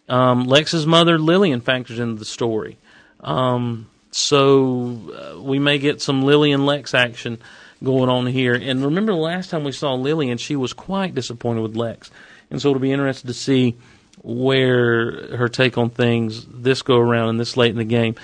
um, 0.09 0.45
Lex's 0.45 0.87
mother 0.87 1.19
Lillian 1.19 1.61
factors 1.61 1.99
into 1.99 2.19
the 2.19 2.25
story. 2.25 2.77
Um, 3.21 3.89
so 4.11 5.35
uh, 5.37 5.41
we 5.41 5.59
may 5.59 5.79
get 5.79 6.01
some 6.01 6.23
Lillian 6.23 6.67
Lex 6.67 6.95
action 6.95 7.39
going 7.83 8.09
on 8.09 8.27
here. 8.27 8.55
And 8.55 8.85
remember 8.85 9.13
the 9.13 9.19
last 9.19 9.51
time 9.51 9.65
we 9.65 9.73
saw 9.73 9.95
Lillian, 9.95 10.39
she 10.39 10.57
was 10.57 10.73
quite 10.73 11.15
disappointed 11.15 11.63
with 11.63 11.77
Lex. 11.77 12.11
And 12.51 12.61
so 12.61 12.71
it'll 12.71 12.81
be 12.81 12.93
interesting 12.93 13.29
to 13.29 13.35
see 13.35 13.77
where 14.23 15.37
her 15.37 15.49
take 15.49 15.79
on 15.79 15.91
things 15.91 16.45
this 16.47 16.83
go 16.83 16.99
around 16.99 17.29
and 17.29 17.41
this 17.41 17.57
late 17.57 17.71
in 17.71 17.77
the 17.77 17.85
game. 17.85 18.17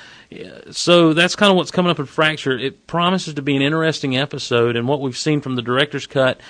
So 0.72 1.12
that's 1.12 1.36
kind 1.36 1.50
of 1.50 1.56
what's 1.56 1.70
coming 1.70 1.90
up 1.90 2.00
in 2.00 2.06
Fracture. 2.06 2.58
It 2.58 2.86
promises 2.86 3.34
to 3.34 3.42
be 3.42 3.54
an 3.54 3.62
interesting 3.62 4.16
episode, 4.16 4.74
and 4.76 4.88
what 4.88 5.00
we've 5.00 5.16
seen 5.16 5.40
from 5.40 5.54
the 5.54 5.62
director's 5.62 6.06
cut 6.06 6.40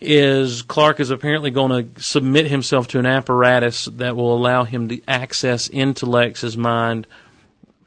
is 0.00 0.62
Clark 0.62 0.98
is 0.98 1.10
apparently 1.10 1.50
going 1.50 1.92
to 1.94 2.02
submit 2.02 2.46
himself 2.46 2.88
to 2.88 2.98
an 2.98 3.04
apparatus 3.04 3.84
that 3.84 4.16
will 4.16 4.34
allow 4.34 4.64
him 4.64 4.88
to 4.88 5.02
access 5.06 5.68
into 5.68 6.06
Lex's 6.06 6.56
mind 6.56 7.06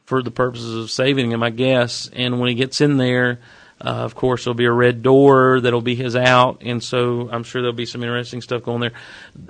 for 0.06 0.22
the 0.22 0.30
purposes 0.30 0.76
of 0.76 0.92
saving 0.92 1.32
him, 1.32 1.42
I 1.42 1.50
guess. 1.50 2.08
And 2.14 2.40
when 2.40 2.50
he 2.50 2.56
gets 2.56 2.82
in 2.82 2.98
there, 2.98 3.40
uh, 3.82 3.90
of 3.90 4.16
course, 4.16 4.44
there'll 4.46 4.56
be 4.56 4.66
a 4.66 4.72
red 4.72 5.02
door 5.02 5.60
that'll 5.60 5.82
be 5.82 5.96
his 5.96 6.16
out, 6.16 6.62
and 6.62 6.82
so 6.82 7.30
I'm 7.32 7.44
sure 7.44 7.62
there'll 7.62 7.76
be 7.76 7.86
some 7.86 8.02
interesting 8.02 8.42
stuff 8.42 8.64
going 8.64 8.80
there. 8.80 8.94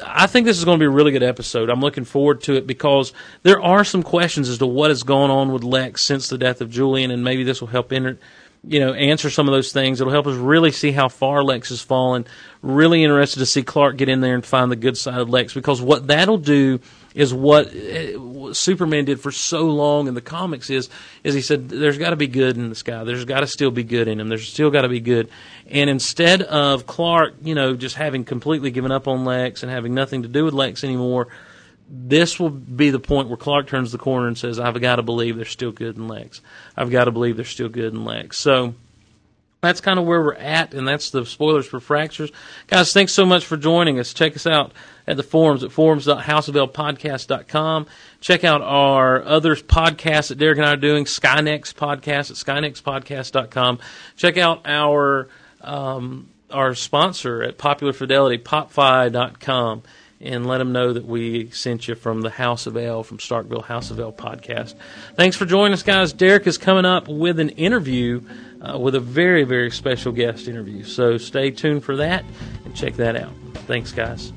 I 0.04 0.28
think 0.28 0.46
this 0.46 0.58
is 0.58 0.66
going 0.66 0.80
to 0.80 0.82
be 0.82 0.88
a 0.88 0.90
really 0.90 1.12
good 1.12 1.24
episode. 1.24 1.70
I'm 1.70 1.82
looking 1.82 2.06
forward 2.06 2.42
to 2.44 2.56
it 2.56 2.66
because 2.66 3.14
there 3.44 3.62
are 3.62 3.84
some 3.84 4.02
questions 4.02 4.50
as 4.50 4.58
to 4.58 4.66
what 4.66 4.90
has 4.90 5.04
gone 5.04 5.30
on 5.30 5.52
with 5.52 5.64
Lex 5.64 6.02
since 6.02 6.30
the 6.30 6.38
death 6.38 6.62
of 6.62 6.72
Julian, 6.72 7.12
and 7.12 7.24
maybe 7.24 7.44
this 7.44 7.62
will 7.62 7.68
help 7.68 7.92
enter, 7.92 8.18
you 8.68 8.80
know, 8.80 8.94
answer 8.94 9.30
some 9.30 9.48
of 9.48 9.54
those 9.54 9.72
things. 9.72 10.02
It'll 10.02 10.14
help 10.14 10.26
us 10.26 10.36
really 10.36 10.72
see 10.72 10.92
how 10.92 11.10
far 11.10 11.44
Lex 11.44 11.70
has 11.70 11.82
fallen. 11.82 12.26
Really 12.64 13.04
interested 13.04 13.40
to 13.40 13.46
see 13.46 13.62
Clark 13.62 13.98
get 13.98 14.10
in 14.10 14.22
there 14.22 14.34
and 14.34 14.46
find 14.46 14.72
the 14.72 14.76
good 14.76 14.98
side 14.98 15.20
of 15.20 15.30
Lex 15.30 15.54
because 15.54 15.80
what 15.80 16.08
that'll 16.08 16.38
do 16.38 16.80
is 17.14 17.34
what 17.34 17.68
uh, 17.68 18.54
Superman 18.54 19.06
did 19.06 19.20
for 19.20 19.32
so 19.32 19.66
long 19.66 20.08
in 20.08 20.14
the 20.14 20.22
comics 20.22 20.70
is 20.70 20.90
is 21.24 21.34
he 21.34 21.42
said 21.42 21.70
there's 21.70 21.98
got 21.98 22.12
to 22.12 22.16
be 22.16 22.28
good 22.28 22.58
in 22.58 22.70
this 22.70 22.84
guy. 22.84 23.04
There's 23.04 23.26
got 23.26 23.42
to 23.42 23.48
still 23.48 23.72
be 23.72 23.84
good 23.84 24.08
in 24.08 24.20
him. 24.20 24.30
There's 24.30 24.48
still 24.48 24.72
got 24.72 24.82
to 24.82 24.90
be 24.90 25.00
good. 25.00 25.30
And 25.70 25.90
instead 25.90 26.42
of 26.42 26.86
Clark, 26.86 27.36
you 27.42 27.56
know, 27.56 27.76
just 27.76 27.96
having 27.96 28.26
completely 28.26 28.72
given 28.72 28.92
up 28.92 29.08
on 29.08 29.26
Lex 29.26 29.64
and 29.64 29.72
having 29.72 29.94
nothing 29.94 30.24
to 30.24 30.28
do 30.28 30.46
with 30.46 30.54
Lex 30.54 30.84
anymore, 30.84 31.28
this 31.90 32.40
will 32.40 32.50
be 32.50 32.90
the 32.90 33.00
point 33.00 33.28
where 33.28 33.38
Clark 33.38 33.68
turns 33.68 33.92
the 33.92 33.98
corner 33.98 34.28
and 34.28 34.38
says, 34.38 34.60
"I've 34.60 34.80
got 34.82 34.98
to 34.98 35.04
believe 35.04 35.36
there's 35.36 35.50
still 35.50 35.72
good 35.72 35.98
in 35.98 36.08
Lex. 36.08 36.42
I've 36.76 36.92
got 36.92 37.06
to 37.06 37.12
believe 37.12 37.36
there's 37.36 37.50
still 37.50 37.70
good 37.70 37.94
in 37.94 38.06
Lex." 38.06 38.40
So 38.40 38.74
that's 39.64 39.82
kind 39.82 39.98
of 39.98 40.06
where 40.06 40.22
we're 40.22 40.36
at, 40.36 40.74
and 40.74 40.88
that's 40.88 41.10
the 41.10 41.26
spoilers 41.26 41.66
for 41.66 41.80
Fractures. 41.80 42.32
Guys, 42.68 42.94
thanks 42.94 43.14
so 43.14 43.26
much 43.26 43.46
for 43.46 43.58
joining 43.58 43.98
us. 43.98 44.14
Check 44.14 44.36
us 44.36 44.46
out 44.46 44.74
at 45.08 45.18
the 45.18 45.24
forums 45.24 45.64
at 45.64 45.72
forums.houseofelpodcast.com. 45.72 47.88
Check 48.20 48.44
out 48.44 48.62
our 48.62 49.24
other 49.24 49.56
podcasts 49.56 50.28
that 50.28 50.38
Derek 50.38 50.58
and 50.58 50.68
I 50.68 50.74
are 50.74 50.78
doing, 50.78 51.06
Skynex 51.06 51.74
Podcast 51.74 52.30
at 52.30 52.38
skynexpodcast.com. 52.38 53.80
Check 54.18 54.38
out 54.38 54.62
our 54.66 55.30
um, 55.62 56.30
our 56.52 56.76
sponsor 56.76 57.42
at 57.42 57.58
Popular 57.58 57.94
Fidelity, 57.94 58.38
popfi.com, 58.38 59.82
and 60.22 60.46
let 60.46 60.60
them 60.60 60.72
know 60.72 60.94
that 60.94 61.06
we 61.06 61.50
sent 61.52 61.88
you 61.88 61.96
from 61.96 62.22
the 62.22 62.30
House 62.30 62.68
of 62.68 62.78
El, 62.78 63.04
from 63.04 63.18
Smallville 63.18 63.64
House 63.64 63.92
of 63.92 64.00
El 64.00 64.12
podcast. 64.12 64.76
Thanks 65.16 65.36
for 65.36 65.46
joining 65.46 65.74
us, 65.74 65.84
guys. 65.84 66.14
Derek 66.14 66.48
is 66.48 66.58
coming 66.58 66.86
up 66.86 67.08
with 67.08 67.40
an 67.40 67.50
interview 67.50 68.22
uh, 68.64 68.78
with 68.78 68.96
a 68.96 69.00
very, 69.00 69.44
very 69.44 69.72
special 69.72 70.12
guest 70.12 70.48
interview. 70.48 70.84
So 70.84 71.18
stay 71.18 71.52
tuned 71.52 71.84
for 71.84 71.96
that 71.98 72.24
and 72.66 72.76
check 72.76 72.96
that 72.96 73.16
out. 73.16 73.34
Thanks, 73.68 73.92
guys. 73.92 74.34